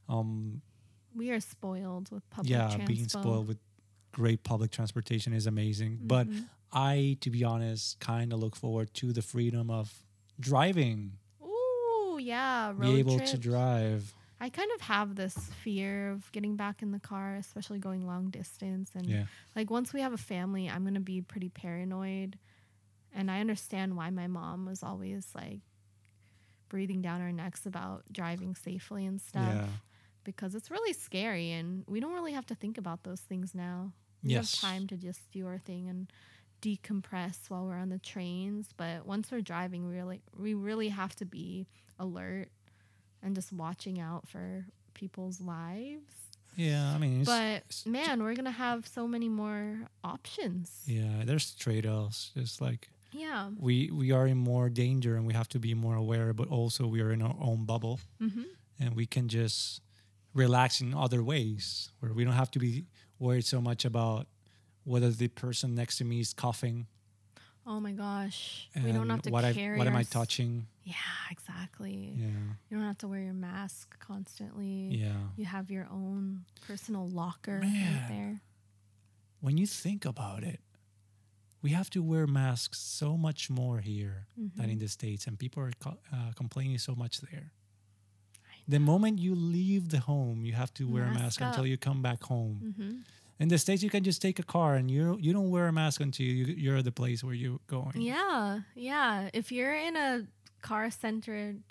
um 0.07 0.61
We 1.13 1.31
are 1.31 1.39
spoiled 1.41 2.11
with 2.11 2.29
public 2.29 2.51
yeah, 2.51 2.69
transpo. 2.69 2.87
being 2.87 3.07
spoiled 3.09 3.47
with 3.47 3.59
great 4.11 4.43
public 4.43 4.71
transportation 4.71 5.33
is 5.33 5.45
amazing. 5.47 5.99
But 6.03 6.27
Mhm. 6.27 6.45
I, 6.71 7.17
to 7.21 7.29
be 7.29 7.43
honest, 7.43 7.99
kind 7.99 8.31
of 8.33 8.39
look 8.39 8.55
forward 8.55 8.93
to 8.95 9.11
the 9.13 9.21
freedom 9.21 9.69
of 9.69 10.03
driving, 10.39 11.17
Ooh, 11.41 12.17
yeah, 12.21 12.71
road 12.71 12.81
be 12.81 12.99
able 12.99 13.17
trips. 13.17 13.31
to 13.31 13.37
drive. 13.37 14.13
I 14.39 14.49
kind 14.49 14.69
of 14.75 14.81
have 14.81 15.15
this 15.15 15.35
fear 15.63 16.11
of 16.11 16.31
getting 16.31 16.55
back 16.55 16.81
in 16.81 16.91
the 16.91 16.99
car, 16.99 17.35
especially 17.35 17.79
going 17.79 18.05
long 18.05 18.29
distance. 18.29 18.91
And 18.95 19.07
Yeah. 19.09 19.25
like 19.55 19.69
once 19.69 19.93
we 19.93 20.01
have 20.01 20.13
a 20.13 20.17
family, 20.17 20.69
I'm 20.69 20.83
gonna 20.83 20.99
be 20.99 21.21
pretty 21.21 21.49
paranoid. 21.49 22.37
And 23.13 23.31
I 23.31 23.39
understand 23.39 23.95
why 23.95 24.09
my 24.09 24.27
mom 24.27 24.65
was 24.65 24.83
always 24.83 25.29
like 25.33 25.61
breathing 26.69 27.01
down 27.01 27.21
our 27.21 27.31
necks 27.31 27.65
about 27.65 28.03
driving 28.11 28.55
safely 28.55 29.05
and 29.05 29.21
stuff 29.21 29.55
Yeah. 29.55 29.67
because 30.23 30.55
it's 30.55 30.71
really 30.71 30.93
scary 30.93 31.51
and 31.51 31.85
we 31.87 31.99
don't 31.99 32.13
really 32.13 32.33
have 32.33 32.45
to 32.47 32.55
think 32.55 32.77
about 32.77 33.03
those 33.03 33.21
things 33.21 33.53
now. 33.55 33.93
We 34.23 34.31
Yes. 34.31 34.37
have 34.37 34.51
time 34.51 34.87
to 34.87 34.97
just 34.97 35.31
do 35.31 35.45
our 35.47 35.59
thing 35.59 35.87
and 35.87 36.11
decompress 36.61 37.49
while 37.49 37.65
we're 37.65 37.77
on 37.77 37.89
the 37.89 37.99
trains, 37.99 38.69
but 38.75 39.05
once 39.05 39.31
we're 39.31 39.41
driving, 39.41 39.87
we 39.87 39.93
really 39.95 40.21
we 40.37 40.53
really 40.55 40.89
have 40.89 41.15
to 41.17 41.25
be 41.25 41.67
alert 41.99 42.49
and 43.25 43.35
just 43.35 43.51
watching 43.51 43.99
out 43.99 44.27
for 44.27 44.65
people's 44.93 45.41
lives. 45.41 46.13
Yeah, 46.55 46.93
I 46.93 46.97
mean, 46.99 47.23
But 47.25 47.41
it's- 47.57 47.85
man, 47.85 48.23
we're 48.23 48.35
gonna 48.35 48.51
have 48.51 48.87
so 48.87 49.07
many 49.07 49.27
more 49.27 49.89
options. 50.03 50.83
yeah, 50.85 51.23
there's 51.25 51.53
trade-offs. 51.55 52.31
Just 52.37 52.61
like 52.61 52.87
Yeah. 53.11 53.49
we 53.57 53.89
we 53.91 54.11
are 54.11 54.27
in 54.27 54.37
more 54.37 54.69
danger 54.69 55.15
and 55.17 55.25
we 55.27 55.33
have 55.33 55.49
to 55.49 55.59
be 55.59 55.73
more 55.73 55.95
aware, 55.95 56.33
but 56.33 56.47
also 56.47 56.87
we 56.87 57.01
are 57.01 57.11
in 57.11 57.21
our 57.21 57.35
own 57.39 57.65
bubble 57.65 57.99
Mm-hmm. 58.21 58.43
and 58.79 58.95
we 58.95 59.05
can 59.05 59.27
just 59.27 59.81
relax 60.33 60.81
in 60.81 60.93
other 60.93 61.21
ways 61.23 61.89
where 61.99 62.13
we 62.13 62.23
don't 62.23 62.33
have 62.43 62.51
to 62.51 62.59
be 62.59 62.85
worried 63.19 63.45
so 63.45 63.59
much 63.61 63.85
about 63.85 64.27
whether 64.83 65.09
the 65.11 65.27
person 65.29 65.73
next 65.75 65.97
to 65.97 66.03
me 66.05 66.19
is 66.19 66.33
coughing 66.33 66.87
Oh 67.67 67.79
my 67.79 67.91
gosh, 67.93 68.69
and 68.75 68.83
we 68.83 68.91
don't 68.91 69.09
have 69.09 69.23
to 69.23 69.31
what 69.31 69.43
I 69.43 69.53
carry. 69.53 69.77
what 69.77 69.87
am 69.87 69.95
I 69.95 70.03
touching? 70.03 70.67
Yeah, 70.83 70.93
exactly. 71.31 72.13
Yeah, 72.15 72.27
You 72.69 72.77
don't 72.77 72.85
have 72.85 72.99
to 72.99 73.07
wear 73.07 73.19
your 73.21 73.33
mask 73.33 73.97
constantly. 73.99 74.89
yeah. 74.91 75.13
You 75.35 75.45
have 75.45 75.71
your 75.71 75.87
own 75.91 76.45
personal 76.67 77.09
locker 77.09 77.59
Man. 77.59 77.73
right 77.93 78.07
there. 78.07 78.41
When 79.41 79.57
you 79.57 79.65
think 79.65 80.05
about 80.05 80.43
it, 80.43 80.59
we 81.63 81.71
have 81.71 81.89
to 81.91 82.03
wear 82.03 82.27
masks 82.27 82.77
so 82.77 83.17
much 83.17 83.49
more 83.49 83.79
here 83.79 84.27
than 84.55 84.69
in 84.69 84.77
the 84.77 84.87
states, 84.87 85.25
and 85.25 85.39
people 85.39 85.63
are 85.63 85.71
co- 85.79 85.97
uh, 86.13 86.31
complaining 86.35 86.77
so 86.77 86.93
much 86.95 87.21
there. 87.21 87.51
The 88.67 88.79
moment 88.79 89.19
you 89.19 89.33
leave 89.35 89.89
the 89.89 89.99
home, 89.99 90.45
you 90.45 90.53
have 90.53 90.73
to 90.75 90.87
wear 90.87 91.03
a 91.05 91.07
Mask 91.13 91.39
mask 91.39 91.41
until 91.41 91.65
you 91.67 91.77
come 91.77 92.01
back 92.03 92.23
home. 92.23 92.61
Mm-hmm. 92.63 92.91
In 93.39 93.49
the 93.49 93.57
states, 93.57 93.83
you 93.83 93.89
can 93.89 94.03
just 94.03 94.21
take 94.21 94.39
a 94.39 94.43
car 94.43 94.75
and 94.75 94.89
you 94.89 95.17
you 95.19 95.33
don't 95.33 95.49
wear 95.49 95.67
a 95.67 95.71
mask 95.73 95.99
until 96.01 96.25
you, 96.25 96.45
you're 96.45 96.77
at 96.77 96.85
the 96.85 96.91
place 96.91 97.23
where 97.23 97.33
you're 97.33 97.59
going. 97.67 97.99
Yeah, 98.01 98.61
yeah. 98.75 99.29
If 99.33 99.51
you're 99.51 99.75
in 99.75 99.95
a 99.97 100.25
car 100.61 100.89
centered 100.89 101.61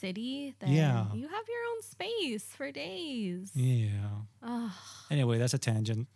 city, 0.00 0.54
then 0.58 0.72
Yeah. 0.72 1.06
you 1.14 1.28
have 1.28 1.44
your 1.48 1.64
own 1.74 1.82
space 1.82 2.44
for 2.56 2.72
days. 2.72 3.50
Yeah. 3.54 4.22
Oh, 4.42 4.74
Anyway, 5.10 5.38
that's 5.38 5.54
a 5.54 5.58
tangent. 5.58 6.08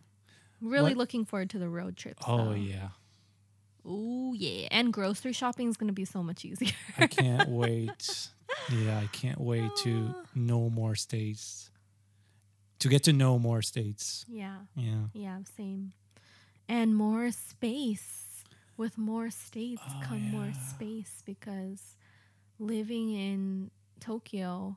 really 0.61 0.93
What- 0.95 0.97
looking 0.99 1.25
forward 1.25 1.51
to 1.51 1.59
the 1.59 1.69
road 1.69 1.97
trips. 1.97 2.23
Oh 2.27 2.53
yeah, 2.53 2.89
Oh 3.85 4.33
yeah. 4.35 4.67
And 4.73 4.93
grocery 4.93 5.33
shopping 5.33 5.69
is 5.69 5.77
gonna 5.77 5.93
be 5.93 6.05
so 6.07 6.23
much 6.23 6.45
easier. 6.45 6.73
I 6.99 7.07
can't 7.07 7.49
wait. 7.49 8.31
Yeah, 8.73 8.99
I 8.99 9.07
can't 9.09 9.41
wait 9.41 9.71
to 9.85 10.15
Ah. 10.17 10.23
know 10.35 10.71
more 10.71 10.95
states. 10.97 11.71
To 12.81 12.89
get 12.89 13.03
to 13.05 13.13
know 13.13 13.39
more 13.39 13.63
states. 13.63 14.25
yeah. 14.29 14.59
Yeah. 14.77 15.07
Yeah, 15.13 15.39
same. 15.57 15.93
And 16.69 16.95
more 16.97 17.31
space. 17.31 18.45
With 18.77 18.99
more 18.99 19.31
states 19.31 19.83
Oh, 19.89 20.01
come 20.01 20.31
more 20.31 20.53
space 20.53 21.23
because 21.25 21.97
living 22.59 23.15
in 23.15 23.71
Tokyo 24.01 24.77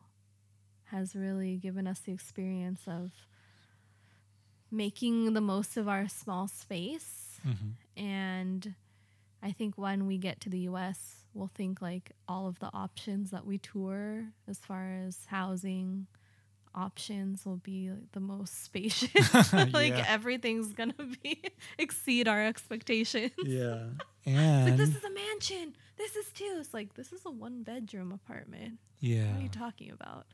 has 0.86 1.16
really 1.16 1.58
given 1.58 1.86
us 1.88 2.00
the 2.00 2.14
experience 2.14 2.82
of 2.88 3.12
making 4.72 5.34
the 5.34 5.42
most 5.42 5.78
of 5.78 5.88
our 5.88 6.08
small 6.08 6.48
space. 6.48 7.40
hmm 7.44 7.72
And 7.98 8.76
I 9.44 9.52
think 9.52 9.78
when 9.78 10.06
we 10.08 10.18
get 10.18 10.40
to 10.42 10.50
the 10.50 10.60
US, 10.72 11.26
we'll 11.34 11.52
think 11.54 11.82
like 11.82 12.12
all 12.28 12.48
of 12.48 12.60
the 12.60 12.70
options 12.74 13.32
that 13.32 13.46
we 13.46 13.58
tour 13.58 14.26
as 14.48 14.60
far 14.60 14.94
as 15.06 15.26
housing 15.28 16.08
options 16.76 17.46
will 17.46 17.58
be 17.58 17.90
like 17.90 18.12
the 18.12 18.20
most 18.20 18.64
spacious. 18.66 19.14
like 19.54 19.94
Yeah. 19.94 20.06
everything's 20.08 20.74
gonna 20.74 20.94
be 21.24 21.42
exceed 21.78 22.28
our 22.28 22.46
expectations. 22.46 23.32
Yeah. 23.44 23.86
And 24.26 24.66
like 24.70 24.78
this 24.78 24.96
is 24.96 25.04
a 25.04 25.10
mansion. 25.12 25.76
This 25.98 26.16
is 26.16 26.28
two. 26.34 26.58
It's 26.60 26.74
like 26.74 26.94
this 26.94 27.12
is 27.12 27.22
a 27.26 27.32
one 27.32 27.64
bedroom 27.64 28.12
apartment. 28.12 28.80
Yeah, 29.00 29.28
what 29.32 29.40
are 29.40 29.44
you 29.44 29.50
talking 29.50 29.92
about? 29.92 30.26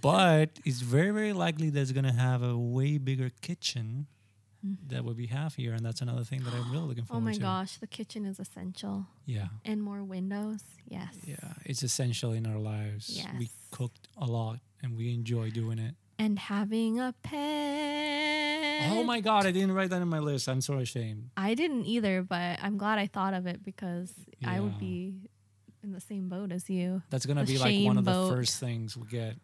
but 0.00 0.50
it's 0.64 0.80
very 0.80 1.10
very 1.10 1.32
likely 1.32 1.70
that's 1.70 1.92
gonna 1.92 2.12
have 2.12 2.42
a 2.42 2.56
way 2.56 2.98
bigger 2.98 3.30
kitchen 3.42 4.06
that 4.88 5.04
what 5.04 5.14
we 5.14 5.26
have 5.26 5.54
here, 5.54 5.74
and 5.74 5.84
that's 5.84 6.00
another 6.00 6.24
thing 6.24 6.42
that 6.42 6.54
I'm 6.54 6.72
really 6.72 6.86
looking 6.86 7.04
forward 7.04 7.20
to. 7.20 7.26
Oh 7.26 7.30
my 7.30 7.34
to. 7.34 7.38
gosh, 7.40 7.76
the 7.76 7.86
kitchen 7.86 8.24
is 8.24 8.40
essential. 8.40 9.06
Yeah. 9.26 9.48
And 9.64 9.82
more 9.82 10.02
windows. 10.02 10.60
Yes. 10.88 11.14
Yeah, 11.26 11.36
it's 11.66 11.82
essential 11.82 12.32
in 12.32 12.46
our 12.46 12.58
lives. 12.58 13.10
Yes. 13.10 13.28
We 13.38 13.50
cooked 13.70 14.08
a 14.16 14.24
lot 14.24 14.60
and 14.84 14.96
we 14.96 15.12
enjoy 15.12 15.50
doing 15.50 15.78
it. 15.78 15.94
And 16.18 16.38
having 16.38 17.00
a 17.00 17.14
pet. 17.22 18.92
Oh 18.92 19.02
my 19.02 19.20
god, 19.20 19.46
I 19.46 19.50
didn't 19.50 19.72
write 19.72 19.90
that 19.90 20.02
on 20.02 20.08
my 20.08 20.18
list. 20.18 20.48
I'm 20.48 20.60
so 20.60 20.74
ashamed. 20.74 21.30
I 21.36 21.54
didn't 21.54 21.86
either, 21.86 22.22
but 22.22 22.58
I'm 22.62 22.76
glad 22.76 22.98
I 22.98 23.06
thought 23.06 23.34
of 23.34 23.46
it 23.46 23.64
because 23.64 24.12
I 24.44 24.60
would 24.60 24.78
be 24.78 25.14
in 25.82 25.92
the 25.92 26.00
same 26.00 26.28
boat 26.28 26.52
as 26.52 26.68
you. 26.68 27.02
That's 27.10 27.26
gonna 27.26 27.44
The 27.44 27.54
be 27.54 27.58
like 27.58 27.84
one 27.86 27.98
of 27.98 28.04
the 28.04 28.28
first 28.28 28.60
things 28.60 28.96
we 28.96 29.06
get 29.08 29.36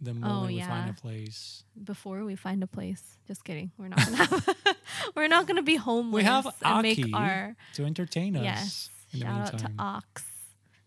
the 0.00 0.10
oh, 0.10 0.14
moment 0.14 0.52
we 0.52 0.60
find 0.60 0.90
a 0.90 0.92
place. 0.92 1.64
Before 1.82 2.24
we 2.24 2.34
find 2.34 2.62
a 2.62 2.66
place, 2.66 3.02
just 3.26 3.44
kidding. 3.44 3.70
We're 3.78 3.88
not 3.88 4.04
gonna 4.04 4.16
have. 4.16 4.56
we're 5.14 5.28
not 5.28 5.46
gonna 5.46 5.62
be 5.62 5.76
homeless. 5.76 6.14
We 6.14 6.24
have 6.24 6.46
and 6.62 6.82
make 6.82 6.98
Aki. 6.98 7.12
our 7.14 7.56
To 7.74 7.84
entertain 7.84 8.36
us. 8.36 8.42
yes. 8.42 8.90
In 9.12 9.20
the 9.20 9.24
Shout 9.26 9.54
out 9.54 9.58
to. 9.60 9.70
Ox. 9.78 10.24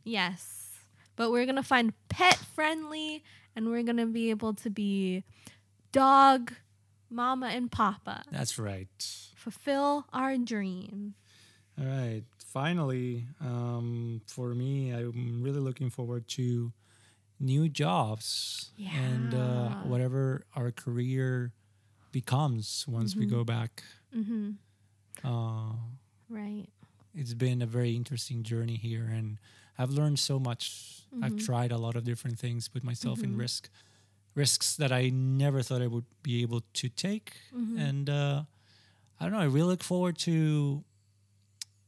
Yes, 0.03 0.69
but 1.15 1.31
we're 1.31 1.45
gonna 1.45 1.63
find 1.63 1.93
pet 2.09 2.35
friendly, 2.35 3.23
and 3.55 3.69
we're 3.69 3.83
gonna 3.83 4.05
be 4.07 4.29
able 4.29 4.53
to 4.55 4.69
be 4.69 5.23
dog, 5.91 6.53
mama, 7.09 7.47
and 7.47 7.71
papa. 7.71 8.23
That's 8.31 8.57
right. 8.59 8.87
Fulfill 9.35 10.05
our 10.13 10.37
dream. 10.37 11.15
All 11.79 11.85
right. 11.85 12.23
Finally, 12.45 13.25
um, 13.39 14.21
for 14.27 14.53
me, 14.53 14.91
I'm 14.91 15.41
really 15.41 15.59
looking 15.61 15.89
forward 15.89 16.27
to 16.29 16.71
new 17.39 17.67
jobs 17.69 18.71
and 18.93 19.33
uh, 19.33 19.69
whatever 19.87 20.43
our 20.55 20.69
career 20.71 21.53
becomes 22.11 22.85
once 22.87 23.15
we 23.15 23.25
Mhm. 23.25 23.29
go 23.29 23.43
back. 23.43 23.83
Mm-hmm. 24.15 24.51
Uh. 25.23 25.73
It's 27.21 27.33
been 27.35 27.61
a 27.61 27.65
very 27.65 27.95
interesting 27.95 28.43
journey 28.43 28.75
here, 28.75 29.05
and 29.05 29.39
I've 29.77 29.91
learned 29.91 30.19
so 30.19 30.39
much. 30.39 31.03
I've 31.21 31.35
Mhm. 31.35 31.45
tried 31.45 31.71
a 31.71 31.77
lot 31.77 31.95
of 31.95 32.03
different 32.03 32.37
things, 32.39 32.67
put 32.67 32.83
myself 32.83 33.23
in 33.23 33.33
Mhm. 33.35 33.39
risk, 33.39 33.69
risks 34.35 34.75
that 34.77 34.91
I 34.91 35.09
never 35.09 35.61
thought 35.61 35.81
I 35.81 35.87
would 35.87 36.05
be 36.23 36.41
able 36.41 36.61
to 36.73 36.89
take. 36.89 37.33
Mhm. 37.53 37.77
And 37.79 38.09
uh, 38.09 38.43
I 39.19 39.23
don't 39.25 39.33
know. 39.33 39.39
I 39.39 39.45
really 39.45 39.67
look 39.69 39.83
forward 39.83 40.17
to 40.19 40.83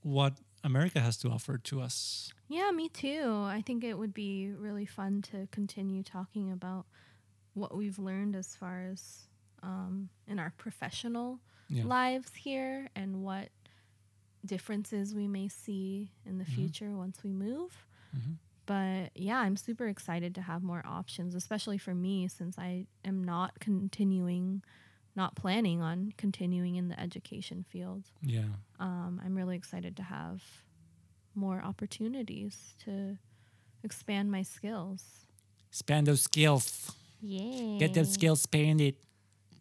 what 0.02 0.34
America 0.64 1.00
has 1.00 1.18
to 1.18 1.30
offer 1.30 1.58
to 1.58 1.82
us. 1.82 2.32
Yeah, 2.48 2.72
me 2.72 2.90
too. 2.90 3.34
I 3.46 3.62
think 3.66 3.84
it 3.84 3.98
would 3.98 4.14
be 4.14 4.52
really 4.52 4.86
fun 4.86 5.22
to 5.24 5.48
continue 5.52 6.04
talking 6.04 6.52
about 6.52 6.86
what 7.54 7.76
we've 7.76 8.00
learned 8.00 8.36
as 8.36 8.56
far 8.56 8.82
as 8.92 9.28
um, 9.62 10.10
in 10.28 10.40
our 10.40 10.52
professional 10.58 11.40
Yeah. 11.70 11.86
lives 11.86 12.36
here 12.36 12.90
and 12.96 13.24
what 13.24 13.50
differences 14.46 15.14
we 15.16 15.28
may 15.28 15.48
see 15.48 16.12
in 16.26 16.38
the 16.38 16.44
Mhm. 16.46 16.54
future 16.56 16.96
once 16.96 17.24
we 17.24 17.32
move. 17.32 17.86
Mhm. 18.16 18.38
But 18.66 19.12
yeah, 19.16 19.40
I'm 19.40 19.58
super 19.58 19.88
excited 19.88 20.34
to 20.36 20.42
have 20.42 20.64
more 20.64 20.82
options, 20.86 21.36
especially 21.36 21.78
for 21.78 21.94
me 21.94 22.28
since 22.28 22.58
I 22.58 22.88
am 23.04 23.24
not 23.24 23.60
continuing, 23.60 24.64
not 25.16 25.36
planning 25.36 25.82
on 25.82 26.14
continuing 26.18 26.76
in 26.76 26.88
the 26.88 27.00
education 27.00 27.64
field. 27.64 28.12
Yeah. 28.22 28.46
Um, 28.80 29.22
I'm 29.24 29.36
really 29.36 29.56
excited 29.58 29.96
to 29.98 30.04
have 30.04 30.44
more 31.36 31.62
opportunities 31.62 32.76
to 32.86 33.18
expand 33.84 34.32
my 34.32 34.44
skills. 34.44 35.26
Expand 35.70 36.08
those 36.08 36.22
skills. 36.22 36.92
Yeah. 37.22 37.78
Get 37.80 37.94
those 37.94 38.14
skills 38.14 38.40
expanded. 38.42 38.96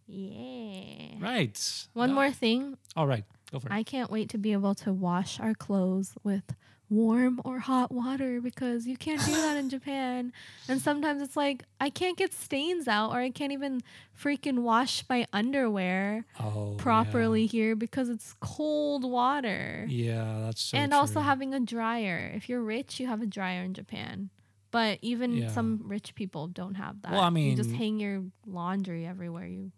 Yeah. 0.06 1.16
Right. 1.18 1.86
One 1.94 2.12
more 2.12 2.30
thing. 2.32 2.76
All 2.96 3.06
right. 3.06 3.24
Go 3.52 3.60
for 3.60 3.68
it. 3.68 3.72
I 3.72 3.82
can't 3.82 4.10
wait 4.10 4.28
to 4.30 4.38
be 4.38 4.52
able 4.52 4.74
to 4.76 4.92
wash 4.92 5.38
our 5.38 5.54
clothes 5.54 6.14
with 6.24 6.54
warm 6.88 7.40
or 7.44 7.58
hot 7.58 7.90
water 7.90 8.40
because 8.40 8.86
you 8.86 8.96
can't 8.96 9.24
do 9.24 9.32
that 9.32 9.56
in 9.56 9.68
Japan. 9.76 10.32
And 10.68 10.80
sometimes 10.80 11.22
it's 11.22 11.36
like 11.36 11.64
I 11.80 11.90
can't 11.90 12.16
get 12.18 12.32
stains 12.32 12.86
out 12.86 13.10
or 13.12 13.16
I 13.18 13.30
can't 13.30 13.52
even 13.52 13.82
freaking 14.18 14.60
wash 14.60 15.04
my 15.08 15.26
underwear 15.32 16.26
oh, 16.40 16.72
yeah. 16.76 16.82
properly 16.82 17.46
here 17.46 17.74
because 17.76 18.08
it's 18.08 18.34
cold 18.40 19.04
water. 19.04 19.86
Yeah, 19.88 20.40
that's 20.44 20.60
so 20.62 20.76
and 20.76 20.92
also 20.92 21.20
having 21.20 21.54
a 21.54 21.60
dryer. 21.60 22.30
If 22.34 22.48
you're 22.48 22.62
rich, 22.62 23.00
you 23.00 23.06
have 23.06 23.22
a 23.22 23.26
dryer 23.26 23.62
in 23.62 23.74
Japan. 23.74 24.30
But 24.70 24.98
even 25.02 25.36
Yeah. 25.36 25.48
some 25.48 25.82
rich 25.84 26.14
people 26.14 26.46
don't 26.46 26.74
have 26.74 27.02
that. 27.02 27.12
Well, 27.12 27.20
I 27.20 27.28
mean, 27.30 27.50
you 27.50 27.56
just 27.56 27.72
hang 27.72 28.00
your 28.00 28.24
laundry 28.46 29.06
everywhere 29.06 29.46
you 29.46 29.72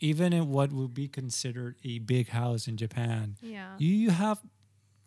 even 0.00 0.32
in 0.32 0.50
what 0.50 0.72
would 0.72 0.94
be 0.94 1.08
considered 1.08 1.76
a 1.84 1.98
big 2.00 2.28
house 2.28 2.66
in 2.68 2.76
Japan, 2.76 3.36
Yeah. 3.40 3.74
you, 3.78 3.94
you 3.94 4.10
have 4.10 4.40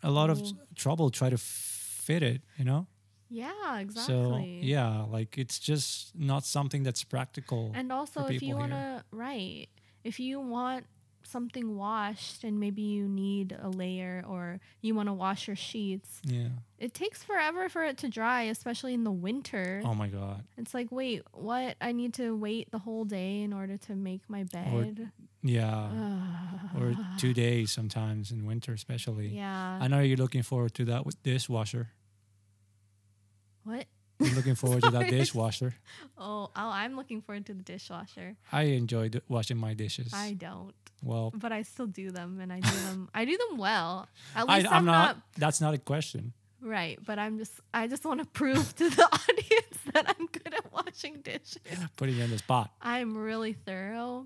a 0.04 0.12
lot 0.12 0.30
of 0.30 0.42
Well- 0.42 0.58
trouble 0.76 1.10
try 1.10 1.30
to 1.30 1.38
fit 1.38 2.24
it, 2.24 2.42
you 2.58 2.66
know? 2.66 2.88
Yeah, 3.30 3.80
exactly. 3.80 4.14
So, 4.14 4.38
yeah, 4.66 5.02
like 5.04 5.38
it's 5.38 5.60
just 5.60 6.16
not 6.16 6.46
something 6.46 6.84
that's 6.84 7.04
practical. 7.04 7.72
And 7.76 7.92
also, 7.92 8.26
if 8.28 8.42
you 8.42 8.56
want 8.56 8.72
to, 8.72 9.04
right, 9.12 9.68
if 10.06 10.18
you 10.20 10.40
want 10.40 10.86
something 11.28 11.76
washed 11.76 12.44
and 12.44 12.60
maybe 12.60 12.82
you 12.82 13.08
need 13.08 13.58
a 13.62 13.70
layer 13.70 14.24
or 14.28 14.60
you 14.82 14.96
want 14.96 15.10
to 15.10 15.14
wash 15.14 15.48
your 15.48 15.56
sheets, 15.56 16.22
yeah. 16.24 16.50
it 16.80 16.94
takes 16.94 17.24
forever 17.24 17.70
for 17.70 17.84
it 17.84 17.98
to 17.98 18.10
dry, 18.10 18.44
especially 18.44 18.94
in 18.94 19.04
the 19.04 19.12
winter. 19.12 19.82
Oh 19.86 19.94
my 19.94 20.08
God. 20.08 20.44
It's 20.58 20.74
like, 20.74 20.92
wait, 20.92 21.24
what? 21.32 21.76
I 21.82 21.92
need 21.92 22.14
to 22.16 22.36
wait 22.36 22.72
the 22.72 22.80
whole 22.80 23.06
day 23.06 23.42
in 23.42 23.54
order 23.54 23.78
to 23.78 23.96
make 23.96 24.22
my 24.30 24.44
bed. 24.44 25.12
Yeah. 25.44 25.90
or 26.80 26.96
two 27.18 27.34
days 27.34 27.72
sometimes 27.72 28.32
in 28.32 28.46
winter, 28.46 28.74
especially. 28.74 29.28
yeah. 29.28 29.80
I 29.82 29.88
know 29.88 30.00
you're 30.00 30.18
looking 30.18 30.44
forward 30.44 30.74
to 30.76 30.86
that 30.86 31.06
with 31.06 31.22
dishwasher. 31.24 31.90
what? 33.64 33.86
You're 34.20 34.36
looking 34.36 34.56
forward 34.64 34.84
to 34.84 34.90
that 34.92 35.10
dishwasher. 35.10 35.76
Oh, 36.18 36.46
oh, 36.46 36.50
I'm 36.56 36.96
looking 36.96 37.22
forward 37.22 37.46
to 37.48 37.54
the 37.54 37.64
dishwasher. 37.64 38.36
I 38.52 38.64
enjoy 38.64 39.10
d- 39.10 39.22
washing 39.28 39.58
my 39.58 39.74
dishes. 39.74 40.12
I 40.14 40.34
don't, 40.34 40.74
well, 41.04 41.32
but 41.36 41.52
I 41.52 41.62
still 41.62 41.88
do 41.88 42.10
them, 42.12 42.40
and 42.40 42.52
I 42.52 42.60
do 42.60 42.70
them. 42.88 43.10
I 43.14 43.26
do 43.26 43.38
them 43.38 43.58
well. 43.58 44.08
At 44.36 44.50
I, 44.50 44.58
least 44.58 44.68
I'm 44.72 44.78
I'm, 44.78 44.86
not, 44.86 45.16
not 45.16 45.24
That's 45.38 45.62
not 45.62 45.74
a 45.74 45.78
question. 45.78 46.34
Right, 46.60 46.98
but 47.06 47.20
I'm 47.20 47.38
just 47.38 47.54
I 47.74 47.88
just 47.88 48.04
want 48.06 48.20
to 48.22 48.26
prove 48.26 48.76
to 48.78 48.90
the 48.90 49.04
audience 49.30 49.78
that 49.94 50.16
I'm 50.18 50.26
good 50.28 50.54
at 50.56 50.74
washing 50.74 51.22
dishes. 51.22 51.60
Putting 51.96 52.16
you 52.16 52.24
on 52.24 52.32
the 52.32 52.40
spot. 52.40 52.72
I'm 52.82 53.16
really 53.16 53.54
thorough. 53.54 54.26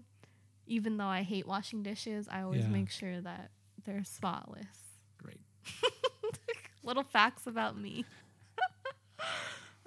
Even 0.67 0.95
though 0.95 1.07
I 1.07 1.23
hate 1.23 1.45
washing 1.45 1.83
dishes, 1.83 2.27
I 2.31 2.43
always 2.43 2.61
Yeah. 2.61 2.69
make 2.69 2.89
sure 2.89 3.19
that 3.19 3.51
they're 3.83 4.05
spotless. 4.05 4.65
Great. 5.21 5.41
Little 6.83 7.03
facts 7.03 7.45
about 7.45 7.77
me. 7.77 8.05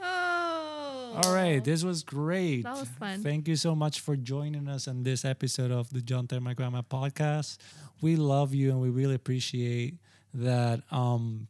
Oh. 0.05 1.21
All 1.25 1.35
right, 1.35 1.63
this 1.63 1.83
was 1.85 2.03
great. 2.03 2.65
That 2.65 2.77
was 2.77 2.89
fun. 2.89 3.23
Thank 3.23 3.49
you 3.49 3.57
so 3.57 3.75
much 3.75 4.01
for 4.01 4.17
joining 4.17 4.69
us 4.69 4.87
on 4.89 5.03
this 5.03 5.25
episode 5.25 5.71
of 5.71 5.91
the 5.91 6.01
Don't 6.01 6.29
Tell 6.29 6.41
My 6.41 6.55
Grandma 6.55 6.83
podcast. 6.83 7.59
We 8.03 8.17
love 8.17 8.53
you 8.53 8.71
and 8.71 8.81
we 8.81 8.91
really 8.91 9.15
appreciate 9.15 9.95
that 10.35 10.83
um, 10.91 11.49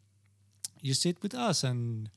you 0.80 0.94
sit 0.94 1.22
with 1.22 1.34
us 1.34 1.64
and 1.64 2.10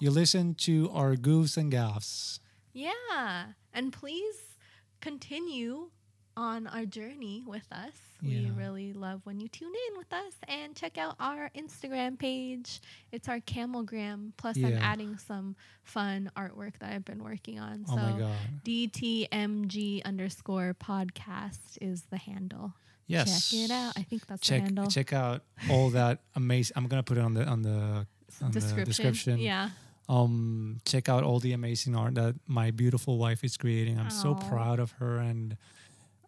you 0.00 0.10
listen 0.10 0.54
to 0.66 0.90
our 0.92 1.14
goofs 1.14 1.56
and 1.56 1.70
gaffs. 1.70 2.40
Yeah. 2.72 3.54
And 3.72 3.92
please 3.92 4.58
continue 5.00 5.90
on 6.38 6.68
our 6.68 6.86
journey 6.86 7.42
with 7.44 7.66
us. 7.72 7.90
We 8.22 8.50
really 8.56 8.92
love 8.92 9.20
when 9.24 9.40
you 9.40 9.48
tune 9.48 9.72
in 9.90 9.98
with 9.98 10.12
us 10.12 10.32
and 10.48 10.74
check 10.74 10.98
out 10.98 11.16
our 11.20 11.50
Instagram 11.56 12.18
page. 12.18 12.80
It's 13.12 13.28
our 13.28 13.40
Camelgram. 13.40 14.32
Plus, 14.36 14.56
I'm 14.56 14.78
adding 14.78 15.18
some 15.18 15.56
fun 15.82 16.30
artwork 16.36 16.72
that 16.78 16.92
I've 16.92 17.04
been 17.04 17.22
working 17.22 17.58
on. 17.60 17.84
Oh 17.88 17.96
my 17.96 18.12
so 18.12 18.18
God. 18.18 18.36
DTMG 18.64 20.04
underscore 20.04 20.74
podcast 20.80 21.78
is 21.80 22.02
the 22.10 22.16
handle. 22.16 22.72
Yes. 23.06 23.50
Check 23.50 23.60
it 23.60 23.70
out. 23.70 23.92
I 23.96 24.02
think 24.02 24.26
that's 24.26 24.40
check 24.40 24.58
the 24.60 24.64
handle. 24.64 24.86
check 24.86 25.12
out 25.12 25.42
all 25.70 25.90
that 25.90 26.20
amazing. 26.36 26.74
I'm 26.76 26.86
gonna 26.86 27.02
put 27.02 27.18
it 27.18 27.22
on 27.24 27.34
the 27.34 27.44
on 27.44 27.62
the 27.62 27.70
on 27.70 28.06
the 28.52 28.60
description. 28.60 28.84
description. 28.84 29.38
Yeah. 29.38 29.70
um 30.08 30.80
check 30.84 31.08
out 31.08 31.22
all 31.24 31.40
the 31.40 31.52
amazing 31.52 31.96
art 31.96 32.14
that 32.14 32.34
my 32.46 32.70
beautiful 32.70 33.18
wife 33.18 33.44
is 33.44 33.58
creating 33.58 33.98
i'm 33.98 34.08
so 34.08 34.34
proud 34.34 34.78
of 34.78 34.92
her 34.92 35.18
and 35.18 35.54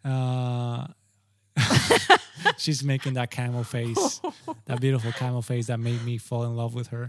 uh 0.05 0.87
she's 2.57 2.83
making 2.83 3.15
that 3.15 3.31
camel 3.31 3.65
face 3.65 4.21
that 4.67 4.81
beautiful 4.81 5.13
camel 5.13 5.43
face 5.43 5.67
that 5.67 5.79
made 5.79 6.03
me 6.05 6.17
fall 6.19 6.45
in 6.45 6.57
love 6.57 6.75
with 6.75 6.89
her. 6.89 7.09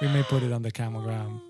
We 0.00 0.08
may 0.08 0.22
put 0.24 0.42
it 0.42 0.52
on 0.52 0.62
the 0.62 0.72
camelgram 0.72 1.40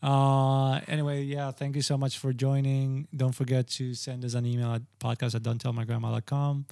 uh 0.00 0.78
anyway 0.86 1.22
yeah 1.22 1.50
thank 1.50 1.74
you 1.74 1.82
so 1.82 1.98
much 1.98 2.18
for 2.18 2.32
joining. 2.32 3.08
Don't 3.16 3.34
forget 3.34 3.66
to 3.78 3.94
send 3.94 4.24
us 4.24 4.34
an 4.34 4.46
email 4.46 4.72
at 4.72 4.82
podcast 5.00 5.34
at 5.34 5.42
don'ttellmygrandma.com 5.42 6.66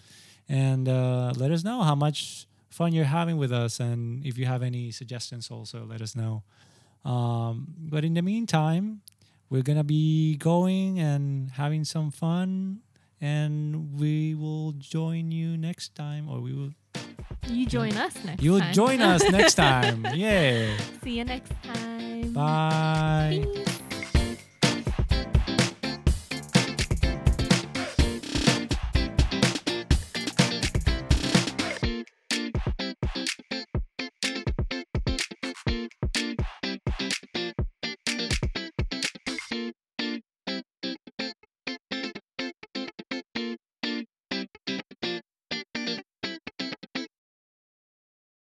and 0.49 0.89
uh 0.89 1.33
let 1.37 1.51
us 1.51 1.65
know 1.65 1.83
how 1.83 1.97
much 1.97 2.47
fun 2.71 2.93
you're 2.93 3.05
having 3.05 3.37
with 3.37 3.51
us. 3.53 3.81
And 3.81 4.25
if 4.25 4.39
you 4.39 4.47
have 4.47 4.63
any 4.63 4.93
suggestions 4.93 5.51
also 5.51 5.85
let 5.85 6.01
us 6.03 6.15
know. 6.15 6.45
Um 7.05 7.67
but 7.79 8.05
in 8.05 8.15
the 8.15 8.23
meantime 8.23 9.01
we're 9.51 9.63
gonna 9.63 9.85
be 9.85 10.37
going 10.37 10.99
and 10.99 11.51
having 11.53 11.85
some 11.85 12.11
fun 12.11 12.81
and 13.21 13.99
we 13.99 14.35
will 14.35 14.73
join 14.73 15.31
you 15.33 15.57
next 15.57 15.95
time 15.95 16.29
or 16.29 16.41
we 16.41 16.53
will 16.53 16.71
You 17.49 17.65
join 17.67 17.97
us 17.97 18.13
next 18.25 18.43
you'll 18.43 18.61
time. 18.61 18.75
join 18.75 19.01
us 19.01 19.23
next 19.31 19.55
time 19.55 20.07
yeah 20.15 20.77
See 21.03 21.19
you 21.19 21.25
next 21.25 21.53
time. 21.63 22.33
bye 22.33 23.47
Peace. 23.55 23.76